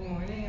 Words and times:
Good 0.00 0.08
morning, 0.08 0.39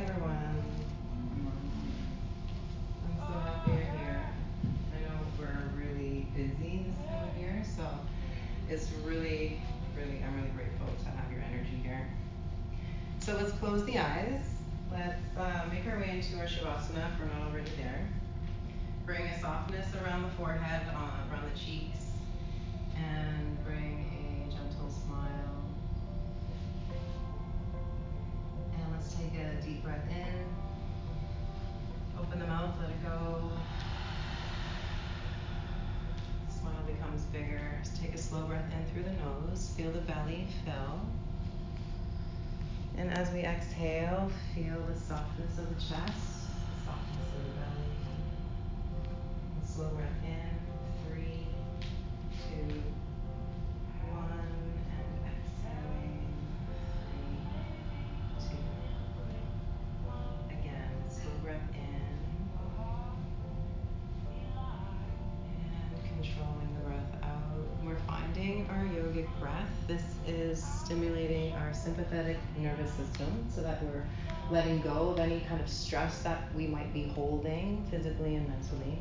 so 73.53 73.61
that 73.61 73.83
we're 73.83 74.05
letting 74.49 74.81
go 74.81 75.09
of 75.09 75.19
any 75.19 75.41
kind 75.41 75.61
of 75.61 75.69
stress 75.69 76.21
that 76.23 76.53
we 76.55 76.67
might 76.67 76.93
be 76.93 77.03
holding 77.03 77.85
physically 77.89 78.35
and 78.35 78.47
mentally. 78.47 78.97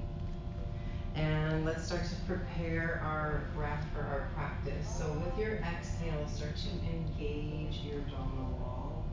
And 1.15 1.65
let's 1.65 1.85
start 1.85 2.05
to 2.05 2.15
prepare 2.27 3.01
our 3.05 3.43
breath 3.55 3.85
for 3.93 4.01
our 4.03 4.29
practice. 4.35 4.89
So, 4.97 5.11
with 5.25 5.37
your 5.39 5.57
exhale, 5.57 6.27
start 6.29 6.57
to 6.57 6.69
engage 6.89 7.81
your 7.85 7.99
abdominal 7.99 8.53
wall. 8.61 9.05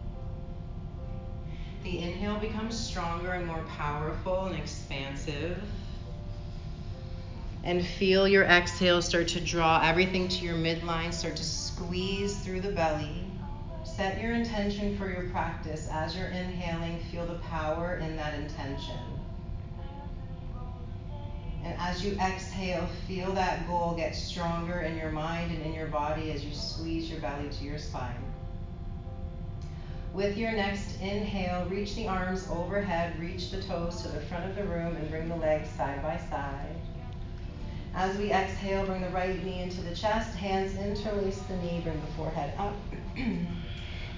The 1.83 1.99
inhale 1.99 2.37
becomes 2.37 2.77
stronger 2.77 3.31
and 3.31 3.47
more 3.47 3.63
powerful 3.77 4.45
and 4.45 4.55
expansive. 4.55 5.61
And 7.63 7.85
feel 7.85 8.27
your 8.27 8.43
exhale 8.43 9.01
start 9.01 9.27
to 9.29 9.41
draw 9.41 9.81
everything 9.83 10.27
to 10.29 10.45
your 10.45 10.55
midline, 10.55 11.13
start 11.13 11.35
to 11.37 11.43
squeeze 11.43 12.37
through 12.37 12.61
the 12.61 12.71
belly. 12.71 13.26
Set 13.97 14.21
your 14.21 14.33
intention 14.33 14.95
for 14.95 15.09
your 15.09 15.23
practice. 15.31 15.89
As 15.91 16.15
you're 16.15 16.27
inhaling, 16.27 16.99
feel 17.11 17.25
the 17.25 17.39
power 17.39 17.95
in 17.95 18.15
that 18.15 18.35
intention. 18.35 18.99
And 21.63 21.73
as 21.79 22.05
you 22.05 22.11
exhale, 22.19 22.87
feel 23.07 23.31
that 23.31 23.65
goal 23.65 23.95
get 23.97 24.15
stronger 24.15 24.81
in 24.81 24.95
your 24.97 25.09
mind 25.09 25.51
and 25.51 25.65
in 25.65 25.73
your 25.73 25.87
body 25.87 26.29
as 26.29 26.45
you 26.45 26.53
squeeze 26.53 27.09
your 27.09 27.19
belly 27.21 27.49
to 27.49 27.63
your 27.63 27.79
spine. 27.79 28.23
With 30.13 30.37
your 30.37 30.51
next 30.51 31.01
inhale, 31.01 31.65
reach 31.65 31.95
the 31.95 32.07
arms 32.07 32.47
overhead, 32.51 33.19
reach 33.19 33.49
the 33.49 33.63
toes 33.63 34.03
to 34.03 34.09
the 34.09 34.21
front 34.21 34.47
of 34.47 34.55
the 34.55 34.65
room, 34.65 34.95
and 34.95 35.09
bring 35.09 35.27
the 35.27 35.35
legs 35.35 35.69
side 35.71 36.03
by 36.03 36.19
side. 36.29 36.75
As 37.95 38.15
we 38.19 38.31
exhale, 38.31 38.85
bring 38.85 39.01
the 39.01 39.09
right 39.09 39.43
knee 39.43 39.63
into 39.63 39.81
the 39.81 39.95
chest, 39.95 40.35
hands 40.35 40.75
interlace 40.75 41.39
the 41.39 41.57
knee, 41.57 41.81
bring 41.83 41.99
the 41.99 42.13
forehead 42.15 42.53
up. 42.59 42.75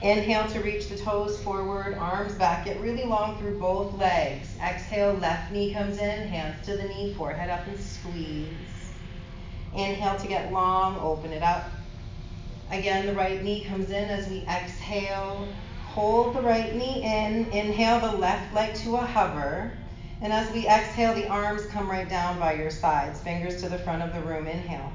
Inhale 0.01 0.47
to 0.47 0.61
reach 0.61 0.87
the 0.87 0.97
toes 0.97 1.41
forward, 1.43 1.95
arms 1.95 2.33
back, 2.35 2.63
get 2.63 2.79
really 2.79 3.03
long 3.03 3.37
through 3.37 3.59
both 3.59 3.93
legs. 3.95 4.47
Exhale, 4.63 5.13
left 5.15 5.51
knee 5.51 5.73
comes 5.73 5.97
in, 5.97 6.27
hands 6.29 6.65
to 6.65 6.77
the 6.77 6.83
knee, 6.83 7.13
forehead 7.17 7.49
up 7.49 7.67
and 7.67 7.77
squeeze. 7.77 8.47
Inhale 9.73 10.17
to 10.17 10.27
get 10.27 10.53
long, 10.53 10.97
open 10.99 11.33
it 11.33 11.43
up. 11.43 11.65
Again, 12.71 13.07
the 13.07 13.13
right 13.13 13.43
knee 13.43 13.65
comes 13.65 13.89
in 13.89 14.09
as 14.09 14.29
we 14.29 14.39
exhale. 14.47 15.49
Hold 15.87 16.33
the 16.33 16.41
right 16.41 16.73
knee 16.73 17.03
in. 17.03 17.51
Inhale 17.51 17.99
the 17.99 18.17
left 18.17 18.53
leg 18.53 18.75
to 18.75 18.95
a 18.95 19.05
hover. 19.05 19.73
And 20.21 20.31
as 20.31 20.49
we 20.53 20.65
exhale, 20.65 21.13
the 21.13 21.27
arms 21.27 21.65
come 21.65 21.91
right 21.91 22.07
down 22.07 22.39
by 22.39 22.53
your 22.53 22.71
sides, 22.71 23.19
fingers 23.19 23.61
to 23.63 23.69
the 23.69 23.79
front 23.79 24.01
of 24.01 24.13
the 24.13 24.21
room. 24.21 24.47
Inhale. 24.47 24.93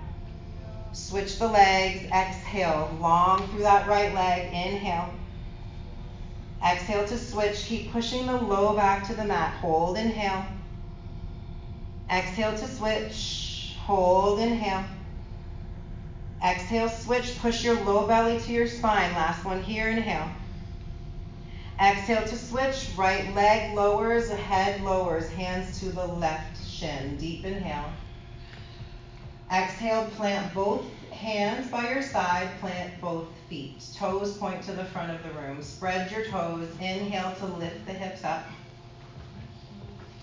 Switch 0.95 1.39
the 1.39 1.49
legs. 1.49 2.05
Exhale. 2.13 2.97
Long 3.01 3.47
through 3.49 3.63
that 3.63 3.89
right 3.89 4.15
leg. 4.15 4.47
Inhale. 4.47 5.11
Exhale 6.65 7.07
to 7.07 7.19
switch. 7.19 7.65
Keep 7.67 7.93
pushing 7.93 8.27
the 8.27 8.41
low 8.41 8.75
back 8.75 9.07
to 9.09 9.15
the 9.15 9.25
mat. 9.25 9.55
Hold. 9.55 9.99
Inhale. 9.99 10.47
Exhale 12.11 12.57
to 12.57 12.69
switch. 12.69 13.75
Hold. 13.85 14.39
Inhale. 14.39 14.85
Exhale, 16.45 16.89
switch. 16.91 17.39
Push 17.39 17.65
your 17.65 17.83
low 17.85 18.07
belly 18.07 18.39
to 18.39 18.53
your 18.53 18.69
spine. 18.69 19.13
Last 19.15 19.45
one 19.45 19.63
here. 19.63 19.89
Inhale. 19.89 20.29
Exhale 21.81 22.23
to 22.23 22.37
switch. 22.37 22.91
Right 22.97 23.35
leg 23.35 23.75
lowers, 23.75 24.31
head 24.31 24.83
lowers. 24.83 25.29
Hands 25.31 25.81
to 25.81 25.87
the 25.87 26.07
left 26.07 26.63
shin. 26.65 27.17
Deep 27.17 27.45
inhale. 27.45 27.91
Exhale, 29.55 30.07
plant 30.17 30.53
both 30.53 30.85
hands 31.13 31.71
by 31.71 31.89
your 31.89 32.03
side, 32.03 32.49
plant 32.59 33.01
both 33.01 33.29
feet. 33.49 33.85
Toes 33.95 34.37
point 34.37 34.61
to 34.65 34.73
the 34.73 34.85
front 34.87 35.13
of 35.13 35.23
the 35.23 35.31
room. 35.41 35.63
Spread 35.63 36.11
your 36.11 36.25
toes. 36.25 36.69
Inhale 36.81 37.33
to 37.37 37.47
lift 37.47 37.87
the 37.87 37.93
hips 37.93 38.25
up. 38.25 38.47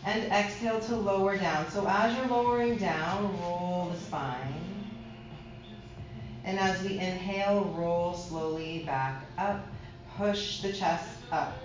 And 0.04 0.30
exhale 0.34 0.82
to 0.82 0.96
lower 0.98 1.38
down. 1.38 1.70
So 1.72 1.88
as 1.88 2.18
you're 2.18 2.28
lowering 2.28 2.76
down, 2.76 3.40
roll 3.40 3.92
the 3.94 4.00
spine. 4.02 4.90
And 6.44 6.60
as 6.60 6.84
we 6.84 7.00
inhale, 7.00 7.74
roll 7.78 8.14
slowly 8.14 8.84
back 8.86 9.24
up. 9.38 9.66
Push 10.18 10.62
the 10.62 10.74
chest 10.74 11.08
up. 11.32 11.58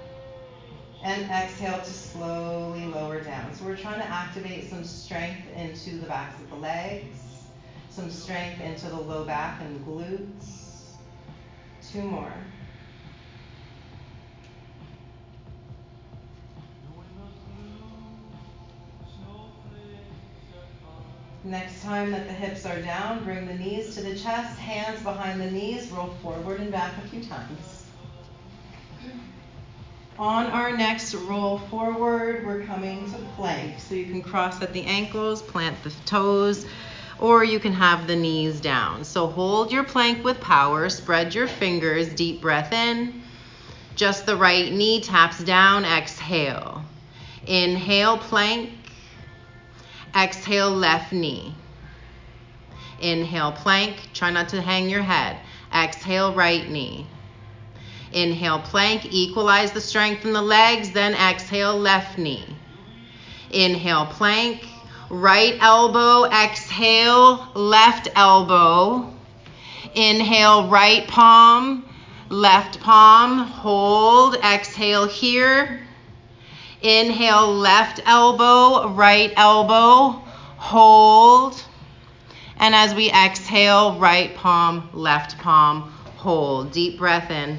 And 1.02 1.28
exhale 1.32 1.78
to 1.78 1.84
slowly 1.84 2.84
lower 2.86 3.20
down. 3.22 3.52
So 3.54 3.64
we're 3.64 3.76
trying 3.76 3.98
to 3.98 4.06
activate 4.06 4.70
some 4.70 4.84
strength 4.84 5.48
into 5.56 5.96
the 5.96 6.06
backs 6.06 6.40
of 6.40 6.50
the 6.50 6.56
legs 6.56 7.25
some 7.96 8.10
strength 8.10 8.60
into 8.60 8.88
the 8.88 9.00
low 9.00 9.24
back 9.24 9.62
and 9.62 9.84
glutes. 9.86 10.90
Two 11.90 12.02
more. 12.02 12.30
Next 21.42 21.82
time 21.82 22.10
that 22.10 22.26
the 22.26 22.34
hips 22.34 22.66
are 22.66 22.82
down, 22.82 23.24
bring 23.24 23.46
the 23.46 23.54
knees 23.54 23.94
to 23.94 24.02
the 24.02 24.14
chest, 24.14 24.58
hands 24.58 25.02
behind 25.02 25.40
the 25.40 25.50
knees, 25.50 25.90
roll 25.90 26.10
forward 26.22 26.60
and 26.60 26.70
back 26.70 26.92
a 27.02 27.08
few 27.08 27.24
times. 27.24 27.86
On 30.18 30.46
our 30.46 30.76
next 30.76 31.14
roll 31.14 31.58
forward, 31.70 32.44
we're 32.46 32.64
coming 32.64 33.10
to 33.12 33.18
plank. 33.36 33.78
So 33.78 33.94
you 33.94 34.06
can 34.06 34.22
cross 34.22 34.60
at 34.60 34.74
the 34.74 34.82
ankles, 34.82 35.40
plant 35.40 35.82
the 35.82 35.90
toes, 36.04 36.66
or 37.18 37.44
you 37.44 37.58
can 37.58 37.72
have 37.72 38.06
the 38.06 38.16
knees 38.16 38.60
down. 38.60 39.04
So 39.04 39.26
hold 39.26 39.72
your 39.72 39.84
plank 39.84 40.24
with 40.24 40.40
power, 40.40 40.88
spread 40.88 41.34
your 41.34 41.48
fingers, 41.48 42.08
deep 42.08 42.40
breath 42.40 42.72
in. 42.72 43.22
Just 43.94 44.26
the 44.26 44.36
right 44.36 44.70
knee 44.70 45.00
taps 45.00 45.42
down, 45.42 45.84
exhale. 45.84 46.84
Inhale, 47.46 48.18
plank. 48.18 48.70
Exhale, 50.14 50.70
left 50.70 51.12
knee. 51.12 51.54
Inhale, 53.00 53.52
plank. 53.52 53.96
Try 54.12 54.30
not 54.30 54.50
to 54.50 54.60
hang 54.60 54.90
your 54.90 55.02
head. 55.02 55.38
Exhale, 55.74 56.34
right 56.34 56.68
knee. 56.68 57.06
Inhale, 58.12 58.60
plank. 58.60 59.06
Equalize 59.12 59.72
the 59.72 59.80
strength 59.80 60.24
in 60.24 60.32
the 60.32 60.42
legs. 60.42 60.90
Then 60.90 61.14
exhale, 61.14 61.78
left 61.78 62.18
knee. 62.18 62.44
Inhale, 63.50 64.06
plank 64.06 64.66
right 65.10 65.56
elbow, 65.60 66.24
exhale, 66.24 67.48
left 67.54 68.08
elbow. 68.14 69.12
Inhale, 69.94 70.68
right 70.68 71.06
palm, 71.08 71.84
left 72.28 72.80
palm, 72.80 73.38
hold, 73.38 74.36
exhale 74.36 75.06
here. 75.06 75.80
Inhale, 76.82 77.54
left 77.54 78.00
elbow, 78.04 78.88
right 78.88 79.32
elbow, 79.36 80.22
hold. 80.56 81.62
And 82.58 82.74
as 82.74 82.94
we 82.94 83.10
exhale, 83.10 83.98
right 83.98 84.34
palm, 84.34 84.88
left 84.92 85.38
palm, 85.38 85.92
hold. 86.16 86.72
Deep 86.72 86.98
breath 86.98 87.30
in. 87.30 87.58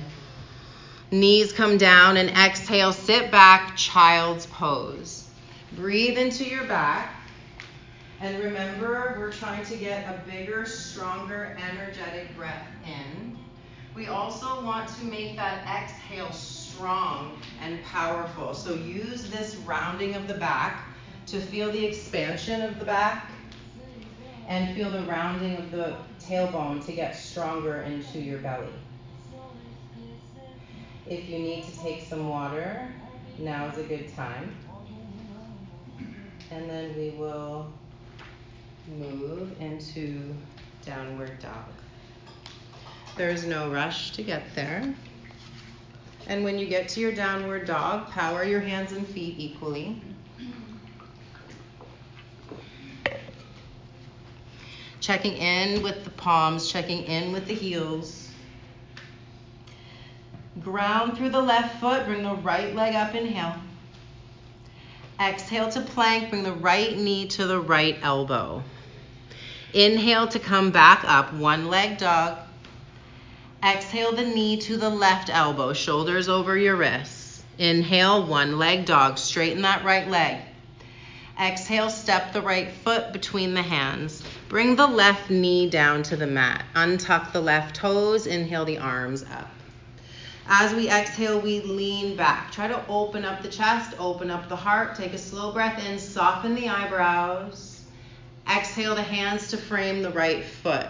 Knees 1.10 1.54
come 1.54 1.78
down 1.78 2.18
and 2.18 2.30
exhale, 2.30 2.92
sit 2.92 3.32
back, 3.32 3.78
child's 3.78 4.46
pose. 4.46 5.24
Breathe 5.76 6.18
into 6.18 6.44
your 6.44 6.66
back. 6.66 7.17
And 8.19 8.44
remember, 8.44 9.16
we're 9.19 9.31
trying 9.31 9.64
to 9.66 9.78
get 9.78 10.08
a 10.08 10.19
bigger, 10.30 10.66
stronger, 10.66 11.56
energetic 11.62 12.36
breath 12.36 12.68
in. 12.84 13.38
We 13.94 14.08
also 14.08 14.64
want 14.64 14.90
to 15.00 15.06
make 15.06 15.36
that 15.36 15.68
exhale 15.68 16.31
strong 16.31 17.40
and 17.62 17.84
powerful. 17.84 18.56
So 18.56 18.74
use 18.74 19.30
this 19.30 19.56
rounding 19.58 20.16
of 20.16 20.28
the 20.28 20.34
back 20.34 20.84
to 21.28 21.40
feel 21.40 21.72
the 21.72 21.86
expansion 21.86 22.62
of 22.62 22.80
the 22.80 22.86
back 22.86 23.30
and 24.48 24.75
feel 24.75 24.90
the 24.90 25.04
rounding 25.04 25.58
of 25.58 25.72
the 25.72 25.98
tailbone 26.20 26.84
to 26.86 26.94
get 26.94 27.16
stronger 27.16 27.81
into 27.81 28.20
your 28.20 28.40
belly. 28.40 28.68
If 31.06 31.30
you 31.30 31.38
need 31.38 31.66
to 31.66 31.80
take 31.80 32.04
some 32.04 32.30
water, 32.30 32.92
now 33.38 33.68
is 33.68 33.78
a 33.78 33.84
good 33.84 34.13
time. 34.16 34.56
And 36.50 36.70
then 36.70 36.96
we 36.98 37.10
will 37.12 37.72
move 38.88 39.60
into 39.60 40.34
downward 40.86 41.39
dog. 41.39 41.66
There's 43.16 43.45
no 43.45 43.72
rush 43.72 44.12
to 44.12 44.24
get 44.24 44.44
there. 44.56 44.94
And 46.28 46.44
when 46.44 46.60
you 46.60 46.68
get 46.68 46.89
to 46.89 47.00
your 47.00 47.13
downward 47.13 47.66
dog, 47.66 48.10
power 48.10 48.44
your 48.44 48.60
hands 48.60 48.92
and 48.92 49.07
feet 49.07 49.36
equally. 49.38 50.01
Checking 55.00 55.34
in 55.34 55.81
with 55.84 56.04
the 56.04 56.10
palms, 56.10 56.69
checking 56.69 57.04
in 57.04 57.31
with 57.31 57.48
the 57.48 57.54
heels. 57.54 58.30
Ground 60.62 61.18
through 61.18 61.30
the 61.30 61.42
left 61.42 61.80
foot, 61.80 62.06
bring 62.06 62.24
the 62.24 62.36
right 62.36 62.75
leg 62.75 62.94
up, 62.94 63.16
inhale. 63.16 63.56
Exhale 65.19 65.69
to 65.72 65.81
plank, 65.81 66.30
bring 66.30 66.44
the 66.44 66.54
right 66.54 66.98
knee 66.98 67.28
to 67.30 67.48
the 67.48 67.60
right 67.60 67.98
elbow. 68.01 68.63
Inhale 69.74 70.28
to 70.30 70.40
come 70.40 70.72
back 70.72 71.04
up, 71.04 71.34
one 71.34 71.68
leg 71.68 71.98
dog. 71.98 72.38
Exhale 73.62 74.14
the 74.14 74.24
knee 74.24 74.56
to 74.62 74.78
the 74.78 74.90
left 74.90 75.30
elbow, 75.30 75.74
shoulders 75.74 76.30
over 76.30 76.56
your 76.56 76.78
wrists. 76.78 77.44
Inhale, 77.58 78.25
one 78.25 78.58
leg 78.58 78.86
dog, 78.86 79.18
straighten 79.18 79.64
that 79.64 79.84
right 79.84 80.08
leg. 80.08 80.38
Exhale, 81.40 81.90
step 81.90 82.31
the 82.31 82.42
right 82.42 82.72
foot 82.72 83.12
between 83.12 83.54
the 83.54 83.62
hands. 83.62 84.24
Bring 84.48 84.78
the 84.78 84.88
left 84.88 85.30
knee 85.30 85.70
down 85.70 86.02
to 86.04 86.16
the 86.16 86.28
mat. 86.28 86.63
Untuck 86.74 87.34
the 87.34 87.42
left 87.42 87.75
toes, 87.75 88.25
inhale 88.25 88.63
the 88.63 88.78
arms 88.78 89.24
up. 89.24 89.52
As 90.48 90.74
we 90.74 90.90
exhale, 90.90 91.42
we 91.42 91.60
lean 91.60 92.16
back. 92.16 92.54
Try 92.54 92.70
to 92.70 92.88
open 92.88 93.25
up 93.25 93.42
the 93.42 93.50
chest, 93.50 93.94
open 94.00 94.31
up 94.31 94.48
the 94.48 94.56
heart. 94.56 94.96
Take 94.96 95.13
a 95.13 95.18
slow 95.18 95.52
breath 95.52 95.86
in, 95.86 96.00
soften 96.00 96.56
the 96.56 96.70
eyebrows. 96.70 97.67
Exhale 98.50 98.96
the 98.96 99.04
hands 99.04 99.50
to 99.50 99.58
frame 99.58 100.02
the 100.02 100.12
right 100.12 100.44
foot. 100.44 100.88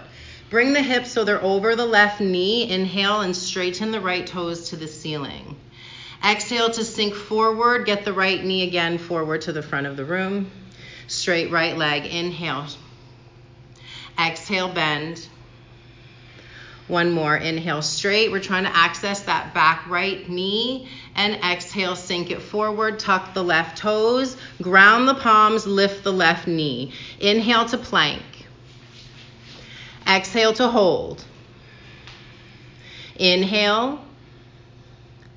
Bring 0.49 0.73
the 0.73 0.81
hips 0.81 1.11
so 1.11 1.23
they're 1.23 1.43
over 1.43 1.75
the 1.75 1.85
left 1.85 2.21
knee. 2.21 2.69
Inhale 2.69 3.21
and 3.21 3.35
straighten 3.35 3.91
the 3.91 3.99
right 3.99 4.25
toes 4.25 4.69
to 4.69 4.75
the 4.75 4.87
ceiling. 4.87 5.55
Exhale 6.23 6.69
to 6.71 6.83
sink 6.83 7.15
forward. 7.15 7.85
Get 7.85 8.05
the 8.05 8.13
right 8.13 8.43
knee 8.43 8.63
again 8.63 8.97
forward 8.97 9.41
to 9.41 9.51
the 9.51 9.61
front 9.61 9.87
of 9.87 9.97
the 9.97 10.05
room. 10.05 10.49
Straight 11.07 11.51
right 11.51 11.77
leg. 11.77 12.05
Inhale. 12.05 12.67
Exhale, 14.19 14.69
bend. 14.69 15.27
One 16.87 17.11
more. 17.11 17.35
Inhale 17.35 17.81
straight. 17.81 18.31
We're 18.31 18.39
trying 18.39 18.63
to 18.63 18.75
access 18.75 19.21
that 19.23 19.53
back 19.53 19.87
right 19.87 20.27
knee. 20.29 20.87
And 21.15 21.35
exhale, 21.43 21.95
sink 21.95 22.31
it 22.31 22.41
forward. 22.41 22.99
Tuck 22.99 23.33
the 23.33 23.43
left 23.43 23.77
toes. 23.77 24.37
Ground 24.61 25.07
the 25.07 25.15
palms. 25.15 25.67
Lift 25.67 26.03
the 26.03 26.13
left 26.13 26.47
knee. 26.47 26.93
Inhale 27.19 27.65
to 27.65 27.77
plank. 27.77 28.23
Exhale 30.07 30.53
to 30.53 30.67
hold. 30.69 31.23
Inhale. 33.17 33.99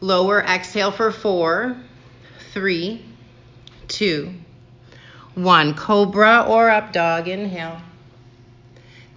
Lower 0.00 0.40
exhale 0.40 0.92
for 0.92 1.12
four, 1.12 1.76
three, 2.52 3.04
two, 3.86 4.32
one. 5.34 5.74
Cobra 5.74 6.46
or 6.48 6.70
up 6.70 6.92
dog. 6.92 7.26
Inhale. 7.28 7.82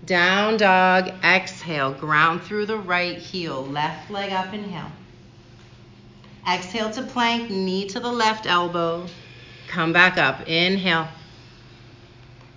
Down 0.06 0.58
dog, 0.58 1.12
exhale, 1.24 1.94
ground 1.94 2.42
through 2.42 2.66
the 2.66 2.78
right 2.78 3.18
heel, 3.18 3.66
left 3.66 4.12
leg 4.12 4.34
up, 4.34 4.54
inhale. 4.54 4.92
Exhale 6.46 6.92
to 6.92 7.04
plank, 7.04 7.50
knee 7.50 7.88
to 7.88 8.02
the 8.02 8.12
left 8.12 8.46
elbow. 8.46 9.06
Come 9.70 9.94
back 9.94 10.18
up, 10.18 10.46
inhale. 10.46 11.08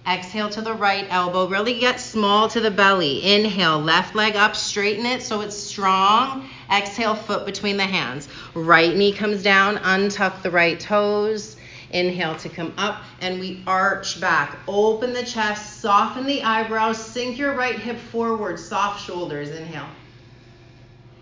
Exhale 0.09 0.51
to 0.51 0.61
the 0.61 0.75
right 0.75 1.07
elbow, 1.09 1.47
really 1.47 1.79
get 1.79 2.01
small 2.01 2.49
to 2.49 2.59
the 2.59 2.71
belly. 2.71 3.25
Inhale, 3.25 3.79
left 3.81 4.17
leg 4.17 4.35
up, 4.35 4.57
straighten 4.57 5.07
it 5.07 5.23
so 5.23 5.41
it's 5.41 5.57
strong. 5.57 6.49
Exhale, 6.69 7.15
foot 7.15 7.47
between 7.47 7.77
the 7.77 7.85
hands. 7.85 8.29
Right 8.55 8.97
knee 8.97 9.13
comes 9.13 9.45
down, 9.45 9.77
untuck 9.79 10.43
the 10.43 10.51
right 10.51 10.81
toes. 10.81 11.56
Inhale 11.91 12.37
to 12.37 12.49
come 12.49 12.75
up 12.77 13.03
and 13.21 13.39
we 13.39 13.63
arch 13.67 14.21
back. 14.21 14.59
Open 14.67 15.13
the 15.13 15.25
chest, 15.25 15.81
soften 15.81 16.27
the 16.27 16.43
eyebrows, 16.43 17.05
sink 17.05 17.39
your 17.39 17.55
right 17.55 17.79
hip 17.79 17.99
forward, 17.99 18.59
soft 18.59 19.05
shoulders. 19.05 19.51
Inhale. 19.51 19.89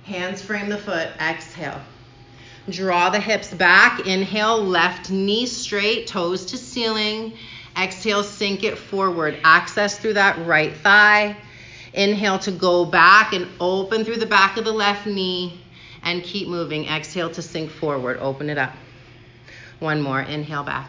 Hands 0.04 0.40
frame 0.40 0.68
the 0.68 0.78
foot. 0.78 1.08
Exhale. 1.20 1.80
Draw 2.68 3.10
the 3.10 3.20
hips 3.20 3.52
back. 3.52 4.06
Inhale, 4.06 4.62
left 4.62 5.10
knee 5.10 5.46
straight, 5.46 6.06
toes 6.06 6.46
to 6.46 6.58
ceiling. 6.58 7.34
Exhale, 7.76 8.22
sink 8.22 8.64
it 8.64 8.78
forward. 8.78 9.38
Access 9.44 9.98
through 9.98 10.14
that 10.14 10.46
right 10.46 10.74
thigh. 10.76 11.36
Inhale 11.92 12.38
to 12.40 12.50
go 12.50 12.84
back 12.84 13.32
and 13.32 13.48
open 13.60 14.04
through 14.04 14.16
the 14.16 14.26
back 14.26 14.56
of 14.56 14.64
the 14.64 14.72
left 14.72 15.06
knee 15.06 15.60
and 16.02 16.22
keep 16.22 16.48
moving. 16.48 16.86
Exhale 16.86 17.30
to 17.30 17.42
sink 17.42 17.70
forward. 17.70 18.18
Open 18.18 18.48
it 18.48 18.58
up. 18.58 18.72
One 19.84 20.00
more. 20.00 20.22
Inhale 20.22 20.62
back. 20.62 20.88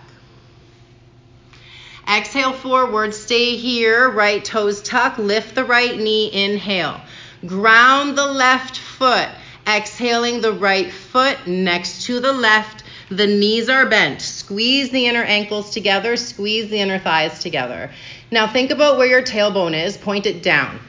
Exhale 2.07 2.53
forward. 2.53 3.13
Stay 3.13 3.57
here. 3.57 4.09
Right 4.09 4.43
toes 4.43 4.81
tuck. 4.81 5.17
Lift 5.17 5.53
the 5.53 5.65
right 5.65 5.97
knee. 5.97 6.31
Inhale. 6.31 7.01
Ground 7.45 8.17
the 8.17 8.25
left 8.25 8.77
foot. 8.77 9.27
Exhaling 9.67 10.39
the 10.39 10.53
right 10.53 10.93
foot 10.93 11.45
next 11.45 12.03
to 12.03 12.21
the 12.21 12.31
left. 12.31 12.83
The 13.09 13.27
knees 13.27 13.67
are 13.67 13.85
bent. 13.85 14.21
Squeeze 14.21 14.91
the 14.91 15.07
inner 15.07 15.23
ankles 15.23 15.71
together. 15.71 16.15
Squeeze 16.15 16.69
the 16.69 16.79
inner 16.79 16.97
thighs 16.97 17.39
together. 17.39 17.91
Now 18.31 18.47
think 18.47 18.71
about 18.71 18.97
where 18.97 19.07
your 19.07 19.23
tailbone 19.23 19.75
is. 19.75 19.97
Point 19.97 20.25
it 20.25 20.41
down. 20.41 20.79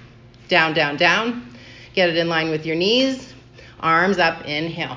Down, 0.47 0.75
down, 0.75 0.97
down. 0.97 1.51
Get 1.93 2.09
it 2.09 2.17
in 2.17 2.29
line 2.29 2.51
with 2.51 2.67
your 2.67 2.77
knees. 2.77 3.35
Arms 3.81 4.19
up. 4.19 4.45
Inhale. 4.45 4.97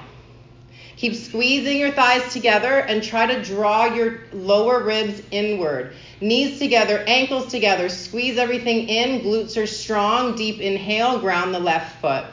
Keep 1.00 1.16
squeezing 1.16 1.78
your 1.78 1.92
thighs 1.92 2.34
together 2.34 2.80
and 2.80 3.02
try 3.02 3.26
to 3.26 3.42
draw 3.42 3.86
your 3.86 4.20
lower 4.34 4.84
ribs 4.84 5.22
inward. 5.32 5.94
Knees 6.20 6.60
together, 6.60 7.06
ankles 7.08 7.50
together, 7.50 7.88
squeeze 7.88 8.38
everything 8.38 8.90
in. 8.90 9.22
Glutes 9.22 9.56
are 9.56 9.66
strong. 9.66 10.36
Deep 10.36 10.60
inhale, 10.60 11.18
ground 11.18 11.56
the 11.56 11.60
left 11.60 12.02
foot. 12.02 12.26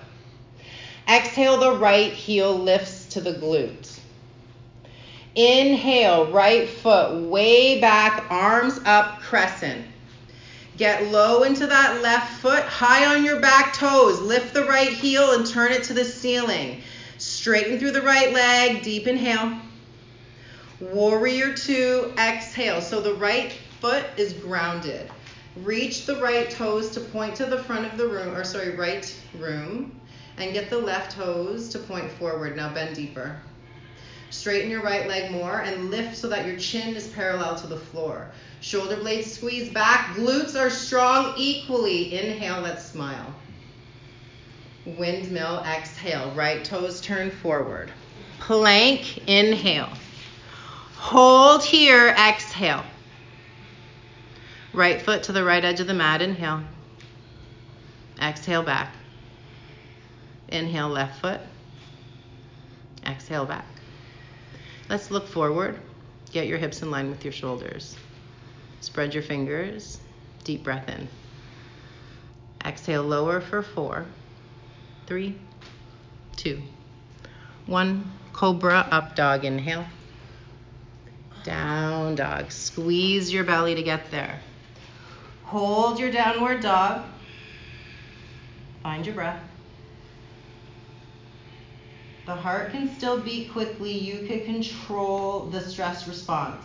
Exhale, 1.09 1.59
the 1.59 1.77
right 1.79 2.13
heel 2.13 2.59
lifts 2.59 3.07
to 3.11 3.21
the 3.21 3.35
glute. 3.35 4.01
Inhale, 5.37 6.33
right 6.33 6.69
foot 6.69 7.23
way 7.31 7.81
back, 7.81 8.25
arms 8.31 8.81
up, 8.85 9.21
crescent. 9.21 9.87
Get 10.77 11.13
low 11.13 11.45
into 11.45 11.69
that 11.69 12.03
left 12.03 12.41
foot, 12.41 12.65
high 12.65 13.15
on 13.15 13.25
your 13.25 13.39
back 13.39 13.75
toes. 13.75 14.21
Lift 14.21 14.55
the 14.55 14.65
right 14.65 14.91
heel 14.91 15.35
and 15.35 15.47
turn 15.47 15.71
it 15.71 15.85
to 15.85 15.95
the 15.95 16.05
ceiling. 16.05 16.83
Straighten 17.47 17.79
through 17.79 17.93
the 17.93 18.03
right 18.03 18.33
leg, 18.33 18.83
deep 18.83 19.07
inhale. 19.07 19.57
Warrior 20.81 21.55
two, 21.55 22.13
exhale. 22.19 22.81
So 22.81 23.01
the 23.01 23.15
right 23.15 23.53
foot 23.81 24.05
is 24.17 24.33
grounded. 24.33 25.09
Reach 25.55 26.07
the 26.07 26.17
right 26.17 26.51
toes 26.51 26.91
to 26.91 27.01
point 27.01 27.37
to 27.37 27.47
the 27.47 27.63
front 27.63 27.87
of 27.87 27.97
the 27.97 28.09
room, 28.09 28.35
or 28.35 28.43
sorry, 28.43 28.75
right 28.75 29.17
room, 29.39 30.01
and 30.39 30.55
get 30.55 30.71
the 30.71 30.79
left 30.79 31.13
toes 31.13 31.69
to 31.69 31.79
point 31.79 32.11
forward. 32.11 32.57
Now 32.57 32.75
bend 32.75 32.97
deeper. 32.97 33.37
Straighten 34.31 34.69
your 34.69 34.83
right 34.83 35.07
leg 35.07 35.31
more 35.31 35.61
and 35.61 35.89
lift 35.89 36.17
so 36.17 36.29
that 36.29 36.49
your 36.49 36.59
chin 36.59 36.97
is 36.97 37.07
parallel 37.07 37.55
to 37.55 37.69
the 37.69 37.79
floor. 37.79 38.29
Shoulder 38.61 38.97
blades 38.97 39.33
squeeze 39.33 39.73
back. 39.73 40.17
Glutes 40.17 40.61
are 40.61 40.69
strong 40.69 41.35
equally. 41.37 42.13
Inhale, 42.19 42.63
let's 42.63 42.85
smile. 42.85 43.33
Windmill, 44.87 45.65
exhale. 45.65 46.33
Right 46.35 46.65
toes 46.65 47.01
turn 47.01 47.31
forward. 47.31 47.91
Plank, 48.39 49.29
inhale. 49.29 49.91
Hold 50.95 51.65
here, 51.65 52.09
exhale. 52.09 52.85
Right 54.73 55.03
foot 55.03 55.25
to 55.25 55.33
the 55.33 55.43
right 55.43 55.65
edge 55.65 55.81
of 55.81 55.89
the 55.89 55.95
mat, 55.95 56.23
inhale. 56.23 56.63
Exhale 58.23 58.63
back. 58.63 58.95
Inhale, 60.49 60.89
left 60.89 61.21
foot. 61.21 61.41
Exhale 63.05 63.45
back. 63.45 63.67
Let's 64.89 65.11
look 65.11 65.27
forward. 65.27 65.81
Get 66.31 66.47
your 66.47 66.59
hips 66.59 66.83
in 66.83 66.91
line 66.91 67.11
with 67.11 67.25
your 67.25 67.33
shoulders. 67.33 67.97
Spread 68.81 69.15
your 69.15 69.23
fingers. 69.23 69.99
Deep 70.45 70.63
breath 70.63 70.89
in. 70.89 71.09
Exhale, 72.65 73.03
lower 73.03 73.41
for 73.41 73.63
four, 73.63 74.07
three, 75.07 75.37
two, 76.37 76.61
one. 77.67 78.13
Cobra 78.33 78.87
up 78.91 79.17
dog. 79.17 79.45
Inhale. 79.45 79.87
Down 81.43 82.17
dog. 82.17 82.53
Squeeze 82.53 83.33
your 83.33 83.45
belly 83.45 83.75
to 83.75 83.83
get 83.83 84.11
there. 84.11 84.41
Hold 85.45 85.99
your 85.99 86.11
downward 86.11 86.61
dog. 86.61 87.05
Find 88.83 89.07
your 89.07 89.15
breath. 89.15 89.43
The 92.27 92.35
heart 92.35 92.73
can 92.73 92.95
still 92.97 93.21
beat 93.21 93.53
quickly. 93.53 93.93
You 93.93 94.27
can 94.27 94.45
control 94.45 95.47
the 95.47 95.61
stress 95.61 96.09
response. 96.09 96.65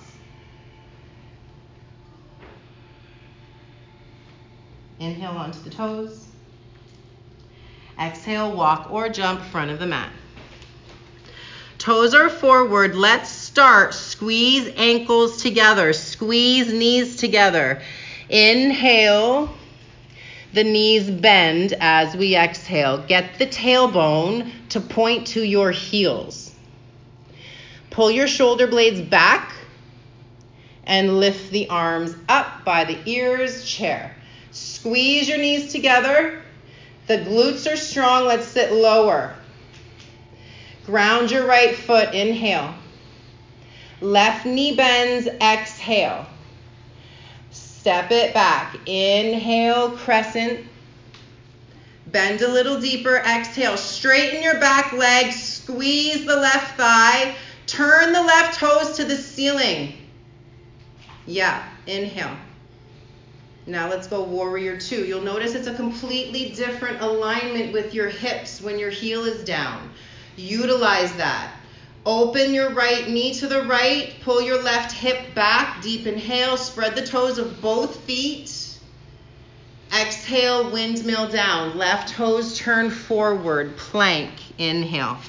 Inhale 5.00 5.32
onto 5.32 5.60
the 5.60 5.70
toes. 5.70 6.31
Exhale, 8.02 8.52
walk 8.52 8.92
or 8.92 9.10
jump 9.10 9.42
front 9.42 9.70
of 9.70 9.78
the 9.78 9.86
mat. 9.86 10.12
Toes 11.78 12.16
are 12.16 12.30
forward. 12.30 12.96
Let's 12.96 13.30
start. 13.30 13.94
Squeeze 13.94 14.72
ankles 14.76 15.44
together. 15.44 15.94
Squeeze 15.94 16.74
knees 16.74 17.18
together. 17.18 17.82
Inhale. 18.28 19.54
The 20.54 20.64
knees 20.64 21.12
bend 21.12 21.74
as 21.80 22.16
we 22.16 22.36
exhale. 22.36 23.06
Get 23.06 23.38
the 23.38 23.46
tailbone 23.46 24.52
to 24.70 24.82
point 24.82 25.28
to 25.28 25.44
your 25.44 25.72
heels. 25.72 26.54
Pull 27.92 28.10
your 28.10 28.28
shoulder 28.28 28.68
blades 28.68 29.02
back 29.02 29.54
and 30.86 31.20
lift 31.20 31.52
the 31.52 31.70
arms 31.70 32.16
up 32.28 32.66
by 32.66 32.84
the 32.84 32.98
ears, 33.06 33.64
chair. 33.64 34.16
Squeeze 34.52 35.30
your 35.30 35.38
knees 35.38 35.72
together. 35.72 36.41
The 37.08 37.18
glutes 37.18 37.72
are 37.72 37.78
strong. 37.78 38.26
Let's 38.26 38.48
sit 38.48 38.72
lower. 38.72 39.36
Ground 40.86 41.32
your 41.32 41.46
right 41.46 41.76
foot. 41.76 42.14
Inhale. 42.14 42.74
Left 44.02 44.46
knee 44.46 44.76
bends. 44.76 45.28
Exhale. 45.28 46.26
Step 47.52 48.12
it 48.12 48.34
back. 48.34 48.76
Inhale, 48.86 49.92
crescent. 49.92 50.66
Bend 52.08 52.42
a 52.42 52.48
little 52.48 52.80
deeper. 52.80 53.18
Exhale. 53.18 53.78
Straighten 53.78 54.44
your 54.44 54.60
back 54.60 54.94
leg. 54.94 55.32
Squeeze 55.34 56.26
the 56.26 56.36
left 56.36 56.78
thigh. 56.78 57.36
Turn 57.68 58.12
the 58.14 58.22
left 58.22 58.60
toes 58.60 58.98
to 58.98 59.06
the 59.06 59.16
ceiling. 59.16 59.94
Yeah. 61.26 61.64
Inhale. 61.88 62.36
Now 63.68 63.90
let's 63.90 64.08
go 64.08 64.24
warrior 64.24 64.78
two. 64.78 65.06
You'll 65.06 65.22
notice 65.22 65.54
it's 65.54 65.68
a 65.68 65.76
completely 65.76 66.50
different 66.50 67.02
alignment 67.02 67.74
with 67.74 67.94
your 67.94 68.10
hips 68.10 68.62
when 68.62 68.80
your 68.80 68.90
heel 68.90 69.24
is 69.24 69.44
down. 69.44 69.92
Utilize 70.36 71.14
that. 71.18 71.54
Open 72.06 72.54
your 72.54 72.72
right 72.72 73.08
knee 73.08 73.34
to 73.36 73.48
the 73.48 73.64
right. 73.64 74.16
Pull 74.24 74.42
your 74.42 74.62
left 74.64 74.92
hip 74.92 75.36
back. 75.36 75.84
Deep 75.84 76.08
inhale. 76.08 76.58
Spread 76.58 76.96
the 76.96 77.06
toes 77.06 77.38
of 77.38 77.62
both 77.62 78.00
feet. 78.02 78.80
Exhale, 79.94 80.72
windmill 80.72 81.30
down. 81.30 81.78
Left 81.78 82.10
toes 82.10 82.58
turn 82.58 82.90
forward. 82.90 83.78
Plank. 83.78 84.32
Inhale. 84.58 85.20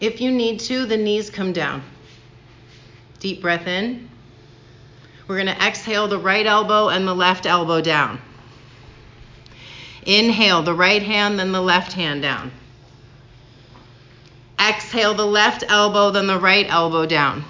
If 0.00 0.20
you 0.20 0.30
need 0.30 0.60
to, 0.60 0.86
the 0.86 0.96
knees 0.96 1.28
come 1.28 1.52
down. 1.52 1.82
Deep 3.24 3.40
breath 3.40 3.66
in. 3.66 4.10
We're 5.26 5.36
going 5.42 5.46
to 5.46 5.66
exhale 5.66 6.08
the 6.08 6.18
right 6.18 6.44
elbow 6.44 6.90
and 6.90 7.08
the 7.08 7.14
left 7.14 7.46
elbow 7.46 7.80
down. 7.80 8.20
Inhale 10.04 10.62
the 10.62 10.74
right 10.74 11.02
hand, 11.02 11.38
then 11.38 11.50
the 11.50 11.62
left 11.62 11.94
hand 11.94 12.20
down. 12.20 12.52
Exhale 14.60 15.14
the 15.14 15.24
left 15.24 15.64
elbow, 15.66 16.10
then 16.10 16.26
the 16.26 16.38
right 16.38 16.66
elbow 16.68 17.06
down. 17.06 17.46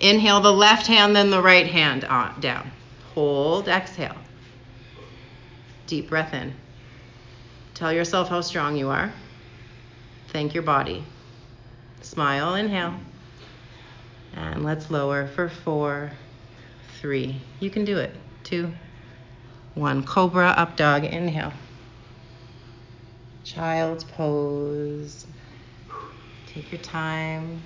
Inhale 0.00 0.40
the 0.40 0.52
left 0.52 0.88
hand, 0.88 1.14
then 1.14 1.30
the 1.30 1.40
right 1.40 1.68
hand 1.68 2.04
on, 2.04 2.40
down. 2.40 2.72
Hold, 3.14 3.68
exhale. 3.68 4.16
Deep 5.86 6.08
breath 6.08 6.34
in. 6.34 6.52
Tell 7.74 7.92
yourself 7.92 8.28
how 8.28 8.40
strong 8.40 8.76
you 8.76 8.88
are. 8.88 9.12
Thank 10.30 10.54
your 10.54 10.64
body. 10.64 11.04
Smile, 12.00 12.56
inhale. 12.56 12.96
And 14.34 14.64
let's 14.64 14.90
lower 14.90 15.26
for 15.26 15.48
four, 15.48 16.12
three. 17.00 17.40
You 17.60 17.70
can 17.70 17.84
do 17.84 17.98
it. 17.98 18.14
Two, 18.44 18.72
one. 19.74 20.04
Cobra 20.04 20.48
up 20.48 20.76
dog. 20.76 21.04
Inhale. 21.04 21.52
Child's 23.44 24.04
pose. 24.04 25.26
Take 26.46 26.70
your 26.72 26.80
time. 26.80 27.62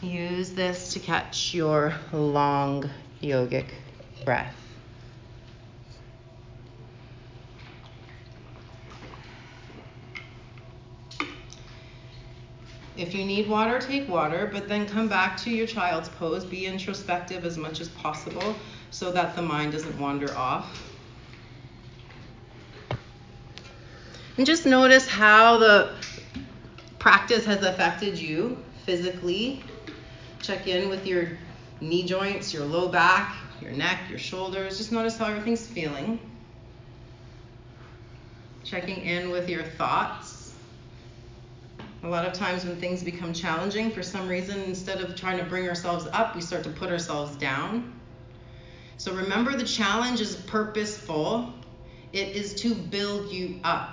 Use 0.00 0.52
this 0.52 0.92
to 0.92 1.00
catch 1.00 1.54
your 1.54 1.94
long 2.12 2.88
yogic 3.20 3.66
breath. 4.24 4.67
If 12.98 13.14
you 13.14 13.24
need 13.24 13.48
water, 13.48 13.78
take 13.78 14.08
water, 14.08 14.50
but 14.52 14.68
then 14.68 14.84
come 14.84 15.08
back 15.08 15.36
to 15.42 15.50
your 15.50 15.68
child's 15.68 16.08
pose. 16.08 16.44
Be 16.44 16.66
introspective 16.66 17.44
as 17.44 17.56
much 17.56 17.80
as 17.80 17.88
possible 17.90 18.56
so 18.90 19.12
that 19.12 19.36
the 19.36 19.42
mind 19.42 19.70
doesn't 19.70 19.96
wander 20.00 20.34
off. 20.34 20.92
And 24.36 24.44
just 24.44 24.66
notice 24.66 25.06
how 25.06 25.58
the 25.58 25.94
practice 26.98 27.44
has 27.44 27.62
affected 27.62 28.18
you 28.18 28.58
physically. 28.84 29.62
Check 30.42 30.66
in 30.66 30.88
with 30.88 31.06
your 31.06 31.28
knee 31.80 32.04
joints, 32.04 32.52
your 32.52 32.64
low 32.64 32.88
back, 32.88 33.36
your 33.62 33.70
neck, 33.70 34.00
your 34.10 34.18
shoulders. 34.18 34.76
Just 34.76 34.90
notice 34.90 35.16
how 35.16 35.26
everything's 35.26 35.64
feeling. 35.64 36.18
Checking 38.64 38.96
in 39.02 39.30
with 39.30 39.48
your 39.48 39.62
thoughts 39.62 40.27
a 42.02 42.08
lot 42.08 42.24
of 42.24 42.32
times 42.32 42.64
when 42.64 42.76
things 42.76 43.02
become 43.02 43.32
challenging, 43.32 43.90
for 43.90 44.02
some 44.02 44.28
reason, 44.28 44.60
instead 44.62 45.00
of 45.00 45.16
trying 45.16 45.38
to 45.38 45.44
bring 45.44 45.68
ourselves 45.68 46.06
up, 46.12 46.34
we 46.34 46.40
start 46.40 46.62
to 46.64 46.70
put 46.70 46.90
ourselves 46.90 47.36
down. 47.36 47.92
So 48.98 49.12
remember, 49.12 49.56
the 49.56 49.64
challenge 49.64 50.20
is 50.20 50.36
purposeful, 50.36 51.52
it 52.12 52.28
is 52.36 52.54
to 52.62 52.74
build 52.74 53.32
you 53.32 53.60
up. 53.64 53.90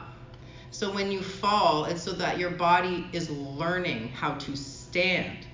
So 0.71 0.91
when 0.93 1.11
you 1.11 1.21
fall, 1.21 1.85
it's 1.85 2.03
so 2.03 2.11
that 2.13 2.37
your 2.37 2.51
body 2.51 3.07
is 3.11 3.29
learning 3.29 4.09
how 4.09 4.33
to 4.35 4.55
stand. 4.55 5.47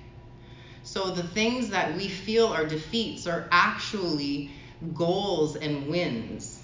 So 0.82 1.10
the 1.10 1.22
things 1.22 1.68
that 1.70 1.96
we 1.96 2.08
feel 2.08 2.48
are 2.48 2.66
defeats 2.66 3.26
are 3.26 3.48
actually 3.50 4.50
goals 4.94 5.56
and 5.56 5.86
wins. 5.86 6.62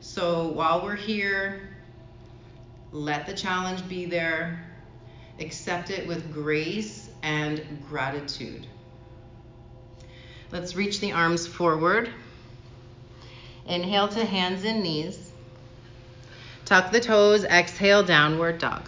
So 0.00 0.48
while 0.48 0.82
we're 0.82 0.96
here, 0.96 1.69
let 2.92 3.26
the 3.26 3.34
challenge 3.34 3.86
be 3.88 4.06
there. 4.06 4.64
Accept 5.38 5.90
it 5.90 6.06
with 6.06 6.32
grace 6.32 7.08
and 7.22 7.62
gratitude. 7.88 8.66
Let's 10.52 10.74
reach 10.74 11.00
the 11.00 11.12
arms 11.12 11.46
forward. 11.46 12.10
Inhale 13.66 14.08
to 14.08 14.24
hands 14.24 14.64
and 14.64 14.82
knees. 14.82 15.30
Tuck 16.64 16.92
the 16.92 17.00
toes, 17.00 17.44
exhale, 17.44 18.02
downward 18.02 18.58
dog. 18.58 18.82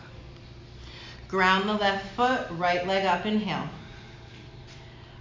Ground 1.28 1.68
the 1.68 1.74
left 1.74 2.14
foot, 2.14 2.46
right 2.50 2.86
leg 2.86 3.06
up, 3.06 3.24
inhale. 3.24 3.68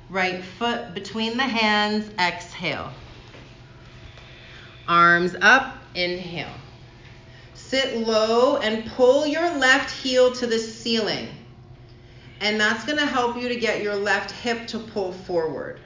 Right 0.09 0.43
foot 0.43 0.93
between 0.93 1.37
the 1.37 1.43
hands, 1.43 2.09
exhale. 2.19 2.91
Arms 4.87 5.35
up, 5.41 5.77
inhale. 5.95 6.51
Sit 7.71 7.99
low 7.99 8.57
and 8.57 8.85
pull 8.85 9.25
your 9.25 9.49
left 9.57 9.89
heel 9.89 10.33
to 10.33 10.45
the 10.45 10.59
ceiling. 10.59 11.29
And 12.41 12.59
that's 12.59 12.83
going 12.83 12.97
to 12.97 13.05
help 13.05 13.37
you 13.37 13.47
to 13.47 13.55
get 13.55 13.81
your 13.81 13.95
left 13.95 14.31
hip 14.31 14.67
to 14.67 14.79
pull 14.79 15.13
forward. 15.13 15.79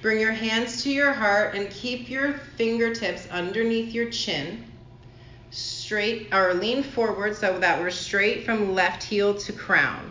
Bring 0.00 0.18
your 0.18 0.32
hands 0.32 0.82
to 0.84 0.90
your 0.90 1.12
heart 1.12 1.54
and 1.54 1.68
keep 1.68 2.08
your 2.08 2.32
fingertips 2.56 3.28
underneath 3.30 3.92
your 3.92 4.08
chin. 4.08 4.64
Straight 5.50 6.32
or 6.32 6.54
lean 6.54 6.82
forward 6.82 7.36
so 7.36 7.58
that 7.58 7.78
we're 7.78 7.90
straight 7.90 8.46
from 8.46 8.74
left 8.74 9.02
heel 9.02 9.34
to 9.34 9.52
crown. 9.52 10.10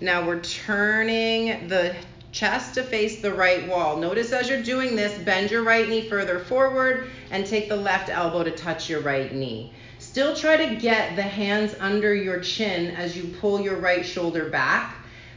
Now 0.00 0.26
we're 0.26 0.40
turning 0.40 1.68
the 1.68 1.94
chest 2.32 2.74
to 2.74 2.82
face 2.82 3.22
the 3.22 3.32
right 3.32 3.68
wall. 3.68 3.96
Notice 3.96 4.32
as 4.32 4.48
you're 4.48 4.60
doing 4.60 4.96
this, 4.96 5.16
bend 5.22 5.52
your 5.52 5.62
right 5.62 5.88
knee 5.88 6.08
further 6.08 6.40
forward 6.40 7.12
and 7.30 7.46
take 7.46 7.68
the 7.68 7.76
left 7.76 8.08
elbow 8.08 8.42
to 8.42 8.50
touch 8.50 8.90
your 8.90 9.02
right 9.02 9.32
knee. 9.32 9.72
Still 10.12 10.36
try 10.36 10.58
to 10.58 10.76
get 10.76 11.16
the 11.16 11.22
hands 11.22 11.74
under 11.80 12.14
your 12.14 12.38
chin 12.40 12.94
as 12.96 13.16
you 13.16 13.34
pull 13.40 13.62
your 13.62 13.76
right 13.76 14.04
shoulder 14.04 14.50
back. 14.50 14.94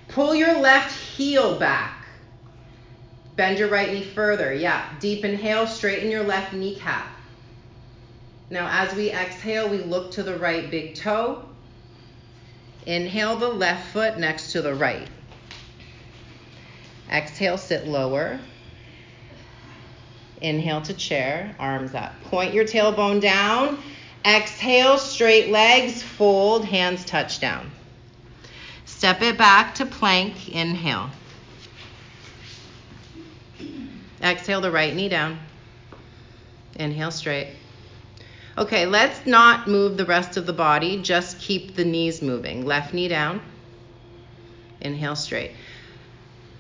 Pull 0.10 0.36
your 0.36 0.60
left 0.60 0.94
heel 0.94 1.58
back. 1.58 2.06
Bend 3.38 3.58
your 3.58 3.70
right 3.70 3.94
knee 3.94 4.04
further. 4.04 4.54
Yeah. 4.54 4.86
Deep 5.00 5.24
inhale, 5.24 5.66
straighten 5.66 6.12
your 6.12 6.26
left 6.26 6.52
kneecap. 6.52 7.08
Now, 8.50 8.68
as 8.70 8.94
we 8.94 9.12
exhale, 9.12 9.70
we 9.70 9.78
look 9.78 10.12
to 10.12 10.24
the 10.24 10.38
right 10.38 10.70
big 10.70 10.96
toe. 10.96 11.46
Inhale 12.86 13.38
the 13.38 13.48
left 13.48 13.94
foot 13.94 14.18
next 14.20 14.52
to 14.52 14.62
the 14.62 14.76
right. 14.76 15.08
Exhale, 17.10 17.58
sit 17.58 17.88
lower. 17.88 18.42
Inhale 20.42 20.82
to 20.82 20.94
chair, 20.94 21.56
arms 21.60 21.96
up. 21.96 22.12
Point 22.26 22.54
your 22.54 22.66
tailbone 22.66 23.22
down. 23.22 23.82
Exhale, 24.26 24.98
straight 24.98 25.50
legs, 25.52 26.02
fold, 26.02 26.66
hands 26.66 27.06
touch 27.06 27.40
down. 27.40 27.70
Step 28.86 29.22
it 29.22 29.38
back 29.38 29.76
to 29.76 29.86
plank, 29.86 30.50
inhale. 30.50 31.12
Exhale 34.24 34.62
the 34.62 34.72
right 34.72 34.96
knee 34.96 35.10
down. 35.10 35.38
Inhale 36.76 37.12
straight. 37.12 37.50
Okay, 38.58 38.88
let's 38.88 39.28
not 39.28 39.68
move 39.68 39.98
the 39.98 40.06
rest 40.06 40.38
of 40.38 40.48
the 40.48 40.54
body, 40.54 41.02
just 41.02 41.40
keep 41.40 41.76
the 41.76 41.86
knees 41.86 42.22
moving. 42.22 42.66
Left 42.66 42.94
knee 42.94 43.08
down. 43.08 43.42
Inhale 44.82 45.16
straight. 45.16 45.52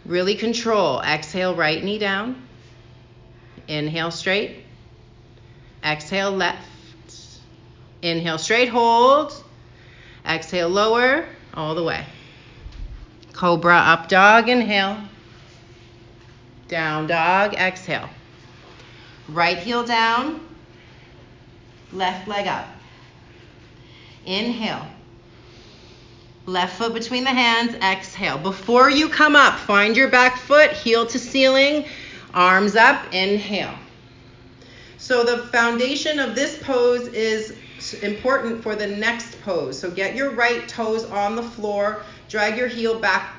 Really 0.05 0.35
control. 0.35 1.01
Exhale, 1.01 1.55
right 1.55 1.83
knee 1.83 1.97
down. 1.97 2.45
Inhale, 3.67 4.11
straight. 4.11 4.63
Exhale, 5.83 6.31
left. 6.31 6.59
Inhale, 8.05 8.37
straight, 8.37 8.69
hold. 8.69 9.33
Exhale, 10.27 10.69
lower, 10.69 11.25
all 11.55 11.73
the 11.73 11.83
way. 11.83 12.05
Cobra, 13.33 13.77
up 13.77 14.09
dog, 14.09 14.47
inhale. 14.47 14.99
Down 16.67 17.07
dog, 17.07 17.55
exhale. 17.55 18.07
Right 19.27 19.57
heel 19.57 19.83
down, 19.83 20.39
left 21.91 22.27
leg 22.27 22.45
up. 22.45 22.67
Inhale. 24.27 24.85
Left 26.45 26.77
foot 26.77 26.93
between 26.93 27.23
the 27.23 27.31
hands, 27.31 27.73
exhale. 27.73 28.37
Before 28.37 28.87
you 28.87 29.09
come 29.09 29.35
up, 29.35 29.57
find 29.57 29.97
your 29.97 30.09
back 30.09 30.37
foot, 30.37 30.69
heel 30.73 31.07
to 31.07 31.17
ceiling, 31.17 31.85
arms 32.35 32.75
up, 32.75 33.03
inhale. 33.11 33.73
So 34.99 35.23
the 35.23 35.47
foundation 35.47 36.19
of 36.19 36.35
this 36.35 36.61
pose 36.61 37.07
is 37.07 37.55
important 37.93 38.63
for 38.63 38.75
the 38.75 38.87
next 38.87 39.41
pose. 39.41 39.77
So 39.79 39.91
get 39.91 40.15
your 40.15 40.31
right 40.31 40.67
toes 40.67 41.05
on 41.05 41.35
the 41.35 41.43
floor, 41.43 42.01
drag 42.29 42.57
your 42.57 42.67
heel 42.67 42.99
back, 42.99 43.35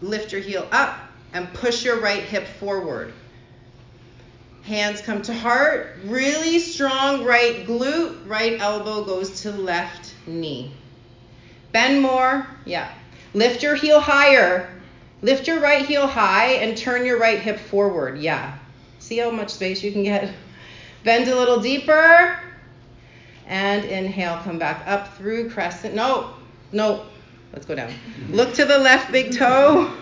lift 0.00 0.32
your 0.32 0.40
heel 0.40 0.66
up, 0.72 0.98
and 1.32 1.52
push 1.54 1.84
your 1.84 2.00
right 2.00 2.22
hip 2.22 2.46
forward. 2.60 3.12
Hands 4.62 5.00
come 5.00 5.22
to 5.22 5.34
heart, 5.34 5.96
really 6.04 6.58
strong 6.58 7.24
right 7.24 7.66
glute, 7.66 8.26
right 8.26 8.60
elbow 8.60 9.04
goes 9.04 9.42
to 9.42 9.52
left 9.52 10.14
knee. 10.26 10.72
Bend 11.72 12.00
more. 12.00 12.46
Yeah. 12.64 12.90
Lift 13.34 13.62
your 13.62 13.74
heel 13.74 14.00
higher. 14.00 14.68
Lift 15.22 15.46
your 15.46 15.60
right 15.60 15.84
heel 15.84 16.06
high 16.06 16.54
and 16.54 16.76
turn 16.76 17.04
your 17.04 17.18
right 17.18 17.38
hip 17.38 17.58
forward. 17.58 18.18
Yeah. 18.18 18.58
See 18.98 19.18
how 19.18 19.30
much 19.30 19.50
space 19.50 19.82
you 19.82 19.92
can 19.92 20.02
get? 20.02 20.32
Bend 21.04 21.28
a 21.28 21.36
little 21.36 21.60
deeper. 21.60 22.40
And 23.46 23.84
inhale, 23.84 24.40
come 24.42 24.58
back 24.58 24.86
up 24.86 25.16
through 25.16 25.50
crescent. 25.50 25.94
No, 25.94 26.34
no. 26.72 27.06
Let's 27.52 27.64
go 27.64 27.74
down. 27.74 27.92
Look 28.30 28.54
to 28.54 28.64
the 28.64 28.78
left 28.78 29.12
big 29.12 29.32
toe. 29.32 29.92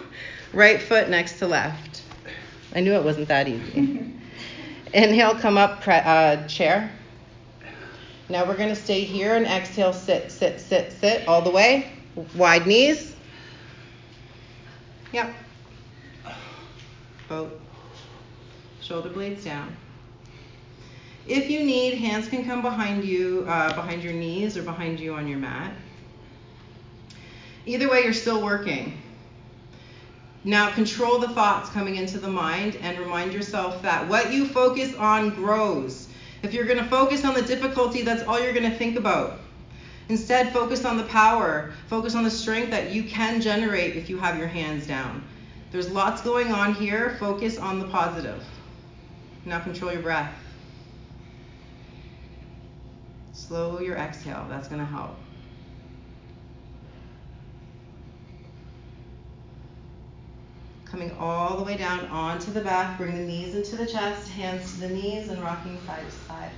Right 0.53 0.81
foot 0.81 1.09
next 1.09 1.39
to 1.41 1.47
left. 1.47 2.03
I 2.75 2.81
knew 2.81 2.95
it 2.95 3.05
wasn't 3.05 3.29
that 3.29 3.49
easy. 3.49 4.13
Inhale, 4.95 5.35
come 5.35 5.59
up, 5.59 5.83
uh, 5.87 6.47
chair. 6.47 6.91
Now 8.29 8.47
we're 8.47 8.57
going 8.57 8.71
to 8.71 8.77
stay 8.77 9.01
here 9.01 9.35
and 9.35 9.47
exhale, 9.47 9.93
sit, 9.93 10.33
sit, 10.33 10.61
sit, 10.61 10.93
sit 10.93 11.29
all 11.29 11.43
the 11.43 11.51
way. 11.51 11.93
Wide 12.35 12.67
knees. 12.67 13.15
Yep. 15.13 15.35
Both. 17.29 17.53
Shoulder 18.81 19.11
blades 19.11 19.45
down. 19.45 19.77
If 21.27 21.49
you 21.49 21.65
need, 21.65 21.95
hands 21.95 22.29
can 22.29 22.45
come 22.45 22.61
behind 22.61 23.05
you, 23.05 23.47
uh, 23.49 23.75
behind 23.75 24.03
your 24.03 24.13
knees 24.13 24.57
or 24.57 24.63
behind 24.63 25.01
you 25.01 25.15
on 25.15 25.27
your 25.27 25.39
mat. 25.39 25.73
Either 27.65 27.89
way, 27.91 28.03
you're 28.03 28.13
still 28.13 28.43
working. 28.43 28.99
Now 30.45 30.71
control 30.71 31.19
the 31.19 31.29
thoughts 31.29 31.71
coming 31.71 31.97
into 31.97 32.19
the 32.19 32.29
mind 32.29 32.77
and 32.83 32.99
remind 32.99 33.33
yourself 33.33 33.81
that 33.81 34.07
what 34.07 34.31
you 34.31 34.47
focus 34.47 34.95
on 34.97 35.31
grows. 35.31 36.09
If 36.43 36.53
you're 36.53 36.67
going 36.67 36.79
to 36.79 36.91
focus 36.91 37.25
on 37.25 37.33
the 37.33 37.41
difficulty, 37.41 38.03
that's 38.03 38.23
all 38.25 38.39
you're 38.39 38.53
going 38.53 38.71
to 38.71 38.77
think 38.77 38.99
about. 38.99 39.39
Instead, 40.11 40.53
focus 40.53 40.85
on 40.85 40.99
the 40.99 41.05
power, 41.05 41.73
focus 41.89 42.15
on 42.15 42.25
the 42.25 42.31
strength 42.31 42.71
that 42.71 42.91
you 42.91 43.05
can 43.05 43.41
generate 43.41 43.97
if 43.97 44.11
you 44.11 44.19
have 44.19 44.37
your 44.37 44.49
hands 44.49 44.87
down. 44.87 45.25
There's 45.73 45.91
lots 45.91 46.21
going 46.21 46.53
on 46.53 46.75
here. 46.75 47.17
Focus 47.19 47.57
on 47.57 47.79
the 47.79 47.89
positive. 47.89 48.45
Now 49.47 49.61
control 49.61 49.91
your 49.91 50.03
breath. 50.03 50.31
Slow 53.49 53.79
your 53.79 53.97
exhale. 53.97 54.47
That's 54.49 54.69
going 54.69 54.81
to 54.81 54.87
help. 54.87 55.17
Coming 60.87 61.11
all 61.19 61.59
the 61.59 61.63
way 61.63 61.77
down 61.77 62.07
onto 62.07 62.53
the 62.53 62.63
back, 62.63 62.97
bring 62.97 63.15
the 63.15 63.25
knees 63.25 63.55
into 63.55 63.77
the 63.77 63.87
chest, 63.87 64.31
hands 64.31 64.75
to 64.75 64.81
the 64.81 64.89
knees, 64.89 65.29
and 65.29 65.43
rocking 65.43 65.79
side 65.87 66.05
to 66.07 66.11
side. 66.27 66.51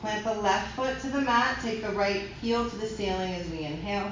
Plant 0.00 0.24
the 0.24 0.34
left 0.34 0.74
foot 0.74 0.98
to 1.00 1.08
the 1.08 1.20
mat, 1.20 1.58
take 1.60 1.82
the 1.82 1.90
right 1.90 2.22
heel 2.40 2.70
to 2.70 2.76
the 2.76 2.86
ceiling 2.86 3.34
as 3.34 3.50
we 3.50 3.64
inhale. 3.64 4.10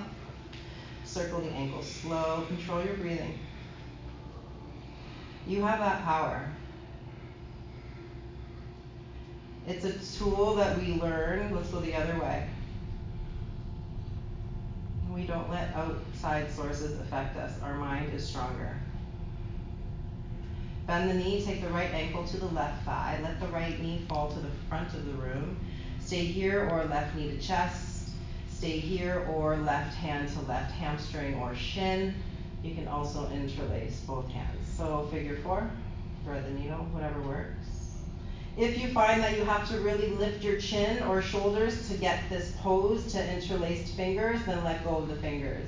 Circle 1.05 1.41
the 1.41 1.51
ankles 1.51 1.87
slow, 1.87 2.45
control 2.47 2.85
your 2.85 2.95
breathing. 2.95 3.39
You 5.47 5.63
have 5.63 5.79
that 5.79 6.03
power. 6.05 6.47
It's 9.71 9.85
a 9.85 10.19
tool 10.19 10.57
that 10.57 10.79
we 10.79 10.95
learn. 10.95 11.55
Let's 11.55 11.69
go 11.71 11.81
the 11.81 11.95
other 11.95 12.19
way 12.21 12.47
we 15.21 15.27
don't 15.27 15.51
let 15.51 15.75
outside 15.75 16.51
sources 16.51 16.99
affect 17.01 17.37
us. 17.37 17.53
Our 17.63 17.75
mind 17.75 18.13
is 18.15 18.27
stronger. 18.27 18.75
Bend 20.87 21.11
the 21.11 21.15
knee, 21.15 21.45
take 21.45 21.63
the 21.63 21.69
right 21.69 21.93
ankle 21.93 22.25
to 22.27 22.37
the 22.37 22.47
left 22.47 22.85
thigh. 22.85 23.19
Let 23.23 23.41
the 23.41 23.47
right 23.49 23.81
knee 23.81 24.05
fall 24.09 24.31
to 24.33 24.39
the 24.39 24.49
front 24.69 24.93
of 24.95 25.07
the 25.07 25.13
room. 25.13 25.59
Stay 26.01 26.25
here 26.25 26.69
or 26.71 26.85
left 26.85 27.15
knee 27.17 27.31
to 27.31 27.39
chest. 27.39 28.11
Stay 28.51 28.79
here 28.79 29.27
or 29.31 29.57
left 29.57 29.95
hand 29.97 30.29
to 30.31 30.41
left 30.43 30.73
hamstring 30.73 31.35
or 31.37 31.55
shin. 31.55 32.15
You 32.63 32.75
can 32.75 32.89
also 32.89 33.31
interlace 33.31 34.01
both 34.07 34.29
hands. 34.29 34.69
So 34.77 35.09
figure 35.11 35.37
four, 35.43 35.71
thread 36.25 36.45
the 36.45 36.51
needle, 36.51 36.87
whatever 36.93 37.21
works. 37.23 37.70
If 38.57 38.79
you 38.79 38.89
find 38.89 39.23
that 39.23 39.37
you 39.37 39.45
have 39.45 39.69
to 39.71 39.79
really 39.81 40.09
lift 40.11 40.43
your 40.43 40.59
chin 40.59 41.03
or 41.05 41.23
shoulders 41.23 41.89
to 41.89 41.97
get 41.97 42.29
this 42.29 42.53
pose 42.61 43.13
to 43.13 43.33
interlaced 43.35 43.95
fingers, 43.95 44.45
then 44.45 44.63
let 44.65 44.85
go 44.85 44.97
of 44.97 45.09
the 45.09 45.17
fingers. 45.17 45.67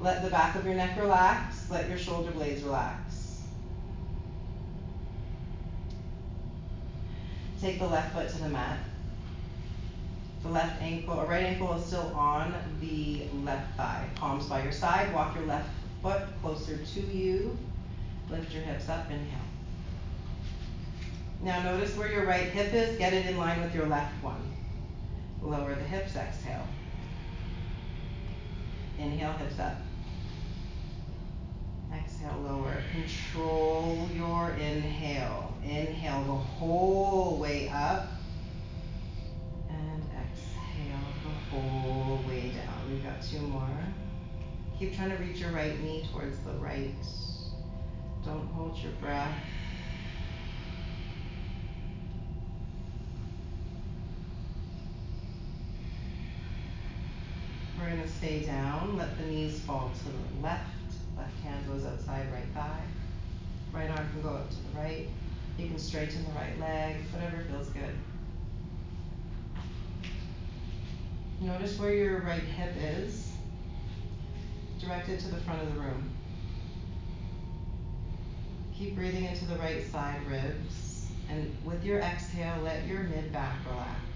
Let 0.00 0.22
the 0.22 0.30
back 0.30 0.54
of 0.56 0.64
your 0.64 0.74
neck 0.74 0.98
relax, 0.98 1.70
let 1.70 1.88
your 1.88 1.98
shoulder 1.98 2.30
blades 2.32 2.62
relax. 2.62 3.42
Take 7.60 7.78
the 7.78 7.86
left 7.86 8.12
foot 8.12 8.28
to 8.28 8.38
the 8.42 8.48
mat. 8.48 8.78
The 10.42 10.48
left 10.48 10.82
ankle, 10.82 11.20
or 11.20 11.26
right 11.26 11.44
ankle 11.44 11.72
is 11.74 11.84
still 11.86 12.12
on 12.16 12.52
the 12.80 13.22
left 13.44 13.76
thigh. 13.76 14.08
Palms 14.16 14.46
by 14.46 14.64
your 14.64 14.72
side. 14.72 15.14
Walk 15.14 15.36
your 15.36 15.46
left 15.46 15.70
foot 16.02 16.22
closer 16.42 16.76
to 16.76 17.00
you. 17.00 17.56
Lift 18.28 18.52
your 18.52 18.62
hips 18.62 18.88
up. 18.88 19.08
Inhale. 19.08 19.51
Now 21.42 21.60
notice 21.64 21.96
where 21.96 22.10
your 22.10 22.24
right 22.24 22.46
hip 22.46 22.72
is, 22.72 22.96
get 22.98 23.12
it 23.12 23.26
in 23.26 23.36
line 23.36 23.60
with 23.60 23.74
your 23.74 23.86
left 23.86 24.14
one. 24.22 24.52
Lower 25.42 25.74
the 25.74 25.82
hips, 25.82 26.14
exhale. 26.14 26.66
Inhale, 28.96 29.32
hips 29.32 29.58
up. 29.58 29.76
Exhale, 31.92 32.40
lower. 32.42 32.76
Control 32.92 34.08
your 34.14 34.50
inhale. 34.50 35.52
Inhale 35.64 36.22
the 36.24 36.32
whole 36.32 37.38
way 37.38 37.68
up. 37.70 38.06
And 39.68 40.02
exhale 40.04 41.08
the 41.24 41.56
whole 41.56 42.20
way 42.28 42.50
down. 42.50 42.88
We've 42.88 43.02
got 43.02 43.20
two 43.20 43.40
more. 43.40 43.68
Keep 44.78 44.94
trying 44.94 45.10
to 45.10 45.16
reach 45.16 45.38
your 45.38 45.50
right 45.50 45.78
knee 45.82 46.08
towards 46.12 46.38
the 46.40 46.52
right. 46.52 46.94
Don't 48.24 48.46
hold 48.52 48.78
your 48.78 48.92
breath. 49.00 49.34
We're 57.82 57.96
going 57.96 58.02
to 58.02 58.08
stay 58.08 58.44
down. 58.44 58.96
Let 58.96 59.18
the 59.18 59.24
knees 59.24 59.58
fall 59.60 59.90
to 59.90 60.04
the 60.04 60.46
left. 60.46 60.70
Left 61.16 61.40
hand 61.40 61.66
goes 61.66 61.84
outside 61.84 62.32
right 62.32 62.46
thigh. 62.54 62.82
Right 63.72 63.90
arm 63.90 64.08
can 64.12 64.22
go 64.22 64.28
up 64.28 64.50
to 64.50 64.56
the 64.56 64.80
right. 64.80 65.08
You 65.58 65.66
can 65.66 65.78
straighten 65.78 66.24
the 66.24 66.30
right 66.30 66.58
leg, 66.60 66.96
whatever 67.12 67.42
feels 67.50 67.68
good. 67.70 67.94
Notice 71.40 71.76
where 71.78 71.92
your 71.92 72.20
right 72.20 72.40
hip 72.40 72.72
is. 72.78 73.32
Direct 74.80 75.08
it 75.08 75.18
to 75.20 75.28
the 75.28 75.40
front 75.40 75.62
of 75.62 75.74
the 75.74 75.80
room. 75.80 76.10
Keep 78.78 78.94
breathing 78.94 79.24
into 79.24 79.44
the 79.46 79.56
right 79.56 79.84
side 79.90 80.20
ribs. 80.30 81.08
And 81.28 81.52
with 81.64 81.82
your 81.84 81.98
exhale, 81.98 82.62
let 82.62 82.86
your 82.86 83.00
mid 83.00 83.32
back 83.32 83.56
relax. 83.68 84.11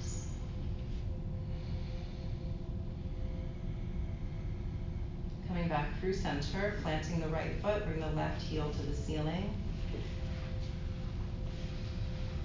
Coming 5.49 5.69
back 5.69 5.99
through 6.01 6.13
center, 6.13 6.79
planting 6.83 7.21
the 7.21 7.29
right 7.29 7.55
foot, 7.63 7.85
bring 7.87 8.01
the 8.01 8.09
left 8.09 8.43
heel 8.43 8.71
to 8.71 8.83
the 8.83 8.95
ceiling. 8.95 9.55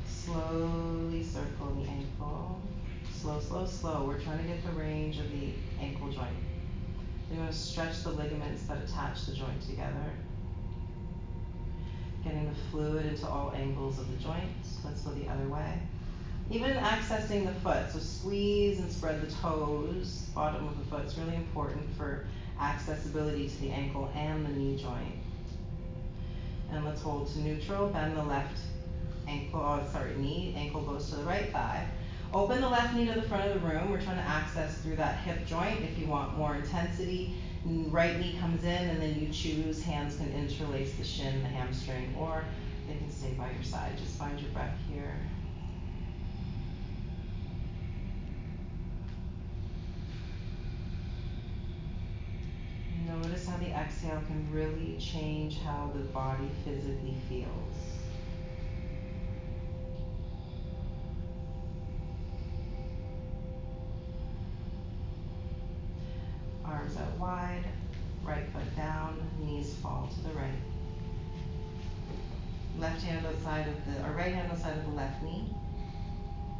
Slowly 0.07 1.23
circle 1.23 1.75
the 1.81 1.89
ankle. 1.89 2.61
Slow, 3.11 3.39
slow, 3.39 3.65
slow. 3.65 4.05
We're 4.05 4.19
trying 4.19 4.39
to 4.39 4.43
get 4.43 4.63
the 4.63 4.71
range 4.71 5.17
of 5.17 5.31
the 5.31 5.53
ankle 5.79 6.09
joint. 6.09 6.29
You 7.31 7.39
want 7.39 7.51
to 7.51 7.57
stretch 7.57 8.03
the 8.03 8.11
ligaments 8.11 8.63
that 8.63 8.83
attach 8.83 9.25
the 9.25 9.33
joint 9.33 9.61
together. 9.61 10.11
Getting 12.23 12.49
the 12.49 12.55
fluid 12.69 13.05
into 13.05 13.27
all 13.27 13.51
angles 13.55 13.99
of 13.99 14.11
the 14.11 14.17
joints. 14.17 14.77
Let's 14.85 15.01
go 15.01 15.11
the 15.11 15.27
other 15.27 15.47
way. 15.47 15.79
Even 16.51 16.71
accessing 16.71 17.45
the 17.45 17.53
foot, 17.61 17.89
so 17.91 17.99
squeeze 17.99 18.79
and 18.79 18.91
spread 18.91 19.21
the 19.21 19.31
toes, 19.35 20.27
bottom 20.35 20.67
of 20.67 20.77
the 20.77 20.83
foot 20.85 21.05
is 21.05 21.17
really 21.17 21.35
important 21.35 21.81
for 21.95 22.25
accessibility 22.59 23.47
to 23.47 23.61
the 23.61 23.69
ankle 23.69 24.11
and 24.13 24.45
the 24.45 24.49
knee 24.49 24.75
joint. 24.75 25.15
And 26.69 26.83
let's 26.83 27.01
hold 27.01 27.29
to 27.29 27.39
neutral, 27.39 27.87
bend 27.87 28.17
the 28.17 28.23
left 28.23 28.59
ankle, 29.29 29.61
oh, 29.61 29.81
sorry, 29.93 30.13
knee, 30.17 30.53
ankle 30.57 30.81
goes 30.81 31.09
to 31.11 31.15
the 31.15 31.23
right 31.23 31.49
thigh. 31.53 31.87
Open 32.33 32.59
the 32.59 32.67
left 32.67 32.95
knee 32.95 33.05
to 33.05 33.13
the 33.13 33.21
front 33.21 33.49
of 33.49 33.61
the 33.61 33.67
room. 33.67 33.89
We're 33.89 34.01
trying 34.01 34.17
to 34.17 34.23
access 34.23 34.77
through 34.79 34.97
that 34.97 35.19
hip 35.19 35.45
joint 35.45 35.79
if 35.81 35.97
you 35.97 36.07
want 36.07 36.37
more 36.37 36.55
intensity. 36.55 37.33
Right 37.65 38.19
knee 38.19 38.37
comes 38.41 38.63
in, 38.63 38.89
and 38.89 39.01
then 39.01 39.17
you 39.19 39.29
choose. 39.31 39.81
Hands 39.83 40.13
can 40.17 40.33
interlace 40.33 40.93
the 40.95 41.03
shin, 41.05 41.43
the 41.43 41.47
hamstring, 41.47 42.13
or 42.19 42.43
they 42.87 42.95
can 42.95 43.09
stay 43.09 43.31
by 43.37 43.51
your 43.51 43.63
side. 43.63 43.97
Just 43.97 44.17
find 44.17 44.37
your 44.39 44.51
breath 44.51 44.77
here. 44.91 45.15
Notice 53.07 53.45
how 53.45 53.57
the 53.57 53.73
exhale 53.91 54.21
can 54.27 54.47
really 54.51 54.97
change 54.97 55.59
how 55.59 55.91
the 55.93 56.03
body 56.05 56.49
physically 56.63 57.15
feels. 57.27 57.47
arms 66.63 66.95
out 66.95 67.19
wide, 67.19 67.63
right 68.23 68.47
foot 68.53 68.75
down, 68.77 69.21
knees 69.41 69.73
fall 69.81 70.09
to 70.13 70.29
the 70.29 70.33
right. 70.35 70.51
Left 72.79 73.01
hand 73.01 73.25
outside 73.25 73.67
of 73.67 73.75
the, 73.85 74.07
or 74.07 74.13
right 74.13 74.33
hand 74.33 74.49
outside 74.49 74.77
of 74.77 74.85
the 74.85 74.91
left 74.91 75.21
knee. 75.21 75.53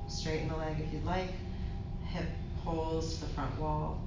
Straighten 0.09 0.49
the 0.49 0.57
leg 0.57 0.75
if 0.85 0.91
you'd 0.91 1.05
like. 1.05 1.29
Hip 2.07 2.25
pulls 2.65 3.15
to 3.15 3.21
the 3.21 3.27
front 3.27 3.57
wall. 3.57 4.01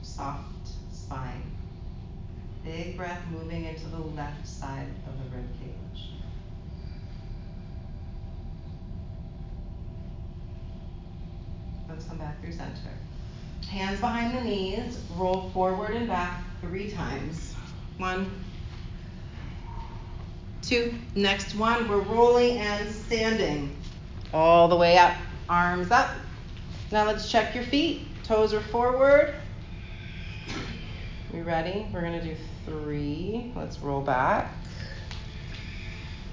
Soft 0.00 0.68
spine. 0.90 1.42
Big 2.64 2.96
breath 2.96 3.20
moving 3.30 3.66
into 3.66 3.86
the 3.88 3.98
left 3.98 4.46
side 4.46 4.86
of 5.06 5.12
the 5.18 5.36
rib 5.36 5.46
cage. 5.60 6.08
Let's 11.88 12.06
come 12.06 12.16
back 12.16 12.40
through 12.40 12.52
center. 12.52 12.72
Hands 13.68 14.00
behind 14.00 14.36
the 14.36 14.40
knees, 14.40 14.98
roll 15.16 15.50
forward 15.50 15.90
and 15.90 16.08
back 16.08 16.42
three 16.62 16.90
times. 16.90 17.54
One, 17.98 18.30
two. 20.62 20.94
Next 21.14 21.54
one, 21.54 21.86
we're 21.86 22.00
rolling 22.00 22.56
and 22.58 22.90
standing. 22.90 23.76
All 24.32 24.68
the 24.68 24.76
way 24.76 24.96
up, 24.96 25.14
arms 25.50 25.90
up. 25.90 26.10
Now 26.90 27.04
let's 27.04 27.30
check 27.30 27.54
your 27.54 27.64
feet. 27.64 28.06
Toes 28.24 28.54
are 28.54 28.60
forward. 28.60 29.34
We 31.32 31.42
ready? 31.42 31.86
We're 31.92 32.00
gonna 32.00 32.22
do 32.22 32.34
three. 32.64 33.52
Let's 33.56 33.78
roll 33.78 34.00
back. 34.00 34.52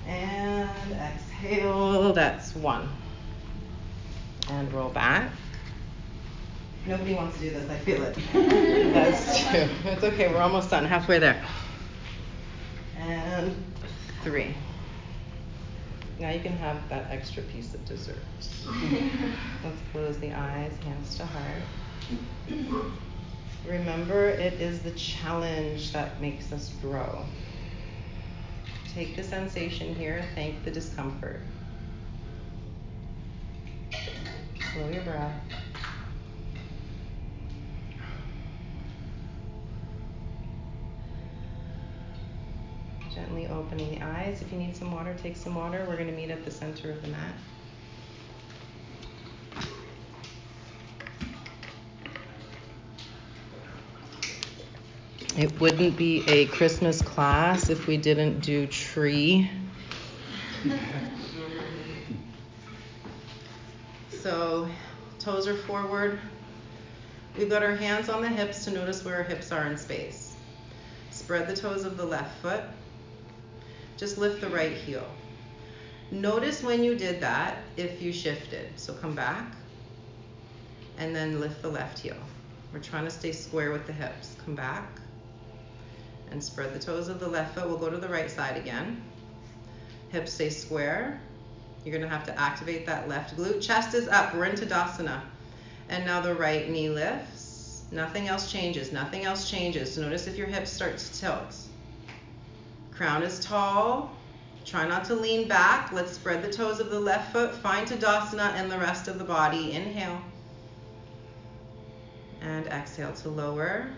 And 0.07 0.69
exhale, 0.93 2.13
that's 2.13 2.55
one. 2.55 2.89
And 4.49 4.71
roll 4.73 4.89
back. 4.89 5.31
Nobody 6.85 7.13
wants 7.13 7.37
to 7.37 7.43
do 7.43 7.49
this, 7.51 7.69
I 7.69 7.77
feel 7.77 8.01
it. 8.03 8.17
That's 8.93 9.37
two. 9.37 9.69
It's 9.85 10.03
okay, 10.03 10.29
we're 10.29 10.41
almost 10.41 10.71
done, 10.71 10.83
halfway 10.83 11.19
there. 11.19 11.39
And 12.97 13.55
three. 14.23 14.55
Now 16.19 16.31
you 16.31 16.39
can 16.39 16.53
have 16.53 16.77
that 16.89 17.11
extra 17.11 17.43
piece 17.43 17.75
of 17.75 17.85
dessert. 17.85 18.15
Let's 19.63 19.77
close 19.91 20.17
the 20.17 20.33
eyes, 20.33 20.71
hands 20.83 21.15
to 21.17 21.25
heart. 21.25 21.61
Remember, 23.67 24.27
it 24.27 24.53
is 24.53 24.79
the 24.79 24.91
challenge 24.91 25.93
that 25.93 26.19
makes 26.19 26.51
us 26.51 26.73
grow. 26.81 27.23
Take 28.93 29.15
the 29.15 29.23
sensation 29.23 29.95
here, 29.95 30.25
thank 30.35 30.63
the 30.65 30.71
discomfort. 30.71 31.41
Slow 34.73 34.89
your 34.89 35.03
breath. 35.03 35.33
Gently 43.13 43.47
opening 43.47 43.99
the 43.99 44.05
eyes. 44.05 44.41
If 44.41 44.51
you 44.51 44.57
need 44.57 44.75
some 44.75 44.91
water, 44.91 45.13
take 45.21 45.35
some 45.35 45.55
water. 45.55 45.85
We're 45.87 45.97
going 45.97 46.09
to 46.09 46.15
meet 46.15 46.31
at 46.31 46.45
the 46.45 46.51
center 46.51 46.91
of 46.91 47.01
the 47.01 47.09
mat. 47.09 47.33
It 55.37 55.59
wouldn't 55.59 55.95
be 55.95 56.27
a 56.27 56.45
Christmas 56.47 57.01
class 57.01 57.69
if 57.69 57.87
we 57.87 57.97
didn't 57.97 58.41
do 58.41 58.67
tree. 58.67 59.49
so, 64.09 64.67
toes 65.19 65.47
are 65.47 65.55
forward. 65.55 66.19
We've 67.37 67.49
got 67.49 67.63
our 67.63 67.75
hands 67.75 68.09
on 68.09 68.21
the 68.21 68.27
hips 68.27 68.65
to 68.65 68.71
notice 68.71 69.05
where 69.05 69.15
our 69.15 69.23
hips 69.23 69.51
are 69.51 69.65
in 69.67 69.77
space. 69.77 70.35
Spread 71.11 71.47
the 71.47 71.55
toes 71.55 71.85
of 71.85 71.95
the 71.95 72.05
left 72.05 72.41
foot 72.41 72.63
just 74.01 74.17
lift 74.17 74.41
the 74.41 74.49
right 74.49 74.73
heel. 74.73 75.05
Notice 76.09 76.63
when 76.63 76.83
you 76.83 76.95
did 76.95 77.21
that 77.21 77.59
if 77.77 78.01
you 78.01 78.11
shifted. 78.11 78.67
So 78.75 78.95
come 78.95 79.13
back 79.13 79.53
and 80.97 81.15
then 81.15 81.39
lift 81.39 81.61
the 81.61 81.69
left 81.69 81.99
heel. 81.99 82.17
We're 82.73 82.79
trying 82.79 83.05
to 83.05 83.11
stay 83.11 83.31
square 83.31 83.71
with 83.71 83.85
the 83.85 83.93
hips. 83.93 84.35
Come 84.43 84.55
back 84.55 84.99
and 86.31 86.43
spread 86.43 86.73
the 86.73 86.79
toes 86.79 87.07
of 87.07 87.19
the 87.19 87.27
left 87.27 87.55
foot. 87.55 87.67
We'll 87.67 87.77
go 87.77 87.89
to 87.89 87.97
the 87.97 88.07
right 88.07 88.31
side 88.31 88.57
again. 88.57 89.01
Hips 90.09 90.33
stay 90.33 90.49
square. 90.49 91.19
You're 91.83 91.97
going 91.97 92.07
to 92.07 92.15
have 92.15 92.25
to 92.25 92.39
activate 92.39 92.85
that 92.85 93.07
left 93.07 93.37
glute. 93.37 93.61
Chest 93.61 93.93
is 93.93 94.07
up. 94.07 94.33
We're 94.33 94.45
into 94.45 94.65
Tadasana. 94.65 95.21
And 95.89 96.05
now 96.05 96.21
the 96.21 96.35
right 96.35 96.69
knee 96.69 96.89
lifts. 96.89 97.83
Nothing 97.91 98.27
else 98.27 98.51
changes. 98.51 98.91
Nothing 98.91 99.25
else 99.25 99.49
changes. 99.49 99.93
So 99.93 100.01
notice 100.01 100.27
if 100.27 100.37
your 100.37 100.47
hips 100.47 100.71
start 100.71 100.97
to 100.97 101.13
tilt. 101.19 101.55
Crown 102.91 103.23
is 103.23 103.39
tall. 103.39 104.15
Try 104.63 104.87
not 104.87 105.05
to 105.05 105.15
lean 105.15 105.47
back. 105.47 105.91
Let's 105.91 106.13
spread 106.13 106.43
the 106.43 106.51
toes 106.51 106.79
of 106.79 106.89
the 106.89 106.99
left 106.99 107.33
foot. 107.33 107.55
Find 107.55 107.87
Tadasana 107.87 108.53
and 108.53 108.71
the 108.71 108.77
rest 108.77 109.07
of 109.07 109.17
the 109.17 109.25
body. 109.25 109.73
Inhale. 109.73 110.21
And 112.41 112.67
exhale 112.67 113.13
to 113.13 113.29
lower. 113.29 113.89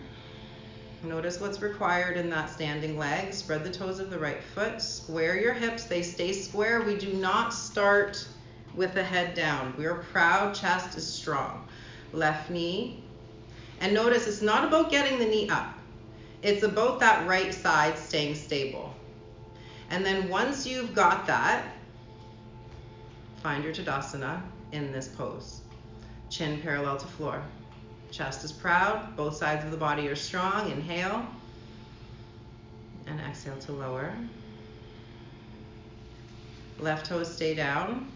Notice 1.04 1.38
what's 1.38 1.60
required 1.60 2.16
in 2.16 2.30
that 2.30 2.48
standing 2.48 2.96
leg. 2.96 3.34
Spread 3.34 3.62
the 3.62 3.70
toes 3.70 3.98
of 3.98 4.08
the 4.08 4.18
right 4.18 4.42
foot. 4.42 4.80
Square 4.80 5.38
your 5.40 5.52
hips. 5.52 5.84
They 5.84 6.02
stay 6.02 6.32
square. 6.32 6.80
We 6.80 6.96
do 6.96 7.12
not 7.12 7.52
start 7.52 8.26
with 8.74 8.94
the 8.94 9.04
head 9.04 9.34
down. 9.34 9.74
We 9.76 9.84
are 9.84 9.96
proud. 10.12 10.54
Chest 10.54 10.96
is 10.96 11.06
strong. 11.06 11.68
Left 12.14 12.48
knee. 12.48 13.04
And 13.80 13.92
notice 13.92 14.26
it's 14.26 14.40
not 14.40 14.64
about 14.64 14.90
getting 14.90 15.18
the 15.18 15.26
knee 15.26 15.48
up. 15.50 15.74
it's 16.42 16.62
about 16.62 17.00
that 17.00 17.26
right 17.26 17.52
side 17.52 17.98
staying 17.98 18.34
stable. 18.34 18.94
And 19.90 20.04
then 20.04 20.28
once 20.28 20.66
you've 20.66 20.94
got 20.94 21.26
that, 21.26 21.64
find 23.42 23.62
your 23.62 23.74
Tadasana 23.74 24.42
in 24.72 24.90
this 24.90 25.08
pose. 25.08 25.60
Chin 26.30 26.60
parallel 26.62 26.96
to 26.96 27.06
floor. 27.06 27.42
Chest 28.14 28.44
is 28.44 28.52
proud, 28.52 29.16
both 29.16 29.36
sides 29.36 29.64
of 29.64 29.72
the 29.72 29.76
body 29.76 30.06
are 30.06 30.14
strong. 30.14 30.70
Inhale. 30.70 31.26
And 33.08 33.20
exhale 33.20 33.58
to 33.58 33.72
lower. 33.72 34.14
Left 36.78 37.06
toes 37.06 37.34
stay 37.34 37.56
down. 37.56 38.12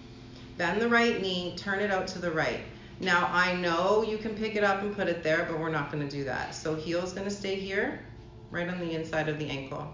Bend 0.57 0.81
the 0.81 0.89
right 0.89 1.21
knee, 1.21 1.57
turn 1.57 1.81
it 1.81 1.91
out 1.91 2.07
to 2.09 2.21
the 2.21 2.31
right. 2.31 2.61
Now 3.01 3.29
I 3.33 3.57
know 3.57 4.05
you 4.05 4.19
can 4.19 4.37
pick 4.37 4.55
it 4.55 4.63
up 4.63 4.83
and 4.83 4.95
put 4.95 5.09
it 5.09 5.25
there, 5.25 5.45
but 5.51 5.59
we're 5.59 5.69
not 5.69 5.91
gonna 5.91 6.09
do 6.09 6.23
that. 6.25 6.55
So 6.55 6.77
heel's 6.77 7.13
gonna 7.13 7.29
stay 7.29 7.57
here, 7.57 7.99
right 8.53 8.69
on 8.69 8.79
the 8.79 8.93
inside 8.93 9.29
of 9.29 9.41
the 9.41 9.49
ankle. 9.49 9.93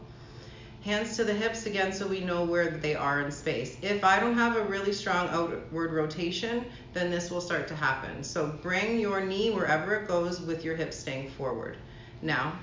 Hands 0.85 1.17
to 1.17 1.25
the 1.25 1.33
hips 1.33 1.65
again 1.65 1.95
so 1.95 2.07
we 2.07 2.21
know 2.21 2.45
where 2.45 2.71
they 2.71 2.95
are 2.95 3.23
in 3.23 3.31
space. 3.31 3.79
If 3.81 4.05
I 4.05 4.21
don't 4.21 4.35
have 4.35 4.57
a 4.57 4.65
really 4.65 4.93
strong 4.93 5.29
outward 5.29 5.93
rotation, 5.93 6.67
then 6.93 7.11
this 7.11 7.31
will 7.31 7.41
start 7.41 7.67
to 7.69 7.75
happen. 7.75 8.23
So 8.23 8.49
bring 8.61 9.01
your 9.01 9.25
knee 9.25 9.51
wherever 9.51 9.95
it 9.95 10.07
goes 10.07 10.43
with 10.43 10.63
your 10.63 10.77
hips 10.77 10.99
staying 10.99 11.31
forward. 11.31 11.79
Now, 12.21 12.59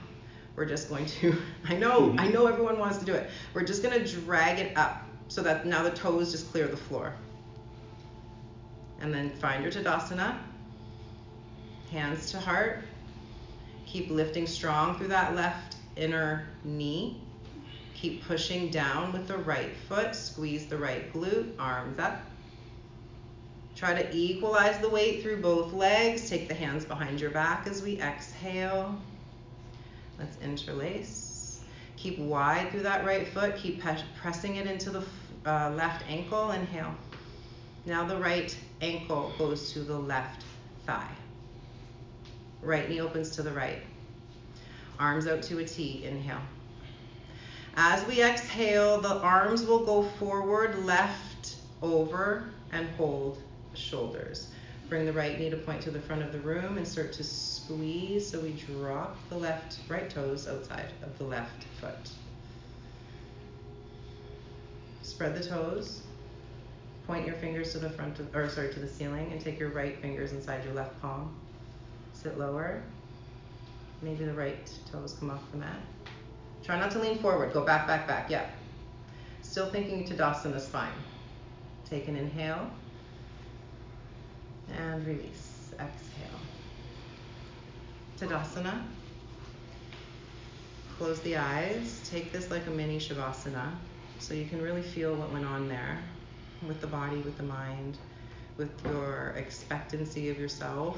we're 0.55 0.65
just 0.65 0.87
going 0.87 1.07
to, 1.07 1.35
I 1.67 1.75
know, 1.75 2.11
I 2.11 2.25
mm-hmm. 2.25 2.33
know 2.33 2.45
everyone 2.45 2.77
wants 2.77 2.99
to 2.99 3.05
do 3.05 3.13
it. 3.15 3.27
We're 3.55 3.63
just 3.63 3.81
gonna 3.81 4.05
drag 4.05 4.59
it 4.59 4.77
up 4.77 5.03
so 5.27 5.41
that 5.41 5.65
now 5.65 5.81
the 5.81 5.89
toes 5.89 6.31
just 6.31 6.51
clear 6.51 6.67
the 6.67 6.77
floor. 6.77 7.15
And 8.99 9.11
then 9.11 9.31
find 9.31 9.63
your 9.63 9.71
Tadasana, 9.71 10.37
hands 11.89 12.29
to 12.31 12.39
heart. 12.39 12.83
Keep 13.87 14.11
lifting 14.11 14.45
strong 14.45 14.95
through 14.99 15.07
that 15.07 15.35
left 15.35 15.77
inner 15.95 16.45
knee. 16.63 17.19
Keep 18.01 18.25
pushing 18.25 18.69
down 18.69 19.13
with 19.13 19.27
the 19.27 19.37
right 19.37 19.75
foot. 19.87 20.15
Squeeze 20.15 20.65
the 20.65 20.75
right 20.75 21.13
glute, 21.13 21.51
arms 21.59 21.99
up. 21.99 22.19
Try 23.75 24.01
to 24.01 24.15
equalize 24.15 24.79
the 24.79 24.89
weight 24.89 25.21
through 25.21 25.39
both 25.39 25.71
legs. 25.71 26.27
Take 26.27 26.47
the 26.47 26.55
hands 26.55 26.83
behind 26.83 27.21
your 27.21 27.29
back 27.29 27.67
as 27.67 27.83
we 27.83 28.01
exhale. 28.01 28.99
Let's 30.17 30.35
interlace. 30.41 31.61
Keep 31.95 32.17
wide 32.17 32.71
through 32.71 32.81
that 32.81 33.05
right 33.05 33.27
foot. 33.27 33.55
Keep 33.55 33.83
pressing 34.19 34.55
it 34.55 34.65
into 34.65 34.89
the 34.89 35.03
uh, 35.45 35.69
left 35.69 36.03
ankle. 36.09 36.49
Inhale. 36.49 36.95
Now 37.85 38.03
the 38.03 38.17
right 38.17 38.57
ankle 38.81 39.31
goes 39.37 39.73
to 39.73 39.81
the 39.81 39.99
left 39.99 40.43
thigh. 40.87 41.11
Right 42.63 42.89
knee 42.89 42.99
opens 42.99 43.29
to 43.35 43.43
the 43.43 43.51
right. 43.51 43.83
Arms 44.97 45.27
out 45.27 45.43
to 45.43 45.59
a 45.59 45.65
T. 45.65 46.03
Inhale. 46.03 46.41
As 47.75 48.05
we 48.05 48.21
exhale, 48.21 48.99
the 48.99 49.15
arms 49.19 49.65
will 49.65 49.85
go 49.85 50.03
forward, 50.03 50.85
left, 50.85 51.55
over, 51.81 52.49
and 52.71 52.89
hold 52.91 53.37
shoulders. 53.73 54.49
Bring 54.89 55.05
the 55.05 55.13
right 55.13 55.39
knee 55.39 55.49
to 55.49 55.55
point 55.55 55.81
to 55.83 55.91
the 55.91 56.01
front 56.01 56.21
of 56.21 56.33
the 56.33 56.39
room 56.39 56.77
and 56.77 56.85
start 56.85 57.13
to 57.13 57.23
squeeze 57.23 58.27
so 58.27 58.41
we 58.41 58.51
drop 58.51 59.15
the 59.29 59.37
left 59.37 59.79
right 59.87 60.09
toes 60.09 60.49
outside 60.49 60.91
of 61.01 61.17
the 61.17 61.23
left 61.23 61.63
foot. 61.79 62.11
Spread 65.01 65.35
the 65.35 65.43
toes. 65.43 66.01
Point 67.07 67.25
your 67.25 67.35
fingers 67.35 67.71
to 67.71 67.79
the 67.79 67.89
front 67.89 68.19
of, 68.19 68.35
or 68.35 68.49
sorry, 68.49 68.73
to 68.73 68.79
the 68.79 68.87
ceiling 68.87 69.31
and 69.31 69.39
take 69.39 69.59
your 69.59 69.69
right 69.69 69.97
fingers 70.01 70.33
inside 70.33 70.63
your 70.65 70.73
left 70.73 71.01
palm. 71.01 71.33
Sit 72.13 72.37
lower. 72.37 72.83
Maybe 74.01 74.25
the 74.25 74.33
right 74.33 74.69
toes 74.91 75.15
come 75.17 75.29
off 75.29 75.41
the 75.51 75.57
mat. 75.57 75.79
Try 76.63 76.79
not 76.79 76.91
to 76.91 76.99
lean 76.99 77.17
forward. 77.17 77.53
Go 77.53 77.65
back, 77.65 77.87
back, 77.87 78.07
back. 78.07 78.29
Yeah. 78.29 78.45
Still 79.41 79.69
thinking 79.69 80.05
to 80.05 80.13
Tadasana 80.13 80.59
spine. 80.59 80.93
Take 81.89 82.07
an 82.07 82.15
inhale 82.15 82.69
and 84.77 85.05
release. 85.05 85.73
Exhale. 85.73 86.39
Tadasana. 88.19 88.83
Close 90.97 91.19
the 91.21 91.37
eyes. 91.37 92.07
Take 92.09 92.31
this 92.31 92.51
like 92.51 92.67
a 92.67 92.69
mini 92.69 92.99
Shavasana 92.99 93.71
so 94.19 94.35
you 94.35 94.45
can 94.45 94.61
really 94.61 94.83
feel 94.83 95.15
what 95.15 95.31
went 95.31 95.45
on 95.45 95.67
there 95.67 95.97
with 96.67 96.79
the 96.79 96.87
body, 96.87 97.17
with 97.17 97.35
the 97.37 97.43
mind, 97.43 97.97
with 98.57 98.69
your 98.85 99.33
expectancy 99.35 100.29
of 100.29 100.37
yourself. 100.37 100.97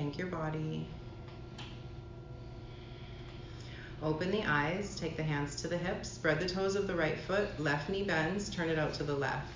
Thank 0.00 0.16
your 0.16 0.28
body. 0.28 0.86
Open 4.02 4.30
the 4.30 4.42
eyes, 4.44 4.96
take 4.98 5.18
the 5.18 5.22
hands 5.22 5.56
to 5.56 5.68
the 5.68 5.76
hips, 5.76 6.08
spread 6.08 6.40
the 6.40 6.48
toes 6.48 6.74
of 6.74 6.86
the 6.86 6.94
right 6.94 7.18
foot, 7.18 7.48
left 7.60 7.90
knee 7.90 8.04
bends, 8.04 8.48
turn 8.48 8.70
it 8.70 8.78
out 8.78 8.94
to 8.94 9.02
the 9.02 9.14
left. 9.14 9.52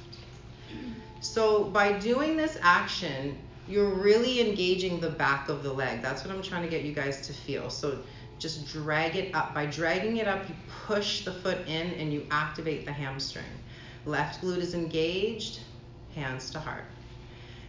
So 1.22 1.64
by 1.64 1.98
doing 1.98 2.37
this 2.37 2.59
action, 2.61 3.38
you're 3.66 3.88
really 3.88 4.46
engaging 4.46 5.00
the 5.00 5.09
back 5.09 5.48
of 5.48 5.62
the 5.62 5.72
leg. 5.72 6.02
That's 6.02 6.26
what 6.26 6.35
I'm 6.35 6.42
trying 6.42 6.64
to 6.64 6.68
get 6.68 6.83
you 6.83 6.92
guys 6.92 7.26
to 7.26 7.33
feel. 7.33 7.70
So 7.70 8.00
just 8.38 8.70
drag 8.70 9.16
it 9.16 9.35
up. 9.35 9.54
By 9.54 9.64
dragging 9.64 10.18
it 10.18 10.28
up, 10.28 10.46
you 10.46 10.54
push 10.85 11.24
the 11.24 11.33
foot 11.33 11.66
in 11.66 11.94
and 11.94 12.12
you 12.12 12.26
activate 12.30 12.85
the 12.85 12.92
hamstring. 12.92 13.46
Left 14.04 14.42
glute 14.42 14.59
is 14.59 14.74
engaged, 14.74 15.61
hands 16.14 16.50
to 16.50 16.61
heart. 16.61 16.85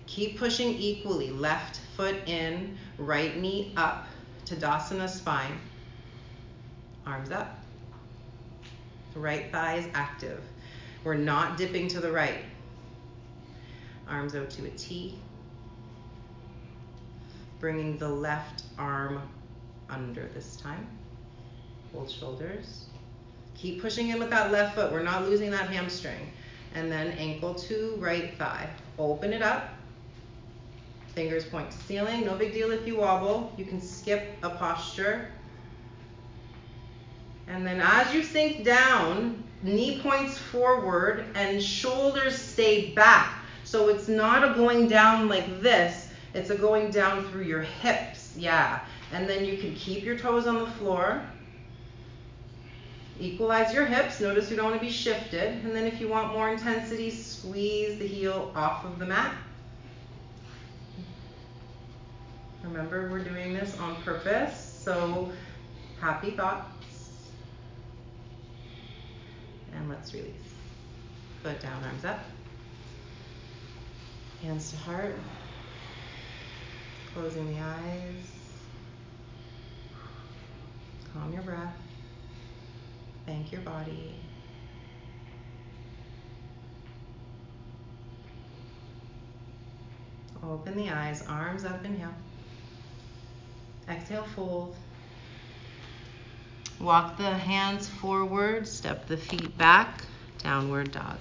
Keep 0.08 0.38
pushing 0.38 0.70
equally. 0.70 1.30
Left 1.30 1.80
foot 1.96 2.16
in, 2.28 2.78
right 2.98 3.38
knee 3.38 3.74
up, 3.76 4.08
to 4.46 4.56
Tadasana 4.56 5.10
spine. 5.10 5.58
Arms 7.06 7.32
up. 7.32 7.60
Right 9.16 9.50
thigh 9.52 9.76
is 9.76 9.86
active. 9.94 10.44
We're 11.06 11.14
not 11.14 11.58
dipping 11.58 11.88
to 11.90 12.00
the 12.00 12.12
right. 12.12 12.40
Arms 14.10 14.36
out 14.36 14.50
to 14.52 14.66
a 14.66 14.70
T. 14.72 15.18
Bringing 17.60 17.98
the 17.98 18.10
left 18.10 18.64
arm 18.78 19.22
under 19.90 20.28
this 20.34 20.58
time. 20.58 20.86
Hold 21.94 22.12
shoulders. 22.12 22.86
Keep 23.56 23.82
pushing 23.82 24.10
in 24.10 24.20
with 24.20 24.30
that 24.32 24.52
left 24.52 24.76
foot. 24.76 24.92
We're 24.92 25.02
not 25.02 25.24
losing 25.24 25.50
that 25.52 25.70
hamstring. 25.70 26.32
And 26.74 26.92
then 26.92 27.12
ankle 27.12 27.56
to 27.56 27.96
right 28.00 28.38
thigh. 28.38 28.70
Open 29.00 29.32
it 29.32 29.42
up. 29.42 29.75
Fingers 31.16 31.46
point 31.46 31.72
to 31.72 31.78
ceiling. 31.78 32.26
No 32.26 32.36
big 32.36 32.54
deal 32.54 32.72
if 32.72 32.86
you 32.86 32.98
wobble. 32.98 33.54
You 33.58 33.64
can 33.64 33.82
skip 33.82 34.38
a 34.44 34.50
posture. 34.50 35.30
And 37.48 37.66
then 37.66 37.80
as 37.80 38.14
you 38.14 38.22
sink 38.22 38.66
down, 38.66 39.42
knee 39.64 40.02
points 40.02 40.38
forward 40.38 41.26
and 41.36 41.64
shoulders 41.64 42.38
stay 42.38 42.92
back. 42.92 43.40
So 43.64 43.88
it's 43.88 44.10
not 44.10 44.44
a 44.44 44.54
going 44.56 44.90
down 44.90 45.30
like 45.30 45.62
this. 45.62 46.10
It's 46.34 46.50
a 46.50 46.56
going 46.56 46.92
down 46.92 47.24
through 47.30 47.44
your 47.44 47.62
hips. 47.62 48.34
Yeah. 48.36 48.82
And 49.14 49.30
then 49.30 49.46
you 49.46 49.58
can 49.58 49.74
keep 49.76 50.04
your 50.04 50.18
toes 50.18 50.48
on 50.48 50.60
the 50.60 50.68
floor. 50.72 51.24
Equalize 53.22 53.74
your 53.74 53.86
hips. 53.86 54.20
Notice 54.20 54.52
you 54.52 54.58
don't 54.58 54.66
want 54.66 54.80
to 54.82 54.86
be 54.86 54.92
shifted. 54.92 55.64
And 55.64 55.74
then 55.74 55.86
if 55.86 56.02
you 56.02 56.10
want 56.10 56.34
more 56.34 56.50
intensity, 56.50 57.10
squeeze 57.10 57.98
the 57.98 58.08
heel 58.08 58.52
off 58.54 58.84
of 58.84 59.00
the 59.00 59.06
mat. 59.06 59.34
Remember, 62.66 63.10
we're 63.10 63.24
doing 63.24 63.54
this 63.54 63.78
on 63.80 63.96
purpose. 64.04 64.82
So 64.84 65.32
happy 66.02 66.32
thoughts. 66.32 67.30
And 69.76 69.90
let's 69.90 70.14
release. 70.14 70.34
Foot 71.44 71.60
down, 71.62 71.84
arms 71.84 72.06
up. 72.06 72.20
Hands 74.42 74.72
to 74.72 74.78
heart. 74.78 75.16
Closing 77.14 77.54
the 77.54 77.62
eyes. 77.62 78.26
Calm 81.14 81.32
your 81.32 81.44
breath. 81.44 81.76
Thank 83.26 83.52
your 83.52 83.62
body. 83.62 84.16
Open 90.44 90.76
the 90.78 90.90
eyes, 90.90 91.24
arms 91.28 91.66
up, 91.66 91.84
inhale. 91.84 92.14
Exhale, 93.88 94.24
fold. 94.36 94.76
Walk 96.80 97.18
the 97.18 97.30
hands 97.38 97.88
forward, 97.88 98.68
step 98.68 99.08
the 99.08 99.18
feet 99.18 99.58
back, 99.58 100.04
downward 100.40 100.92
dog. 100.92 101.18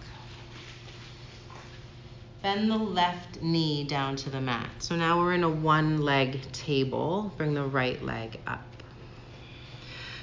Bend 2.43 2.71
the 2.71 2.77
left 2.77 3.41
knee 3.41 3.85
down 3.85 4.17
to 4.17 4.31
the 4.31 4.41
mat. 4.41 4.69
So 4.79 4.97
now 4.97 5.19
we're 5.19 5.35
in 5.35 5.45
a 5.45 5.49
one 5.49 6.03
leg 6.03 6.41
table. 6.53 7.33
Bring 7.37 7.55
the 7.55 7.65
right 7.65 8.03
leg 8.03 8.39
up. 8.47 8.61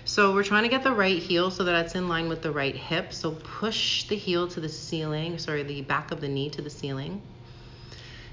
So 0.05 0.33
we're 0.33 0.43
trying 0.43 0.63
to 0.63 0.69
get 0.69 0.83
the 0.83 0.91
right 0.91 1.17
heel 1.17 1.49
so 1.49 1.63
that 1.63 1.85
it's 1.85 1.95
in 1.95 2.07
line 2.07 2.27
with 2.27 2.41
the 2.41 2.51
right 2.51 2.75
hip. 2.75 3.13
So 3.13 3.31
push 3.31 4.07
the 4.07 4.15
heel 4.15 4.47
to 4.49 4.59
the 4.59 4.69
ceiling, 4.69 5.37
sorry, 5.37 5.63
the 5.63 5.81
back 5.83 6.11
of 6.11 6.21
the 6.21 6.27
knee 6.27 6.49
to 6.49 6.61
the 6.61 6.69
ceiling. 6.69 7.21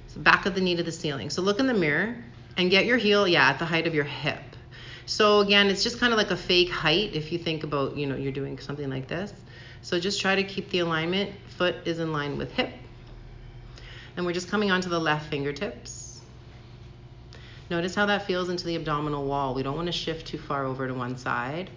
So 0.09 0.21
back 0.21 0.45
of 0.45 0.55
the 0.55 0.61
knee 0.61 0.77
to 0.77 0.83
the 0.83 0.93
ceiling. 0.93 1.31
So 1.31 1.41
look 1.41 1.61
in 1.61 1.67
the 1.67 1.75
mirror 1.75 2.17
and 2.59 2.71
get 2.71 2.85
your 2.85 2.99
heel, 2.99 3.27
yeah, 3.27 3.49
at 3.49 3.59
the 3.59 3.65
height 3.65 3.87
of 3.87 3.95
your 3.95 4.05
hip. 4.05 4.43
So 5.07 5.41
again, 5.41 5.69
it's 5.69 5.83
just 5.83 5.99
kind 5.99 6.13
of 6.13 6.19
like 6.19 6.33
a 6.33 6.37
fake 6.37 6.69
height 6.69 7.15
if 7.15 7.33
you 7.33 7.39
think 7.39 7.65
about, 7.65 7.97
you 7.97 8.07
know, 8.07 8.17
you're 8.17 8.33
doing 8.33 8.59
something 8.59 8.91
like 8.91 9.09
this. 9.09 9.33
So 9.81 9.99
just 9.99 10.21
try 10.21 10.35
to 10.35 10.43
keep 10.43 10.69
the 10.69 10.81
alignment. 10.81 11.31
Foot 11.57 11.77
is 11.87 12.01
in 12.01 12.13
line 12.13 12.37
with 12.37 12.53
hip. 12.53 12.71
And 14.17 14.27
we're 14.27 14.33
just 14.33 14.49
coming 14.49 14.71
onto 14.71 14.91
the 14.91 14.99
left 14.99 15.31
fingertips. 15.31 16.21
Notice 17.71 17.95
how 17.95 18.07
that 18.07 18.27
feels 18.27 18.49
into 18.49 18.65
the 18.67 18.77
abdominal 18.77 19.25
wall. 19.25 19.55
We 19.55 19.63
don't 19.63 19.77
want 19.77 19.87
to 19.87 19.93
shift 19.93 20.27
too 20.27 20.39
far 20.39 20.65
over 20.65 20.89
to 20.89 20.95
one 20.95 21.17
side. 21.17 21.71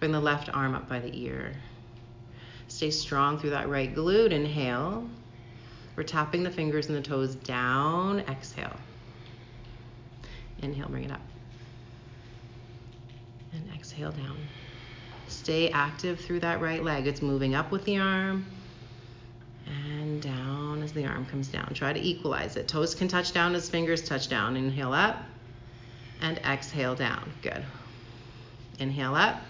Bring 0.00 0.10
the 0.10 0.20
left 0.20 0.48
arm 0.48 0.74
up 0.74 0.88
by 0.88 1.00
the 1.00 1.16
ear. 1.22 1.52
Stay 2.68 2.90
strong 2.90 3.38
through 3.38 3.50
that 3.50 3.68
right 3.68 3.94
glute. 3.94 4.30
Inhale. 4.30 5.06
We're 5.96 6.02
tapping 6.02 6.42
the 6.42 6.50
fingers 6.50 6.88
and 6.88 6.96
the 6.96 7.02
toes 7.02 7.34
down. 7.34 8.20
Exhale. 8.20 8.76
Inhale, 10.64 10.88
bring 10.88 11.04
it 11.04 11.12
up. 11.12 11.20
And 13.52 13.62
exhale 13.74 14.10
down. 14.10 14.36
Stay 15.28 15.70
active 15.70 16.20
through 16.20 16.40
that 16.40 16.60
right 16.60 16.82
leg. 16.82 17.06
It's 17.06 17.22
moving 17.22 17.54
up 17.54 17.70
with 17.70 17.84
the 17.84 17.98
arm 17.98 18.46
and 19.66 20.20
down 20.22 20.82
as 20.82 20.92
the 20.92 21.06
arm 21.06 21.26
comes 21.26 21.48
down. 21.48 21.72
Try 21.74 21.92
to 21.92 22.00
equalize 22.00 22.56
it. 22.56 22.68
Toes 22.68 22.94
can 22.94 23.08
touch 23.08 23.32
down 23.32 23.54
as 23.54 23.68
fingers 23.68 24.02
touch 24.02 24.28
down. 24.28 24.56
Inhale 24.56 24.92
up 24.92 25.22
and 26.20 26.38
exhale 26.38 26.94
down. 26.94 27.30
Good. 27.42 27.64
Inhale 28.78 29.14
up 29.14 29.40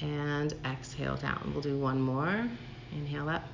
and 0.00 0.54
exhale 0.64 1.16
down. 1.16 1.50
We'll 1.52 1.62
do 1.62 1.78
one 1.78 2.00
more. 2.00 2.48
Inhale 2.92 3.28
up 3.28 3.44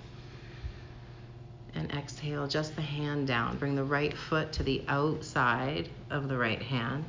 and 1.77 1.93
exhale 1.93 2.49
just 2.49 2.75
the 2.75 2.83
hand 2.83 3.27
down. 3.27 3.59
Bring 3.59 3.75
the 3.75 3.85
right 3.85 4.17
foot 4.17 4.53
to 4.55 4.63
the 4.63 4.83
outside 4.89 5.89
of 6.11 6.29
the 6.29 6.37
right 6.37 6.63
hand. 6.63 7.05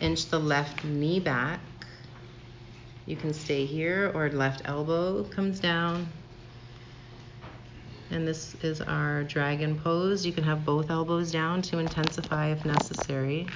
Inch 0.00 0.26
the 0.26 0.38
left 0.38 0.84
knee 0.84 1.20
back. 1.20 1.60
You 3.06 3.16
can 3.16 3.34
stay 3.34 3.66
here 3.66 4.10
or 4.14 4.30
left 4.30 4.62
elbow 4.64 5.24
comes 5.24 5.60
down. 5.60 6.08
And 8.10 8.26
this 8.26 8.54
is 8.62 8.80
our 8.80 9.24
dragon 9.24 9.78
pose. 9.78 10.24
You 10.24 10.32
can 10.32 10.44
have 10.44 10.64
both 10.64 10.90
elbows 10.90 11.32
down 11.32 11.62
to 11.62 11.78
intensify 11.78 12.52
if 12.52 12.64
necessary. 12.64 13.46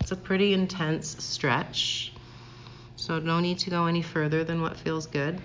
It's 0.00 0.12
a 0.12 0.16
pretty 0.16 0.52
intense 0.52 1.24
stretch. 1.24 2.13
So 3.06 3.18
no 3.18 3.38
need 3.38 3.58
to 3.58 3.68
go 3.68 3.84
any 3.84 4.00
further 4.00 4.44
than 4.44 4.62
what 4.62 4.78
feels 4.78 5.06
good. 5.06 5.38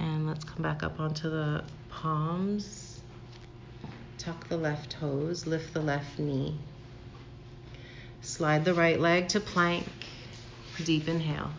And 0.00 0.26
let's 0.26 0.42
come 0.42 0.64
back 0.64 0.82
up 0.82 0.98
onto 0.98 1.30
the 1.30 1.62
palms. 1.88 3.02
Tuck 4.18 4.48
the 4.48 4.56
left 4.56 4.90
toes, 4.90 5.46
lift 5.46 5.72
the 5.74 5.80
left 5.80 6.18
knee. 6.18 6.58
Slide 8.20 8.64
the 8.64 8.74
right 8.74 8.98
leg 8.98 9.28
to 9.28 9.38
plank. 9.38 9.86
Deep 10.82 11.06
inhale. 11.06 11.52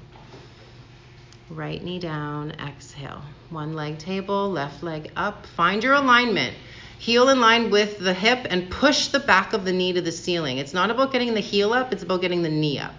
Right 1.56 1.84
knee 1.84 2.00
down, 2.00 2.52
exhale. 2.52 3.22
One 3.50 3.74
leg 3.74 3.98
table, 3.98 4.50
left 4.50 4.84
leg 4.84 5.12
up. 5.18 5.46
Find 5.46 5.84
your 5.84 5.96
alignment. 5.96 6.56
Heel 6.98 7.28
in 7.28 7.42
line 7.42 7.72
with 7.72 8.00
the 8.00 8.14
hip 8.14 8.48
and 8.50 8.72
push 8.72 9.08
the 9.08 9.20
back 9.20 9.52
of 9.52 9.66
the 9.66 9.74
knee 9.74 9.92
to 9.92 10.00
the 10.00 10.14
ceiling. 10.14 10.60
It's 10.60 10.74
not 10.74 10.90
about 10.90 11.12
getting 11.12 11.34
the 11.34 11.42
heel 11.42 11.74
up, 11.74 11.92
it's 11.92 12.04
about 12.04 12.22
getting 12.22 12.42
the 12.42 12.50
knee 12.50 12.80
up. 12.80 12.96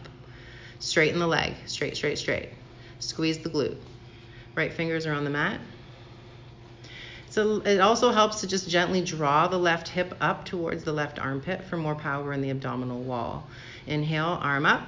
Straighten 0.81 1.19
the 1.19 1.27
leg, 1.27 1.55
straight, 1.65 1.97
straight, 1.97 2.19
straight. 2.19 2.51
Squeeze 2.99 3.38
the 3.38 3.49
glute. 3.49 3.79
Right 4.55 4.71
fingers 4.71 5.07
are 5.07 5.15
on 5.15 5.25
the 5.25 5.31
mat. 5.31 5.59
So 7.31 7.62
it 7.62 7.81
also 7.81 8.12
helps 8.12 8.43
to 8.43 8.47
just 8.47 8.69
gently 8.69 9.01
draw 9.01 9.49
the 9.49 9.57
left 9.57 9.88
hip 9.88 10.15
up 10.21 10.45
towards 10.45 10.85
the 10.85 10.93
left 10.93 11.19
armpit 11.19 11.65
for 11.65 11.79
more 11.79 11.95
power 11.95 12.35
in 12.35 12.43
the 12.43 12.51
abdominal 12.51 13.01
wall. 13.01 13.47
Inhale, 13.87 14.38
arm 14.43 14.67
up 14.67 14.87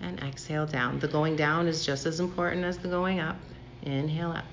and 0.00 0.20
exhale 0.20 0.66
down. 0.66 0.98
The 0.98 1.08
going 1.08 1.36
down 1.36 1.66
is 1.66 1.84
just 1.84 2.06
as 2.06 2.20
important 2.20 2.64
as 2.64 2.78
the 2.78 2.88
going 2.88 3.20
up. 3.20 3.36
Inhale 3.82 4.32
up. 4.32 4.44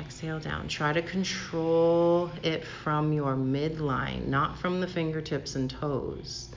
Exhale 0.00 0.40
down. 0.40 0.68
Try 0.68 0.92
to 0.92 1.02
control 1.02 2.30
it 2.42 2.64
from 2.64 3.12
your 3.12 3.34
midline, 3.34 4.26
not 4.26 4.58
from 4.58 4.80
the 4.80 4.86
fingertips 4.86 5.56
and 5.56 5.70
toes. 5.70 6.48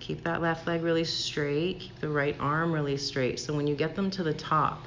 Keep 0.00 0.24
that 0.24 0.40
left 0.40 0.66
leg 0.66 0.82
really 0.82 1.04
straight. 1.04 1.80
Keep 1.80 2.00
the 2.00 2.08
right 2.08 2.36
arm 2.40 2.72
really 2.72 2.96
straight. 2.96 3.38
So 3.38 3.54
when 3.54 3.66
you 3.66 3.74
get 3.74 3.94
them 3.94 4.10
to 4.12 4.22
the 4.22 4.32
top, 4.32 4.86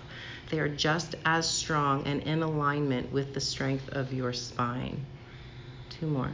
they 0.51 0.59
are 0.59 0.69
just 0.69 1.15
as 1.25 1.49
strong 1.49 2.05
and 2.05 2.21
in 2.23 2.43
alignment 2.43 3.11
with 3.11 3.33
the 3.33 3.39
strength 3.39 3.87
of 3.89 4.13
your 4.13 4.33
spine. 4.33 5.03
Two 5.89 6.07
more. 6.07 6.29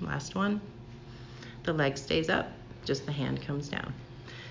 Last 0.00 0.36
one. 0.36 0.60
The 1.64 1.72
leg 1.72 1.98
stays 1.98 2.30
up, 2.30 2.52
just 2.84 3.04
the 3.04 3.12
hand 3.12 3.42
comes 3.42 3.68
down. 3.68 3.92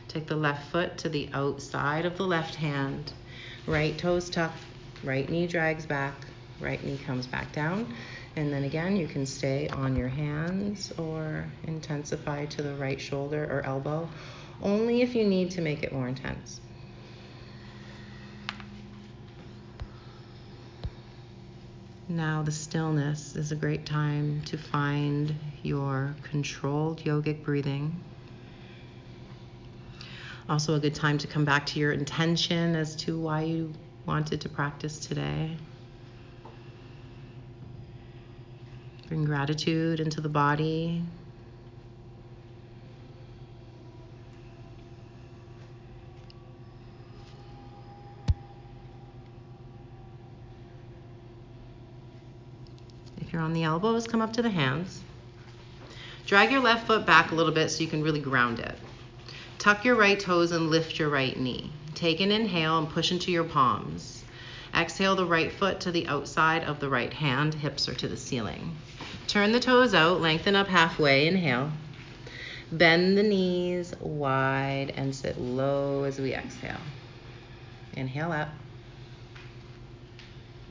Take 0.09 0.27
the 0.27 0.35
left 0.35 0.69
foot 0.69 0.97
to 0.99 1.09
the 1.09 1.29
outside 1.33 2.05
of 2.05 2.17
the 2.17 2.25
left 2.25 2.55
hand. 2.55 3.13
Right 3.65 3.97
toes 3.97 4.29
tucked, 4.29 4.63
right 5.03 5.27
knee 5.29 5.47
drags 5.47 5.85
back, 5.85 6.15
right 6.59 6.83
knee 6.83 6.99
comes 7.05 7.27
back 7.27 7.51
down. 7.53 7.93
And 8.35 8.53
then 8.53 8.63
again, 8.63 8.95
you 8.95 9.07
can 9.07 9.25
stay 9.25 9.67
on 9.69 9.95
your 9.95 10.07
hands 10.07 10.91
or 10.97 11.51
intensify 11.63 12.45
to 12.45 12.61
the 12.61 12.75
right 12.75 12.99
shoulder 12.99 13.43
or 13.45 13.65
elbow, 13.65 14.09
only 14.61 15.01
if 15.01 15.15
you 15.15 15.25
need 15.25 15.51
to 15.51 15.61
make 15.61 15.83
it 15.83 15.91
more 15.91 16.07
intense. 16.07 16.61
Now, 22.07 22.41
the 22.41 22.51
stillness 22.51 23.35
is 23.35 23.51
a 23.51 23.55
great 23.55 23.85
time 23.85 24.41
to 24.45 24.57
find 24.57 25.35
your 25.61 26.15
controlled 26.23 27.01
yogic 27.01 27.43
breathing. 27.43 28.01
Also, 30.49 30.73
a 30.73 30.79
good 30.79 30.95
time 30.95 31.19
to 31.19 31.27
come 31.27 31.45
back 31.45 31.67
to 31.67 31.79
your 31.79 31.91
intention 31.91 32.75
as 32.75 32.95
to 32.95 33.19
why 33.19 33.41
you 33.41 33.71
wanted 34.07 34.41
to 34.41 34.49
practice 34.49 34.97
today. 34.97 35.55
Bring 39.09 39.25
gratitude 39.25 39.99
into 39.99 40.21
the 40.21 40.29
body. 40.29 41.01
If 53.19 53.33
you're 53.33 53.41
on 53.41 53.53
the 53.53 53.63
elbows, 53.63 54.05
come 54.05 54.21
up 54.21 54.31
to 54.33 54.43
the 54.43 54.49
hands. 54.51 55.01
Drag 56.27 56.51
your 56.51 56.61
left 56.61 56.85
foot 56.85 57.07
back 57.07 57.31
a 57.31 57.35
little 57.35 57.51
bit 57.51 57.71
so 57.71 57.81
you 57.81 57.89
can 57.89 58.03
really 58.03 58.19
ground 58.19 58.59
it. 58.59 58.77
Tuck 59.57 59.85
your 59.85 59.95
right 59.95 60.19
toes 60.19 60.51
and 60.51 60.69
lift 60.69 60.99
your 60.99 61.09
right 61.09 61.35
knee. 61.35 61.71
Take 61.95 62.19
an 62.19 62.31
inhale 62.31 62.77
and 62.77 62.87
push 62.87 63.11
into 63.11 63.31
your 63.31 63.43
palms. 63.43 64.23
Exhale 64.75 65.15
the 65.15 65.25
right 65.25 65.51
foot 65.51 65.79
to 65.79 65.91
the 65.91 66.07
outside 66.07 66.63
of 66.63 66.79
the 66.79 66.89
right 66.89 67.11
hand, 67.11 67.55
hips 67.55 67.89
are 67.89 67.95
to 67.95 68.07
the 68.07 68.15
ceiling. 68.15 68.75
Turn 69.29 69.51
the 69.51 69.59
toes 69.59 69.93
out, 69.93 70.21
lengthen 70.21 70.55
up 70.55 70.65
halfway, 70.65 71.27
inhale. 71.27 71.71
Bend 72.71 73.15
the 73.15 73.21
knees 73.21 73.93
wide 73.99 74.91
and 74.95 75.15
sit 75.15 75.39
low 75.39 76.03
as 76.03 76.17
we 76.17 76.33
exhale. 76.33 76.81
Inhale 77.93 78.31
up 78.31 78.49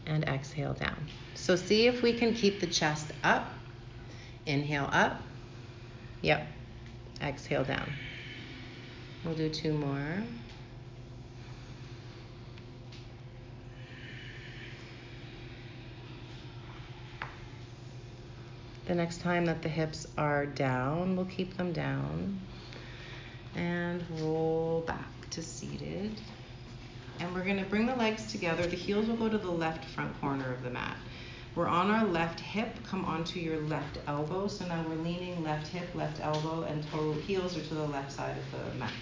and 0.06 0.24
exhale 0.24 0.72
down. 0.74 1.06
So 1.36 1.54
see 1.54 1.86
if 1.86 2.02
we 2.02 2.12
can 2.12 2.34
keep 2.34 2.58
the 2.58 2.66
chest 2.66 3.12
up. 3.22 3.48
Inhale 4.44 4.88
up. 4.90 5.22
Yep. 6.22 6.44
Exhale 7.22 7.62
down. 7.62 7.88
We'll 9.24 9.36
do 9.36 9.48
two 9.48 9.72
more. 9.72 10.24
The 18.88 18.94
next 18.94 19.20
time 19.20 19.44
that 19.44 19.60
the 19.60 19.68
hips 19.68 20.06
are 20.16 20.46
down, 20.46 21.14
we'll 21.14 21.26
keep 21.26 21.58
them 21.58 21.74
down 21.74 22.40
and 23.54 24.02
roll 24.12 24.80
back 24.86 25.28
to 25.28 25.42
seated. 25.42 26.18
And 27.20 27.34
we're 27.34 27.44
going 27.44 27.62
to 27.62 27.68
bring 27.68 27.84
the 27.84 27.94
legs 27.96 28.32
together. 28.32 28.66
The 28.66 28.76
heels 28.76 29.06
will 29.06 29.16
go 29.16 29.28
to 29.28 29.36
the 29.36 29.50
left 29.50 29.84
front 29.84 30.18
corner 30.22 30.50
of 30.50 30.62
the 30.62 30.70
mat. 30.70 30.96
We're 31.54 31.66
on 31.66 31.90
our 31.90 32.06
left 32.06 32.40
hip. 32.40 32.82
Come 32.86 33.04
onto 33.04 33.38
your 33.38 33.60
left 33.60 33.98
elbow. 34.06 34.48
So 34.48 34.66
now 34.66 34.82
we're 34.88 34.94
leaning 34.94 35.44
left 35.44 35.66
hip, 35.68 35.94
left 35.94 36.20
elbow, 36.22 36.62
and 36.62 36.82
toe 36.90 37.12
heels 37.12 37.58
are 37.58 37.64
to 37.64 37.74
the 37.74 37.88
left 37.88 38.10
side 38.10 38.36
of 38.38 38.72
the 38.72 38.78
mat. 38.78 38.92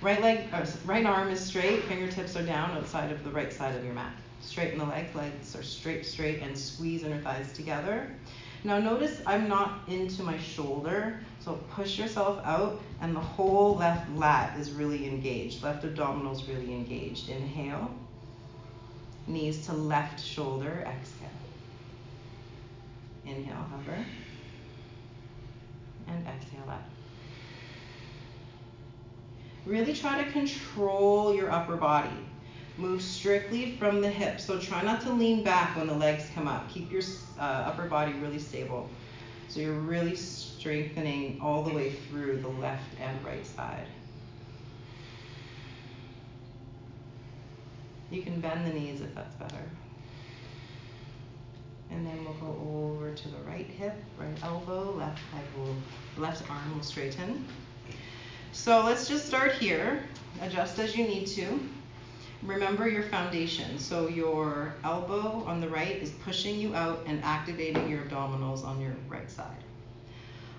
Right 0.00 0.22
leg, 0.22 0.48
uh, 0.54 0.62
or 0.62 0.66
right 0.86 1.04
arm 1.04 1.28
is 1.28 1.40
straight. 1.40 1.82
Fingertips 1.84 2.34
are 2.34 2.42
down 2.42 2.70
outside 2.70 3.12
of 3.12 3.24
the 3.24 3.30
right 3.30 3.52
side 3.52 3.76
of 3.76 3.84
your 3.84 3.92
mat. 3.92 4.14
Straighten 4.40 4.78
the 4.78 4.86
legs. 4.86 5.14
Legs 5.14 5.54
are 5.54 5.62
straight, 5.62 6.06
straight, 6.06 6.40
and 6.40 6.56
squeeze 6.56 7.02
inner 7.02 7.20
thighs 7.20 7.52
together. 7.52 8.08
Now 8.66 8.80
notice 8.80 9.22
I'm 9.24 9.48
not 9.48 9.82
into 9.86 10.24
my 10.24 10.36
shoulder, 10.38 11.20
so 11.38 11.52
push 11.70 11.96
yourself 12.00 12.44
out 12.44 12.80
and 13.00 13.14
the 13.14 13.20
whole 13.20 13.76
left 13.76 14.10
lat 14.16 14.58
is 14.58 14.72
really 14.72 15.06
engaged. 15.06 15.62
Left 15.62 15.84
abdominal 15.84 16.32
is 16.32 16.48
really 16.48 16.72
engaged. 16.72 17.28
Inhale. 17.28 17.88
Knees 19.28 19.64
to 19.66 19.72
left 19.72 20.18
shoulder. 20.18 20.84
Exhale. 20.84 21.28
Inhale, 23.24 23.54
hover. 23.54 24.04
And 26.08 26.26
exhale 26.26 26.68
up. 26.68 26.82
Really 29.64 29.94
try 29.94 30.24
to 30.24 30.32
control 30.32 31.32
your 31.32 31.52
upper 31.52 31.76
body. 31.76 32.26
Move 32.78 33.00
strictly 33.00 33.76
from 33.76 34.00
the 34.00 34.08
hips. 34.08 34.44
So 34.44 34.58
try 34.58 34.82
not 34.82 35.00
to 35.02 35.12
lean 35.12 35.42
back 35.42 35.76
when 35.76 35.86
the 35.86 35.94
legs 35.94 36.28
come 36.34 36.46
up. 36.46 36.68
Keep 36.68 36.92
your 36.92 37.02
uh, 37.38 37.42
upper 37.42 37.86
body 37.86 38.12
really 38.14 38.38
stable. 38.38 38.88
So 39.48 39.60
you're 39.60 39.72
really 39.72 40.16
strengthening 40.16 41.40
all 41.40 41.62
the 41.62 41.72
way 41.72 41.92
through 41.92 42.38
the 42.42 42.48
left 42.48 42.84
and 43.00 43.24
right 43.24 43.46
side. 43.46 43.86
You 48.10 48.22
can 48.22 48.40
bend 48.40 48.66
the 48.66 48.72
knees 48.72 49.00
if 49.00 49.14
that's 49.14 49.34
better. 49.36 49.62
And 51.90 52.06
then 52.06 52.24
we'll 52.24 52.34
go 52.34 52.94
over 52.94 53.14
to 53.14 53.28
the 53.28 53.38
right 53.48 53.66
hip, 53.66 53.94
right 54.18 54.36
elbow, 54.42 54.92
left 54.92 55.20
leg 55.32 55.44
will, 55.56 55.76
left 56.22 56.48
arm 56.50 56.74
will 56.74 56.82
straighten. 56.82 57.46
So 58.52 58.84
let's 58.84 59.08
just 59.08 59.26
start 59.26 59.52
here. 59.52 60.02
Adjust 60.42 60.78
as 60.78 60.96
you 60.96 61.06
need 61.06 61.26
to. 61.28 61.60
Remember 62.46 62.88
your 62.88 63.02
foundation. 63.02 63.76
So 63.78 64.06
your 64.08 64.74
elbow 64.84 65.42
on 65.46 65.60
the 65.60 65.68
right 65.68 65.96
is 65.96 66.10
pushing 66.24 66.60
you 66.60 66.76
out 66.76 67.02
and 67.06 67.22
activating 67.24 67.88
your 67.88 68.02
abdominals 68.02 68.64
on 68.64 68.80
your 68.80 68.94
right 69.08 69.28
side. 69.28 69.64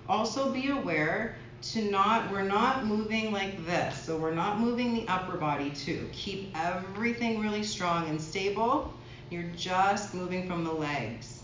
Also 0.06 0.52
be 0.52 0.68
aware 0.68 1.36
to 1.60 1.90
not, 1.90 2.30
we're 2.30 2.42
not 2.42 2.84
moving 2.84 3.32
like 3.32 3.64
this. 3.64 3.98
So 4.02 4.18
we're 4.18 4.34
not 4.34 4.60
moving 4.60 4.92
the 4.92 5.08
upper 5.08 5.38
body 5.38 5.70
too. 5.70 6.08
Keep 6.12 6.54
everything 6.54 7.40
really 7.40 7.62
strong 7.62 8.08
and 8.08 8.20
stable. 8.20 8.92
You're 9.30 9.50
just 9.56 10.14
moving 10.14 10.46
from 10.46 10.64
the 10.64 10.72
legs. 10.72 11.42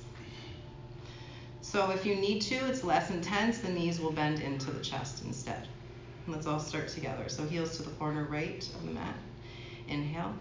So 1.62 1.90
if 1.90 2.04
you 2.04 2.16
need 2.16 2.40
to, 2.42 2.54
it's 2.66 2.84
less 2.84 3.10
intense, 3.10 3.58
the 3.58 3.70
knees 3.70 3.98
will 3.98 4.12
bend 4.12 4.40
into 4.40 4.70
the 4.70 4.84
chest 4.84 5.24
instead. 5.24 5.66
Let's 6.28 6.46
all 6.46 6.60
start 6.60 6.88
together. 6.88 7.28
So 7.28 7.46
heels 7.46 7.78
to 7.78 7.82
the 7.82 7.90
corner 7.92 8.24
right 8.24 8.62
of 8.74 8.86
the 8.86 8.92
mat. 8.92 9.16
Inhale. 9.88 10.34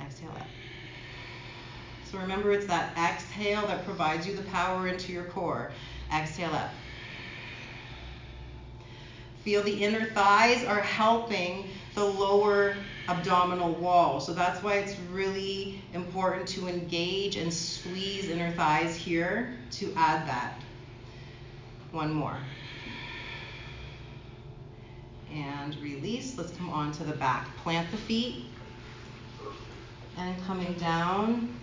Exhale 0.00 0.30
out. 0.30 0.46
So 2.10 2.18
remember, 2.18 2.52
it's 2.52 2.66
that 2.66 2.96
exhale 2.96 3.66
that 3.66 3.84
provides 3.84 4.26
you 4.26 4.36
the 4.36 4.42
power 4.42 4.88
into 4.88 5.12
your 5.12 5.24
core. 5.24 5.72
Exhale 6.14 6.52
up. 6.52 6.70
Feel 9.42 9.62
the 9.62 9.84
inner 9.84 10.06
thighs 10.10 10.64
are 10.64 10.80
helping 10.80 11.68
the 11.94 12.04
lower 12.04 12.76
abdominal 13.08 13.72
wall. 13.74 14.20
So 14.20 14.32
that's 14.32 14.62
why 14.62 14.76
it's 14.76 14.96
really 15.12 15.82
important 15.92 16.48
to 16.48 16.68
engage 16.68 17.36
and 17.36 17.52
squeeze 17.52 18.28
inner 18.28 18.52
thighs 18.52 18.96
here 18.96 19.54
to 19.72 19.92
add 19.96 20.26
that. 20.28 20.60
One 21.92 22.12
more 22.12 22.38
and 25.34 25.76
release. 25.76 26.38
Let's 26.38 26.52
come 26.52 26.70
on 26.70 26.92
to 26.92 27.04
the 27.04 27.14
back. 27.14 27.48
Plant 27.58 27.90
the 27.90 27.96
feet 27.96 28.46
and 30.16 30.40
coming 30.44 30.74
down, 30.74 31.54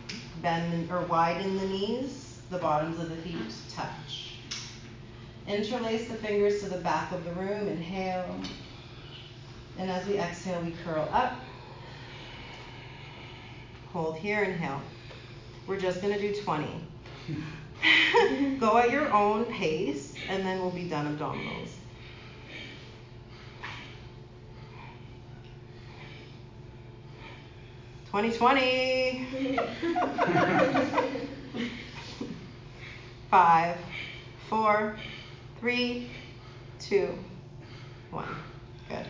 bend 0.42 0.92
or 0.92 1.02
widen 1.02 1.58
the 1.58 1.68
knees. 1.68 2.40
The 2.50 2.58
bottoms 2.58 3.00
of 3.00 3.10
the 3.10 3.16
feet 3.16 3.54
touch. 3.70 4.36
Interlace 5.48 6.10
the 6.10 6.16
fingers 6.16 6.62
to 6.62 6.70
the 6.70 6.78
back 6.80 7.12
of 7.14 7.24
the 7.24 7.32
room. 7.34 7.68
Inhale. 7.68 8.36
And 9.78 9.90
as 9.90 10.06
we 10.06 10.18
exhale, 10.18 10.62
we 10.62 10.74
curl 10.84 11.08
up. 11.14 11.40
Hold 13.94 14.18
here, 14.18 14.44
inhale. 14.44 14.82
We're 15.66 15.80
just 15.80 16.02
going 16.02 16.14
to 16.14 16.20
do 16.20 16.42
20. 16.42 16.68
Go 18.60 18.78
at 18.78 18.92
your 18.92 19.12
own 19.14 19.46
pace, 19.46 20.14
and 20.30 20.46
then 20.46 20.60
we'll 20.60 20.72
be 20.72 20.90
done 20.90 21.18
abdominals. 21.18 21.70
2020. 28.12 29.58
Five, 33.30 33.78
four, 34.50 34.98
three, 35.62 36.10
two, 36.78 37.18
one. 38.10 38.28
Good. 38.90 39.06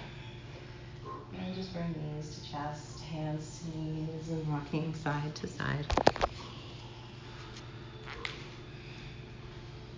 And 1.35 1.55
just 1.55 1.73
bring 1.73 1.95
knees 1.97 2.37
to 2.37 2.51
chest, 2.51 3.01
hands 3.01 3.63
to 3.63 3.75
knees, 3.75 4.29
and 4.29 4.47
rocking 4.47 4.93
side 4.93 5.33
to 5.33 5.47
side. 5.47 5.87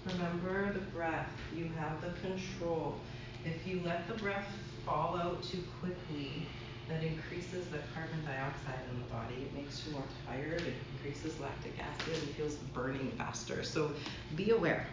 Remember 0.05 0.71
the 0.71 0.79
breath. 0.79 1.29
You 1.53 1.69
have 1.77 1.99
the 1.99 2.11
control. 2.25 2.95
If 3.43 3.67
you 3.67 3.81
let 3.83 4.07
the 4.07 4.13
breath 4.13 4.47
fall 4.85 5.17
out 5.17 5.43
too 5.43 5.61
quickly, 5.81 6.47
that 6.87 7.03
increases 7.03 7.67
the 7.67 7.79
carbon 7.93 8.23
dioxide 8.25 8.79
in 8.91 8.99
the 8.99 9.05
body. 9.05 9.35
It 9.35 9.53
makes 9.53 9.85
you 9.85 9.93
more 9.93 10.07
tired, 10.27 10.61
it 10.61 10.75
increases 10.93 11.39
lactic 11.39 11.79
acid, 11.79 12.13
and 12.13 12.29
it 12.29 12.35
feels 12.35 12.55
burning 12.55 13.11
faster. 13.11 13.63
So 13.63 13.93
be 14.35 14.51
aware. 14.51 14.87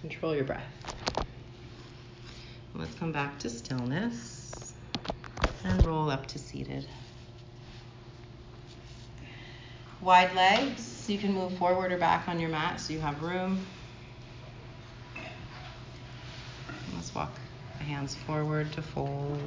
Control 0.00 0.34
your 0.34 0.44
breath. 0.44 0.64
Let's 2.74 2.94
come 2.96 3.12
back 3.12 3.38
to 3.40 3.50
stillness 3.50 4.74
and 5.64 5.84
roll 5.84 6.10
up 6.10 6.26
to 6.26 6.38
seated. 6.38 6.86
Wide 10.00 10.34
legs, 10.34 11.08
you 11.08 11.18
can 11.18 11.32
move 11.32 11.56
forward 11.56 11.92
or 11.92 11.98
back 11.98 12.28
on 12.28 12.38
your 12.40 12.50
mat 12.50 12.80
so 12.80 12.92
you 12.92 13.00
have 13.00 13.22
room. 13.22 13.64
Let's 16.94 17.14
walk 17.14 17.38
the 17.78 17.84
hands 17.84 18.14
forward 18.14 18.72
to 18.72 18.82
fold. 18.82 19.40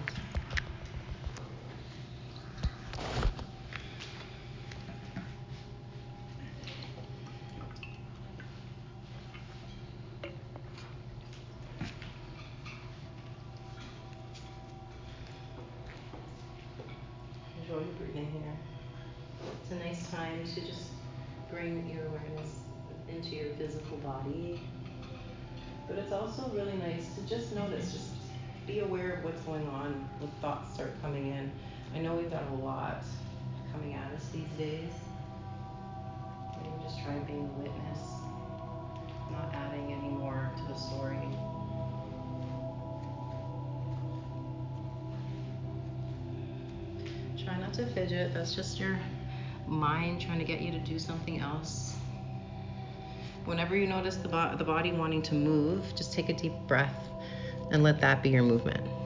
Just 20.65 20.89
bring 21.49 21.89
your 21.89 22.05
awareness 22.07 22.49
into 23.07 23.35
your 23.35 23.53
physical 23.55 23.97
body. 23.97 24.61
But 25.87 25.97
it's 25.97 26.11
also 26.11 26.49
really 26.53 26.75
nice 26.77 27.13
to 27.15 27.21
just 27.21 27.55
notice, 27.55 27.93
just 27.93 28.09
be 28.65 28.79
aware 28.79 29.13
of 29.13 29.23
what's 29.23 29.41
going 29.41 29.67
on 29.67 30.09
when 30.19 30.29
thoughts 30.41 30.73
start 30.73 30.91
coming 31.01 31.27
in. 31.27 31.51
I 31.95 31.99
know 31.99 32.15
we've 32.15 32.29
got 32.29 32.43
a 32.51 32.55
lot 32.55 33.03
coming 33.71 33.93
at 33.93 34.11
us 34.11 34.27
these 34.33 34.49
days. 34.57 34.91
Maybe 36.57 36.83
just 36.83 36.99
try 37.03 37.17
being 37.19 37.49
a 37.55 37.61
witness, 37.61 37.99
not 39.31 39.53
adding 39.53 39.93
any 39.93 40.09
more 40.09 40.51
to 40.57 40.73
the 40.73 40.77
story. 40.77 41.17
Not 47.77 47.85
to 47.87 47.93
fidget, 47.93 48.33
that's 48.33 48.55
just 48.55 48.79
your 48.79 48.97
mind 49.67 50.21
trying 50.21 50.39
to 50.39 50.45
get 50.45 50.61
you 50.61 50.71
to 50.71 50.79
do 50.79 50.97
something 50.97 51.39
else. 51.39 51.95
Whenever 53.45 53.75
you 53.75 53.85
notice 53.85 54.15
the, 54.15 54.27
bo- 54.27 54.55
the 54.57 54.63
body 54.63 54.91
wanting 54.93 55.21
to 55.23 55.35
move, 55.35 55.93
just 55.95 56.11
take 56.11 56.29
a 56.29 56.33
deep 56.33 56.53
breath 56.67 56.95
and 57.71 57.83
let 57.83 58.01
that 58.01 58.23
be 58.23 58.29
your 58.29 58.43
movement. 58.43 58.96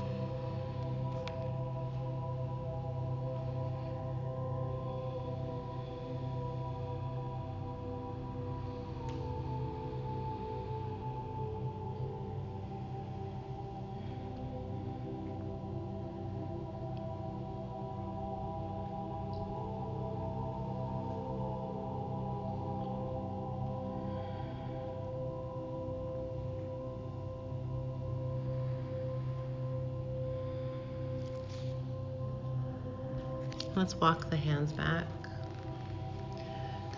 Hands 34.62 34.74
back. 34.74 35.06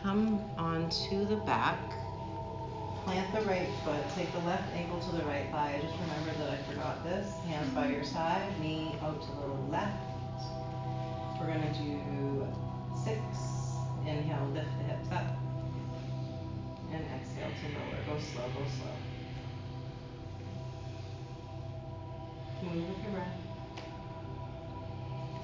Come 0.01 0.41
onto 0.57 1.25
the 1.25 1.37
back. 1.45 1.79
Plant 3.05 3.33
the 3.33 3.41
right 3.43 3.69
foot. 3.85 4.03
Take 4.15 4.33
the 4.33 4.39
left 4.39 4.69
ankle 4.75 4.99
to 4.99 5.15
the 5.15 5.23
right 5.23 5.49
thigh. 5.49 5.79
Just 5.81 5.93
remember 5.93 6.31
that 6.39 6.49
I 6.49 6.57
forgot 6.69 7.05
this. 7.05 7.31
Hands 7.47 7.69
by 7.73 7.87
your 7.87 8.03
side, 8.03 8.49
knee 8.59 8.95
out 9.01 9.21
to 9.21 9.27
the 9.27 9.47
left. 9.71 9.95
We're 11.39 11.47
going 11.47 11.61
to 11.61 11.73
do 11.79 12.47
six. 13.01 13.21
Inhale, 14.05 14.49
lift 14.53 14.67
the 14.79 14.83
hips 14.83 15.07
up. 15.13 15.37
And 16.91 17.05
exhale 17.15 17.47
to 17.47 17.67
lower. 17.79 18.03
Go 18.07 18.19
slow, 18.19 18.43
go 18.43 18.65
slow. 18.75 18.91
Move 22.61 22.89
with 22.89 23.03
your 23.03 23.11
breath. 23.13 23.52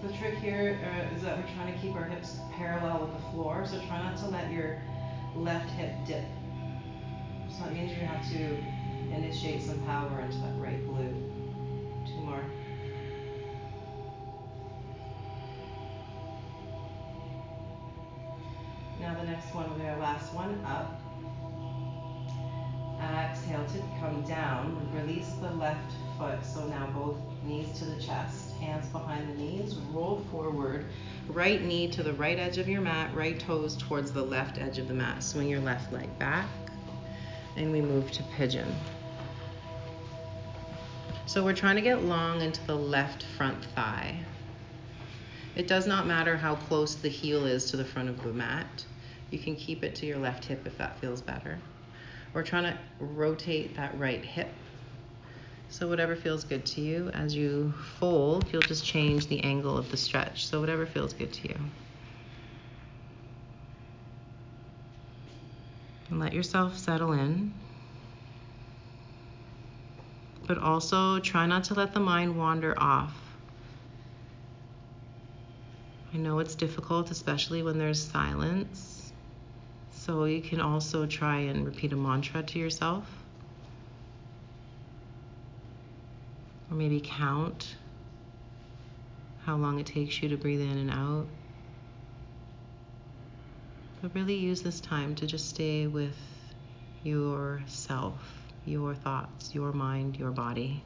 The 0.02 0.14
trick 0.14 0.36
here 0.36 0.80
uh, 0.82 1.14
is 1.14 1.24
that 1.24 1.38
we're 1.38 1.54
trying 1.56 1.74
to 1.74 1.80
keep 1.80 1.94
our 1.94 2.06
hips 2.06 2.38
parallel 2.54 3.02
with 3.02 3.14
the 3.14 3.32
floor, 3.32 3.66
so 3.66 3.78
try 3.88 4.02
not 4.02 4.18
to 4.20 4.28
let 4.28 4.50
your 4.50 4.82
left 5.36 5.70
hip 5.72 5.94
dip. 6.08 6.24
So 7.50 7.66
that 7.66 7.74
means 7.74 7.92
you 7.92 8.06
have 8.06 8.26
to 8.32 8.58
initiate 9.14 9.62
some 9.62 9.80
power 9.80 10.22
into 10.22 10.38
that 10.38 10.54
right 10.58 10.82
glute. 10.88 11.14
Two 12.08 12.22
more. 12.22 12.42
Now 19.02 19.16
the 19.16 19.26
next 19.26 19.54
one, 19.54 19.78
we're 19.78 19.90
our 19.90 20.00
last 20.00 20.34
one, 20.34 20.64
up. 20.66 21.02
Exhale 23.02 23.66
to 23.66 23.80
come 24.00 24.24
down. 24.24 24.90
Release 24.94 25.30
the 25.42 25.52
left 25.52 25.92
foot, 26.18 26.44
so 26.46 26.66
now 26.68 26.88
both 26.88 27.18
knees 27.44 27.78
to 27.80 27.86
the 27.86 28.02
chest, 28.02 28.49
hands 28.60 28.88
behind 28.88 29.30
the 29.30 29.42
knees, 29.42 29.76
roll 29.92 30.26
forward. 30.32 30.86
Right 31.28 31.64
knee 31.64 31.90
to 31.92 32.04
the 32.04 32.14
right 32.14 32.38
edge 32.38 32.58
of 32.58 32.68
your 32.68 32.82
mat, 32.82 33.14
right 33.16 33.40
toes 33.40 33.78
towards 33.78 34.12
the 34.12 34.24
left 34.24 34.58
edge 34.58 34.78
of 34.78 34.88
the 34.88 34.94
mat. 34.94 35.24
Swing 35.24 35.48
your 35.48 35.60
left 35.60 35.94
leg 35.94 36.18
back, 36.20 36.48
and 37.56 37.72
we 37.72 37.82
move 37.82 38.12
to 38.12 38.24
pigeon. 38.36 38.68
So 41.26 41.44
we're 41.44 41.54
trying 41.54 41.76
to 41.76 41.82
get 41.82 42.04
long 42.04 42.42
into 42.42 42.66
the 42.66 42.76
left 42.76 43.24
front 43.38 43.64
thigh. 43.76 44.18
It 45.56 45.68
does 45.68 45.86
not 45.86 46.08
matter 46.08 46.38
how 46.38 46.56
close 46.56 46.96
the 46.96 47.10
heel 47.10 47.46
is 47.46 47.66
to 47.72 47.78
the 47.78 47.86
front 47.86 48.10
of 48.10 48.24
the 48.24 48.34
mat. 48.34 48.86
You 49.30 49.40
can 49.40 49.56
keep 49.56 49.84
it 49.84 49.94
to 49.96 50.06
your 50.06 50.18
left 50.18 50.46
hip 50.46 50.66
if 50.66 50.78
that 50.78 51.00
feels 51.00 51.22
better. 51.22 51.60
We're 52.34 52.44
trying 52.44 52.64
to 52.64 52.78
rotate 53.00 53.76
that 53.76 53.98
right 54.00 54.24
hip. 54.24 54.50
So 55.70 55.88
whatever 55.88 56.16
feels 56.16 56.44
good 56.44 56.66
to 56.68 56.82
you. 56.82 57.10
As 57.14 57.36
you 57.36 57.74
fold, 58.00 58.52
you'll 58.52 58.64
just 58.64 58.84
change 58.84 59.28
the 59.28 59.44
angle 59.44 59.78
of 59.78 59.90
the 59.92 59.98
stretch. 59.98 60.48
So 60.48 60.60
whatever 60.60 60.86
feels 60.86 61.14
good 61.14 61.32
to 61.32 61.48
you. 61.48 61.56
And 66.10 66.20
let 66.20 66.34
yourself 66.34 66.78
settle 66.78 67.14
in. 67.14 67.54
But 70.48 70.58
also 70.58 71.20
try 71.20 71.46
not 71.46 71.66
to 71.66 71.76
let 71.76 71.94
the 71.94 72.00
mind 72.00 72.36
wander 72.36 72.74
off. 72.78 73.14
I 76.12 76.18
know 76.18 76.40
it's 76.40 76.56
difficult, 76.56 77.12
especially 77.12 77.62
when 77.62 77.78
there's 77.78 78.04
silence. 78.04 79.14
So 79.92 80.26
you 80.26 80.42
can 80.42 80.60
also 80.60 81.06
try 81.06 81.42
and 81.42 81.64
repeat 81.64 81.94
a 81.94 81.96
mantra 81.96 82.42
to 82.42 82.58
yourself. 82.58 83.19
Or 86.70 86.76
maybe 86.76 87.02
count 87.04 87.76
how 89.46 89.56
long 89.56 89.80
it 89.80 89.86
takes 89.86 90.22
you 90.22 90.30
to 90.30 90.38
breathe 90.38 90.62
in 90.62 90.78
and 90.78 90.92
out. 90.92 91.26
But 94.02 94.14
really 94.14 94.36
use 94.36 94.62
this 94.62 94.80
time 94.80 95.16
to 95.16 95.26
just 95.26 95.50
stay 95.50 95.88
with 95.88 96.18
yourself, 97.04 98.22
your 98.66 98.94
thoughts, 98.94 99.56
your 99.56 99.74
mind, 99.74 100.18
your 100.18 100.32
body. 100.32 100.84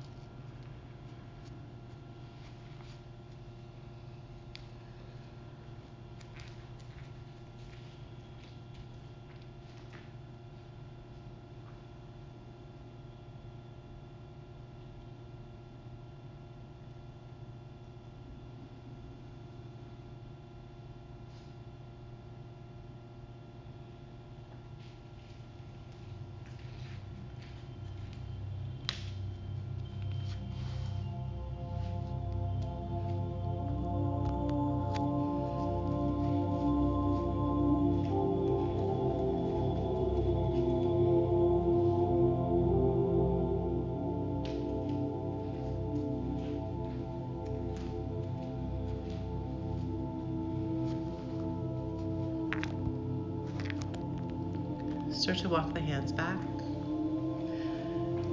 To 55.34 55.50
walk 55.50 55.74
the 55.74 55.80
hands 55.82 56.12
back. 56.12 56.38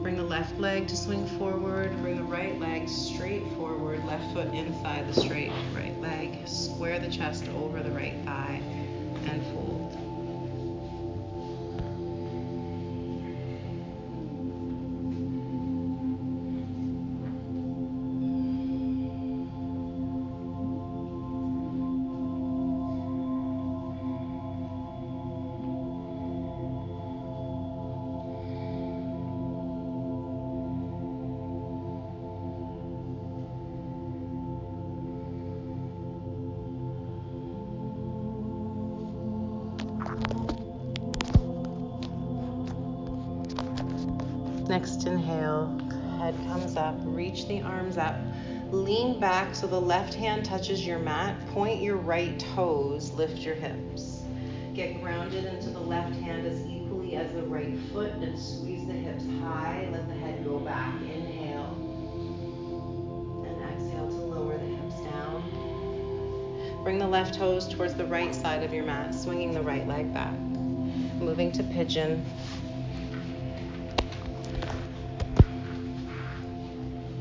Bring 0.03 0.17
the 0.17 0.23
left 0.23 0.61
leg 0.61 0.87
to 0.89 0.97
swing 0.97 1.27
forward. 1.39 1.91
Bring 2.03 2.17
the 2.17 2.23
right 2.23 2.61
leg 2.61 2.91
straight 2.91 3.43
forward. 3.55 4.05
Left 4.05 4.35
foot 4.35 4.53
inside 4.53 5.09
the 5.09 5.19
straight 5.19 5.51
right 5.75 5.99
leg. 6.03 6.47
Square 6.47 7.01
the 7.01 7.11
chest 7.11 7.49
over 7.57 7.83
the 7.83 7.91
right 7.91 8.20
the 47.51 47.61
arms 47.63 47.99
up, 47.99 48.17
lean 48.71 49.19
back 49.19 49.57
so 49.57 49.67
the 49.67 49.81
left 49.81 50.15
hand 50.15 50.45
touches 50.45 50.87
your 50.87 51.01
mat, 51.01 51.35
point 51.49 51.83
your 51.83 51.97
right 51.97 52.39
toes, 52.39 53.11
lift 53.13 53.39
your 53.39 53.57
hips. 53.57 54.23
Get 54.73 55.03
grounded 55.03 55.45
into 55.45 55.71
the 55.71 55.81
left 55.81 56.15
hand 56.15 56.47
as 56.47 56.65
equally 56.67 57.17
as 57.17 57.33
the 57.33 57.43
right 57.43 57.77
foot 57.93 58.13
and 58.13 58.39
squeeze 58.39 58.87
the 58.87 58.93
hips 58.93 59.25
high. 59.41 59.89
Let 59.91 60.07
the 60.07 60.15
head 60.15 60.45
go 60.45 60.61
back. 60.61 60.95
Inhale. 61.03 61.75
And 63.45 63.61
exhale 63.75 64.09
to 64.09 64.15
lower 64.15 64.57
the 64.57 64.67
hips 64.67 65.01
down. 65.01 65.43
Bring 66.85 67.01
the 67.01 67.09
left 67.09 67.35
toes 67.35 67.69
towards 67.69 67.95
the 67.95 68.07
right 68.07 68.33
side 68.33 68.63
of 68.63 68.73
your 68.73 68.85
mat, 68.85 69.13
swinging 69.13 69.53
the 69.53 69.63
right 69.63 69.89
leg 69.89 70.15
back. 70.15 70.39
Moving 71.19 71.51
to 71.53 71.65
pigeon. 71.65 72.25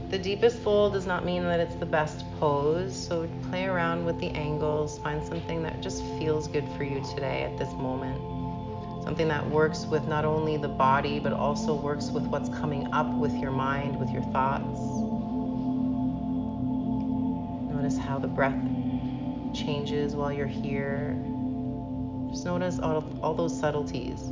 The 0.09 0.17
deepest 0.17 0.57
fold 0.63 0.93
does 0.93 1.05
not 1.05 1.23
mean 1.23 1.43
that 1.43 1.59
it's 1.59 1.75
the 1.75 1.85
best 1.85 2.25
pose, 2.39 2.95
so 2.97 3.29
play 3.51 3.65
around 3.65 4.05
with 4.05 4.19
the 4.19 4.29
angles, 4.31 4.97
find 4.97 5.23
something 5.23 5.61
that 5.61 5.81
just 5.81 6.03
feels 6.17 6.47
good 6.47 6.67
for 6.75 6.83
you 6.83 7.03
today 7.13 7.43
at 7.43 7.59
this 7.59 7.71
moment. 7.73 8.19
Something 9.03 9.27
that 9.27 9.47
works 9.51 9.85
with 9.85 10.07
not 10.07 10.25
only 10.25 10.57
the 10.57 10.67
body, 10.67 11.19
but 11.19 11.31
also 11.31 11.75
works 11.75 12.09
with 12.09 12.23
what's 12.23 12.49
coming 12.49 12.91
up 12.91 13.07
with 13.19 13.35
your 13.35 13.51
mind, 13.51 13.99
with 13.99 14.09
your 14.09 14.23
thoughts. 14.23 14.79
Notice 17.71 17.99
how 17.99 18.17
the 18.17 18.27
breath 18.27 18.59
changes 19.53 20.15
while 20.15 20.33
you're 20.33 20.47
here. 20.47 21.15
Just 22.31 22.45
notice 22.45 22.79
all, 22.79 23.03
all 23.21 23.35
those 23.35 23.55
subtleties. 23.55 24.31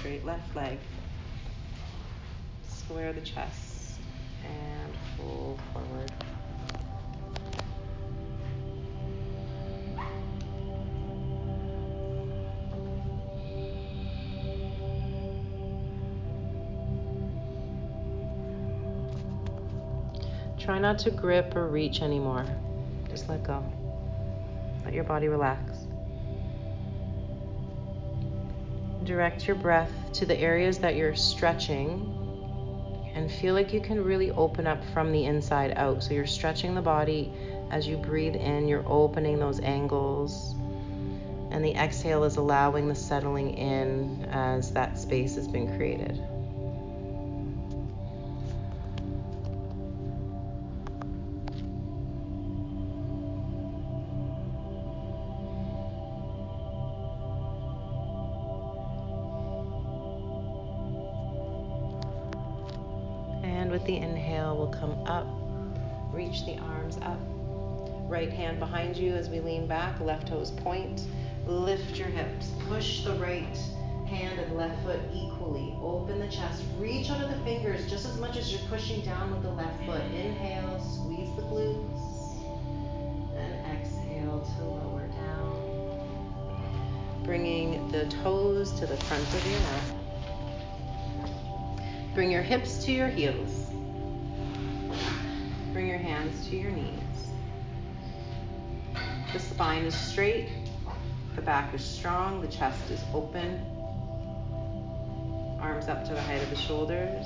Straight 0.00 0.24
left 0.24 0.56
leg. 0.56 0.78
Square 2.66 3.12
the 3.12 3.20
chest 3.20 4.00
and 4.42 4.94
fold 5.18 5.60
forward. 5.74 6.10
Try 20.58 20.78
not 20.78 20.98
to 21.00 21.10
grip 21.10 21.54
or 21.54 21.68
reach 21.68 22.00
anymore. 22.00 22.46
Just 23.10 23.28
let 23.28 23.44
go. 23.44 23.62
Let 24.82 24.94
your 24.94 25.04
body 25.04 25.28
relax. 25.28 25.89
Direct 29.10 29.48
your 29.48 29.56
breath 29.56 29.90
to 30.12 30.24
the 30.24 30.38
areas 30.38 30.78
that 30.78 30.94
you're 30.94 31.16
stretching 31.16 32.16
and 33.12 33.28
feel 33.28 33.54
like 33.54 33.72
you 33.72 33.80
can 33.80 34.04
really 34.04 34.30
open 34.30 34.68
up 34.68 34.84
from 34.94 35.10
the 35.10 35.24
inside 35.24 35.72
out. 35.74 36.04
So 36.04 36.14
you're 36.14 36.28
stretching 36.28 36.76
the 36.76 36.80
body 36.80 37.32
as 37.72 37.88
you 37.88 37.96
breathe 37.96 38.36
in, 38.36 38.68
you're 38.68 38.88
opening 38.88 39.40
those 39.40 39.58
angles. 39.62 40.54
And 41.50 41.64
the 41.64 41.74
exhale 41.74 42.22
is 42.22 42.36
allowing 42.36 42.86
the 42.86 42.94
settling 42.94 43.58
in 43.58 44.26
as 44.30 44.72
that 44.74 44.96
space 44.96 45.34
has 45.34 45.48
been 45.48 45.76
created. 45.76 46.22
Come 64.80 65.06
up, 65.06 65.26
reach 66.12 66.44
the 66.46 66.56
arms 66.58 66.96
up. 67.02 67.20
Right 68.08 68.32
hand 68.32 68.58
behind 68.58 68.96
you 68.96 69.14
as 69.14 69.28
we 69.28 69.38
lean 69.40 69.66
back, 69.66 70.00
left 70.00 70.26
toes 70.28 70.50
point. 70.50 71.06
Lift 71.46 71.96
your 71.96 72.08
hips. 72.08 72.50
Push 72.66 73.04
the 73.04 73.14
right 73.14 73.56
hand 74.06 74.40
and 74.40 74.56
left 74.56 74.82
foot 74.82 74.98
equally. 75.12 75.76
Open 75.80 76.18
the 76.18 76.28
chest. 76.28 76.64
Reach 76.78 77.10
out 77.10 77.22
of 77.22 77.28
the 77.30 77.36
fingers 77.44 77.88
just 77.88 78.06
as 78.06 78.18
much 78.18 78.36
as 78.36 78.50
you're 78.50 78.68
pushing 78.68 79.02
down 79.02 79.30
with 79.30 79.42
the 79.42 79.50
left 79.50 79.84
foot. 79.84 80.02
Inhale, 80.12 80.80
squeeze 80.80 81.28
the 81.36 81.42
glutes. 81.42 82.40
And 83.36 83.78
exhale 83.78 84.40
to 84.40 84.64
lower 84.64 85.06
down. 85.06 86.02
Bringing 87.24 87.86
the 87.92 88.06
toes 88.22 88.72
to 88.80 88.86
the 88.86 88.96
front 88.96 89.22
of 89.22 89.46
your 89.46 89.60
mat. 89.60 89.84
Bring 92.14 92.30
your 92.30 92.42
hips 92.42 92.82
to 92.84 92.92
your 92.92 93.08
heels. 93.08 93.59
Bring 95.80 95.88
your 95.88 95.98
hands 95.98 96.46
to 96.48 96.56
your 96.56 96.72
knees. 96.72 97.30
The 99.32 99.38
spine 99.38 99.86
is 99.86 99.94
straight, 99.94 100.50
the 101.34 101.40
back 101.40 101.72
is 101.72 101.82
strong, 101.82 102.42
the 102.42 102.48
chest 102.48 102.90
is 102.90 103.00
open. 103.14 103.64
Arms 105.58 105.88
up 105.88 106.04
to 106.04 106.12
the 106.12 106.20
height 106.20 106.42
of 106.42 106.50
the 106.50 106.56
shoulders. 106.56 107.24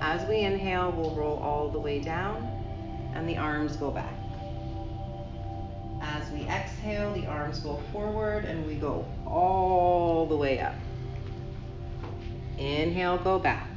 As 0.00 0.24
we 0.28 0.42
inhale, 0.42 0.92
we'll 0.92 1.16
roll 1.16 1.36
all 1.38 1.68
the 1.68 1.80
way 1.80 1.98
down 1.98 2.46
and 3.16 3.28
the 3.28 3.36
arms 3.36 3.76
go 3.76 3.90
back. 3.90 4.14
As 6.00 6.30
we 6.30 6.42
exhale, 6.42 7.12
the 7.12 7.26
arms 7.26 7.58
go 7.58 7.82
forward 7.90 8.44
and 8.44 8.64
we 8.68 8.76
go 8.76 9.04
all 9.26 10.26
the 10.26 10.36
way 10.36 10.60
up. 10.60 10.76
Inhale, 12.56 13.18
go 13.18 13.40
back. 13.40 13.68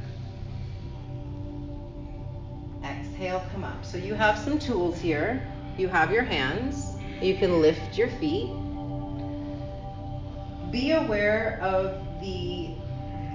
Exhale, 3.22 3.46
come 3.52 3.64
up. 3.64 3.86
So 3.86 3.98
you 3.98 4.16
have 4.16 4.36
some 4.36 4.58
tools 4.58 5.00
here. 5.00 5.44
You 5.78 5.88
have 5.90 6.12
your 6.12 6.24
hands. 6.24 6.98
You 7.22 7.36
can 7.36 7.62
lift 7.62 7.96
your 7.96 8.08
feet. 8.08 8.50
Be 10.72 10.94
aware 10.94 11.60
of 11.62 12.04
the 12.20 12.72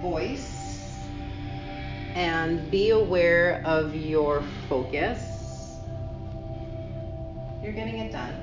voice 0.02 0.98
and 2.16 2.68
be 2.68 2.90
aware 2.90 3.62
of 3.64 3.94
your 3.94 4.42
focus. 4.68 5.76
You're 7.62 7.72
getting 7.72 7.98
it 7.98 8.10
done. 8.10 8.34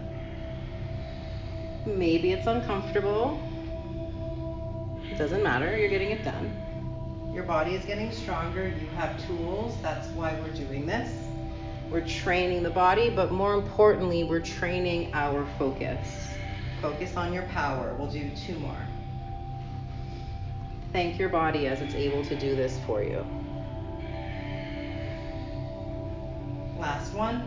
Maybe 1.85 2.31
it's 2.31 2.47
uncomfortable. 2.47 3.37
It 5.11 5.17
doesn't 5.17 5.43
matter. 5.43 5.77
You're 5.77 5.89
getting 5.89 6.11
it 6.11 6.23
done. 6.23 7.33
Your 7.33 7.43
body 7.43 7.75
is 7.75 7.83
getting 7.83 8.13
stronger. 8.13 8.69
You 8.69 8.87
have 8.95 9.21
tools. 9.27 9.75
That's 9.81 10.07
why 10.09 10.39
we're 10.39 10.53
doing 10.53 10.85
this. 10.85 11.22
We're 11.93 12.07
training 12.07 12.63
the 12.63 12.71
body, 12.71 13.11
but 13.11 13.31
more 13.31 13.53
importantly, 13.53 14.23
we're 14.23 14.39
training 14.39 15.13
our 15.13 15.45
focus. 15.59 16.27
Focus 16.81 17.15
on 17.15 17.31
your 17.31 17.43
power. 17.43 17.95
We'll 17.99 18.09
do 18.09 18.31
two 18.35 18.57
more. 18.57 18.87
Thank 20.91 21.19
your 21.19 21.29
body 21.29 21.67
as 21.67 21.81
it's 21.81 21.93
able 21.93 22.25
to 22.25 22.35
do 22.35 22.55
this 22.55 22.79
for 22.87 23.03
you. 23.03 23.23
Last 26.79 27.13
one. 27.13 27.41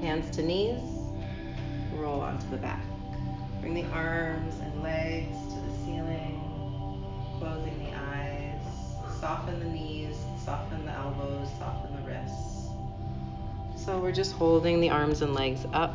Hands 0.00 0.28
to 0.34 0.42
knees. 0.42 0.82
Roll 1.94 2.20
onto 2.20 2.50
the 2.50 2.56
back. 2.56 2.82
Bring 3.60 3.74
the 3.74 3.84
arms 3.92 4.54
and 4.60 4.82
legs 4.82 5.36
to 5.54 5.60
the 5.60 5.84
ceiling, 5.84 6.42
closing 7.38 7.78
the 7.84 7.96
eyes, 7.96 8.60
soften 9.20 9.60
the 9.60 9.66
knees, 9.66 10.16
soften 10.44 10.84
the 10.84 10.92
elbows, 10.92 11.48
soften 11.58 11.94
the 11.94 12.02
wrists. 12.10 12.68
So 13.76 13.98
we're 13.98 14.12
just 14.12 14.32
holding 14.32 14.80
the 14.80 14.90
arms 14.90 15.22
and 15.22 15.34
legs 15.34 15.66
up. 15.72 15.94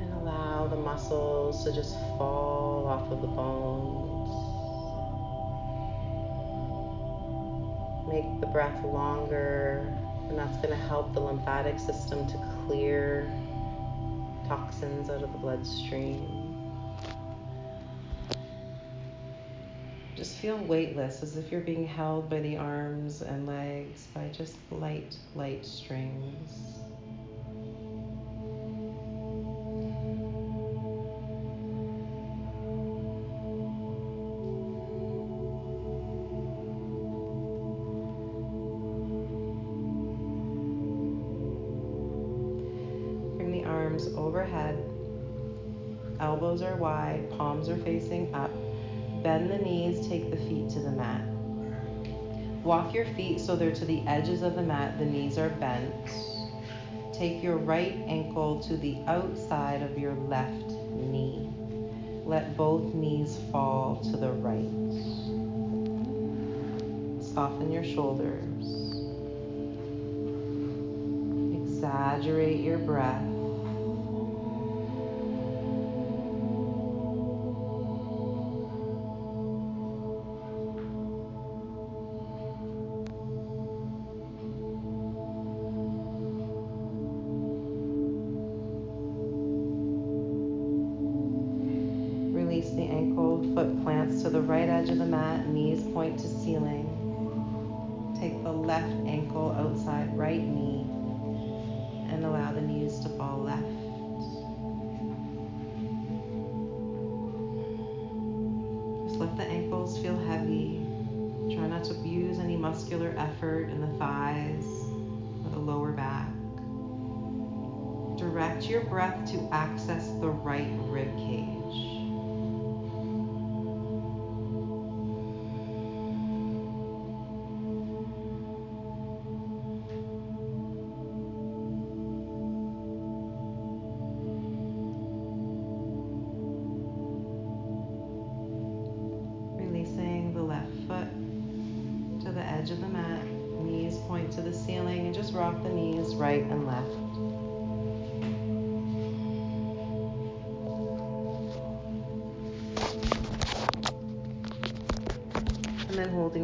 And 0.00 0.12
allow 0.14 0.66
the 0.66 0.76
muscles 0.76 1.64
to 1.64 1.72
just 1.72 1.94
fall 2.16 2.86
off 2.86 3.10
of 3.12 3.20
the 3.20 3.26
bones. 3.28 4.28
Make 8.08 8.40
the 8.40 8.46
breath 8.46 8.84
longer, 8.84 9.86
and 10.28 10.38
that's 10.38 10.56
going 10.56 10.70
to 10.70 10.86
help 10.88 11.12
the 11.14 11.20
lymphatic 11.20 11.78
system 11.78 12.26
to 12.26 12.38
clear 12.66 13.30
toxins 14.48 15.10
out 15.10 15.22
of 15.22 15.32
the 15.32 15.38
bloodstream. 15.38 16.37
Just 20.18 20.38
feel 20.38 20.58
weightless 20.58 21.22
as 21.22 21.36
if 21.36 21.52
you're 21.52 21.60
being 21.60 21.86
held 21.86 22.28
by 22.28 22.40
the 22.40 22.56
arms 22.56 23.22
and 23.22 23.46
legs 23.46 24.08
by 24.12 24.26
just 24.36 24.56
light, 24.72 25.14
light 25.36 25.64
strings. 25.64 26.50
Bring 43.36 43.52
the 43.52 43.62
arms 43.64 44.08
overhead. 44.16 44.84
Elbows 46.18 46.62
are 46.62 46.74
wide, 46.74 47.30
palms 47.38 47.68
are 47.68 47.78
facing 47.78 48.34
up. 48.34 48.50
Bend 49.28 49.50
the 49.50 49.58
knees, 49.58 50.08
take 50.08 50.30
the 50.30 50.38
feet 50.38 50.70
to 50.70 50.80
the 50.80 50.90
mat. 50.90 51.20
Walk 52.64 52.94
your 52.94 53.04
feet 53.04 53.38
so 53.38 53.56
they're 53.56 53.74
to 53.74 53.84
the 53.84 54.00
edges 54.06 54.40
of 54.40 54.54
the 54.54 54.62
mat, 54.62 54.98
the 54.98 55.04
knees 55.04 55.36
are 55.36 55.50
bent. 55.50 55.92
Take 57.12 57.42
your 57.42 57.58
right 57.58 57.92
ankle 58.06 58.58
to 58.60 58.78
the 58.78 58.96
outside 59.06 59.82
of 59.82 59.98
your 59.98 60.14
left 60.14 60.70
knee. 60.94 61.46
Let 62.24 62.56
both 62.56 62.94
knees 62.94 63.38
fall 63.52 64.00
to 64.04 64.16
the 64.16 64.32
right. 64.32 64.64
Soften 67.22 67.70
your 67.70 67.84
shoulders. 67.84 68.64
Exaggerate 71.68 72.60
your 72.60 72.78
breath. 72.78 73.37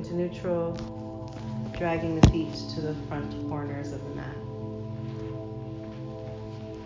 into 0.05 0.17
neutral, 0.17 0.73
dragging 1.79 2.21
the 2.21 2.31
feet 2.31 2.53
to 2.75 2.83
the 2.83 2.95
front 3.09 3.33
corners 3.49 3.93
of 3.93 4.03
the 4.05 4.15
mat. 4.15 4.37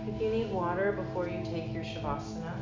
If 0.07 0.23
you 0.23 0.31
need 0.31 0.53
water 0.53 0.93
before 0.93 1.29
you 1.29 1.45
take 1.45 1.73
your 1.73 1.83
Shavasana, 1.83 2.55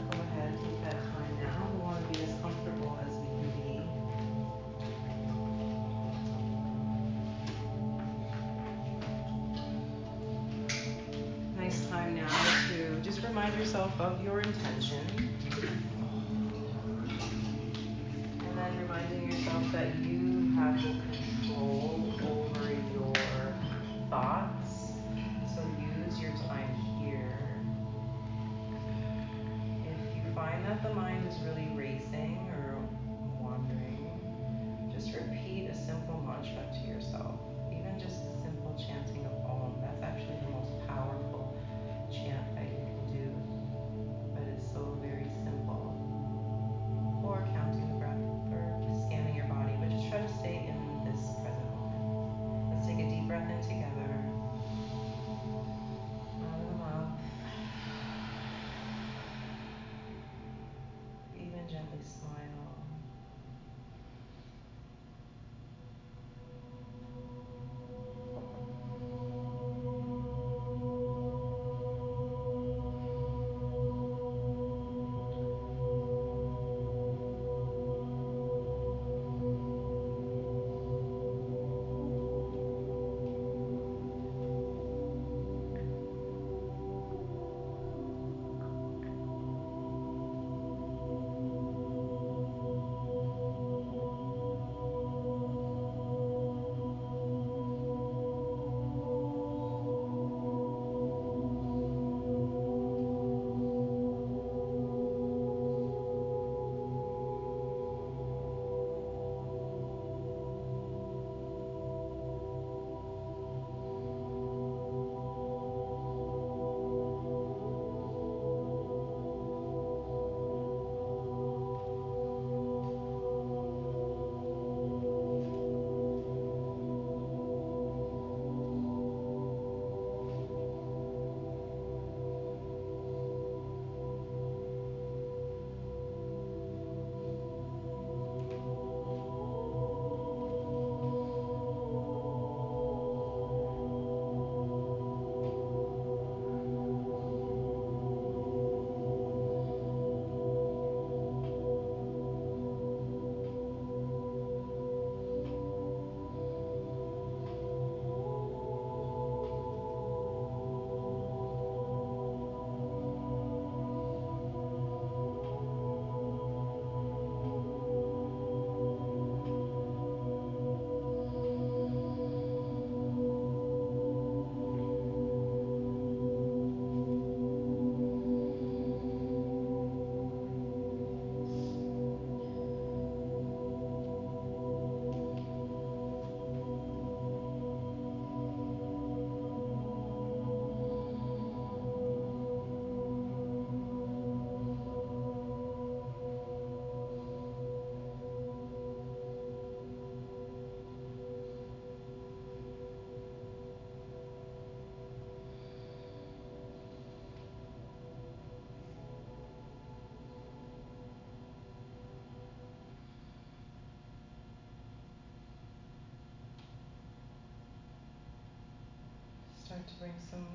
start 219.77 219.89
to 219.89 219.95
bring 220.01 220.12
some 220.31 220.47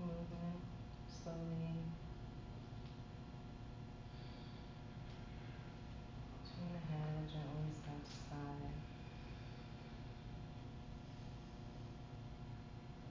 movement 0.00 0.58
slowly 1.06 1.78
between 6.42 6.70
the 6.74 6.82
head, 6.90 7.30
gently 7.30 7.70
side 7.78 8.02
to 8.02 8.10
side. 8.26 8.74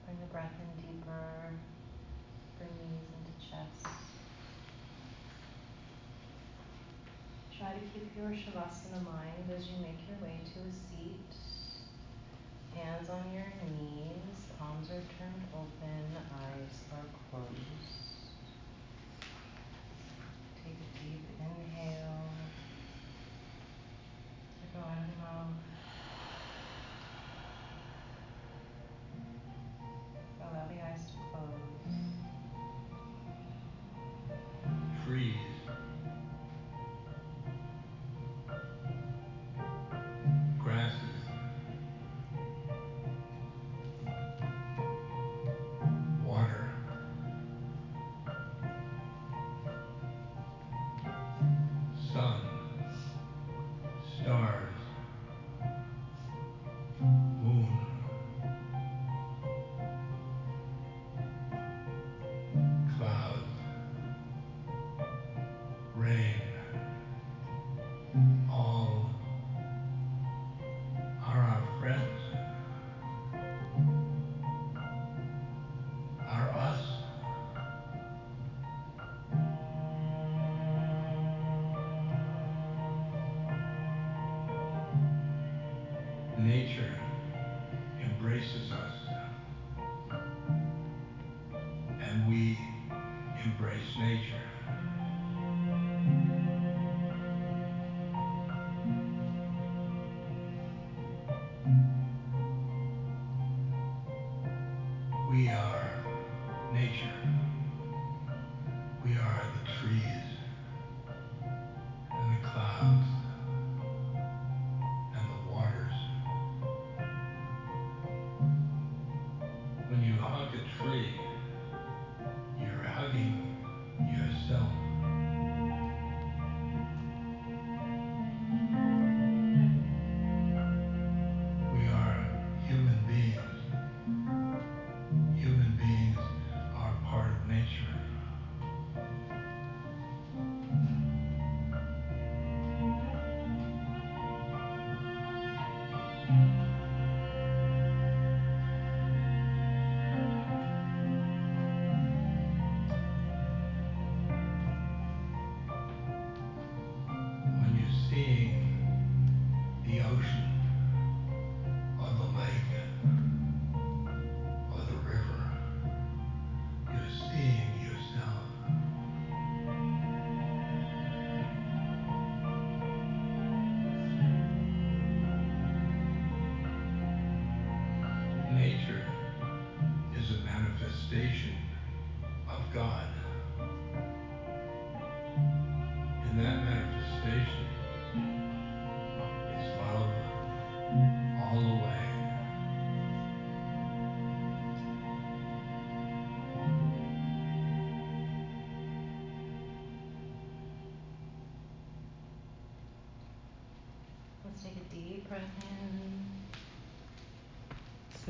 Bring 0.04 0.20
the 0.20 0.26
breath 0.26 0.52
in 0.60 0.68
deeper, 0.76 1.56
bring 2.58 2.68
knees 2.84 3.08
into 3.16 3.32
chest. 3.40 3.88
Try 7.56 7.72
to 7.72 7.84
keep 7.94 8.12
your 8.14 8.28
Shavasana 8.36 9.00
mind 9.04 9.48
as 9.56 9.68
you 9.68 9.80
make 9.80 10.04
your 10.04 10.20
way 10.20 10.40
to 10.52 10.60
a 10.68 10.72
seat, 10.72 11.32
hands 12.76 13.08
on 13.08 13.32
your 13.32 13.48
ones 14.82 14.90
are 14.90 15.06
turned 15.16 15.46
open, 15.54 16.02
uh, 16.16 16.51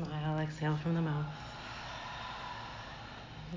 Smile, 0.05 0.39
exhale 0.39 0.75
from 0.77 0.95
the 0.95 1.01
mouth. 1.01 1.25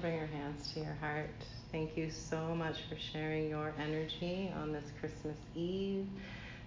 Bring 0.01 0.15
your 0.17 0.27
hands 0.27 0.73
to 0.73 0.81
your 0.81 0.95
heart. 1.01 1.31
Thank 1.73 1.97
you 1.97 2.11
so 2.11 2.55
much 2.55 2.83
for 2.89 2.97
sharing 2.97 3.49
your 3.49 3.73
energy 3.81 4.53
on 4.61 4.73
this 4.73 4.85
Christmas 5.01 5.37
Eve. 5.55 6.07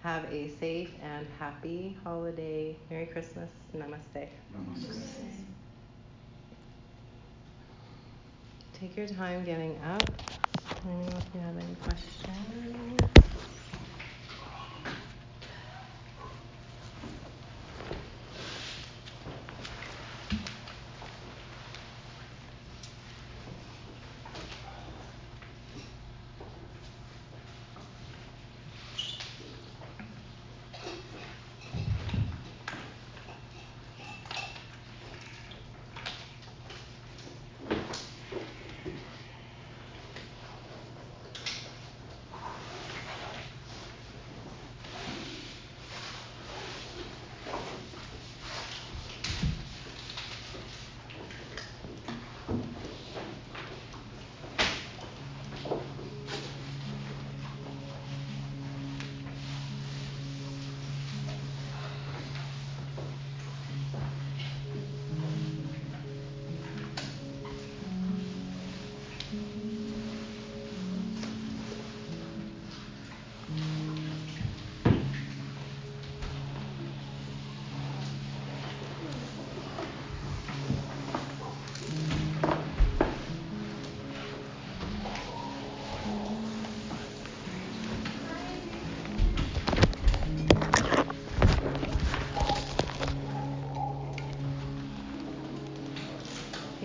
Have 0.02 0.24
a 0.32 0.50
safe 0.58 0.90
and 1.02 1.26
happy 1.38 1.96
holiday. 2.04 2.76
Merry 2.90 3.06
Christmas. 3.06 3.48
Namaste. 3.74 4.28
Namaste. 4.54 5.06
Take 8.74 8.96
your 8.96 9.06
time 9.08 9.44
getting 9.44 9.78
up. 9.84 10.02
Let 10.68 10.84
me 10.84 11.06
know 11.06 11.18
if 11.18 11.34
you 11.34 11.40
have 11.40 11.56
any 11.56 11.74
questions. 11.82 13.09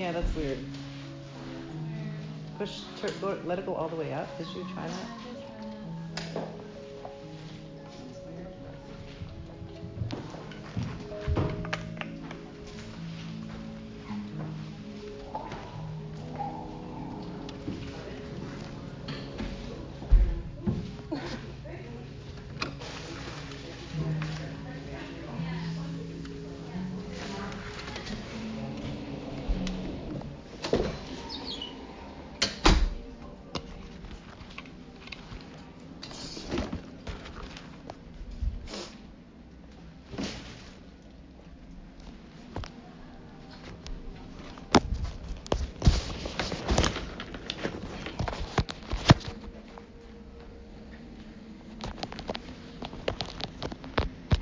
Yeah, 0.06 0.12
that's 0.12 0.36
weird. 0.36 0.60
Push, 2.60 2.82
tur- 3.02 3.40
let 3.44 3.58
it 3.58 3.66
go 3.66 3.74
all 3.74 3.88
the 3.88 3.96
way 3.96 4.14
up. 4.14 4.28
Did 4.38 4.46
you 4.50 4.64
try 4.76 4.86
that? 4.88 5.05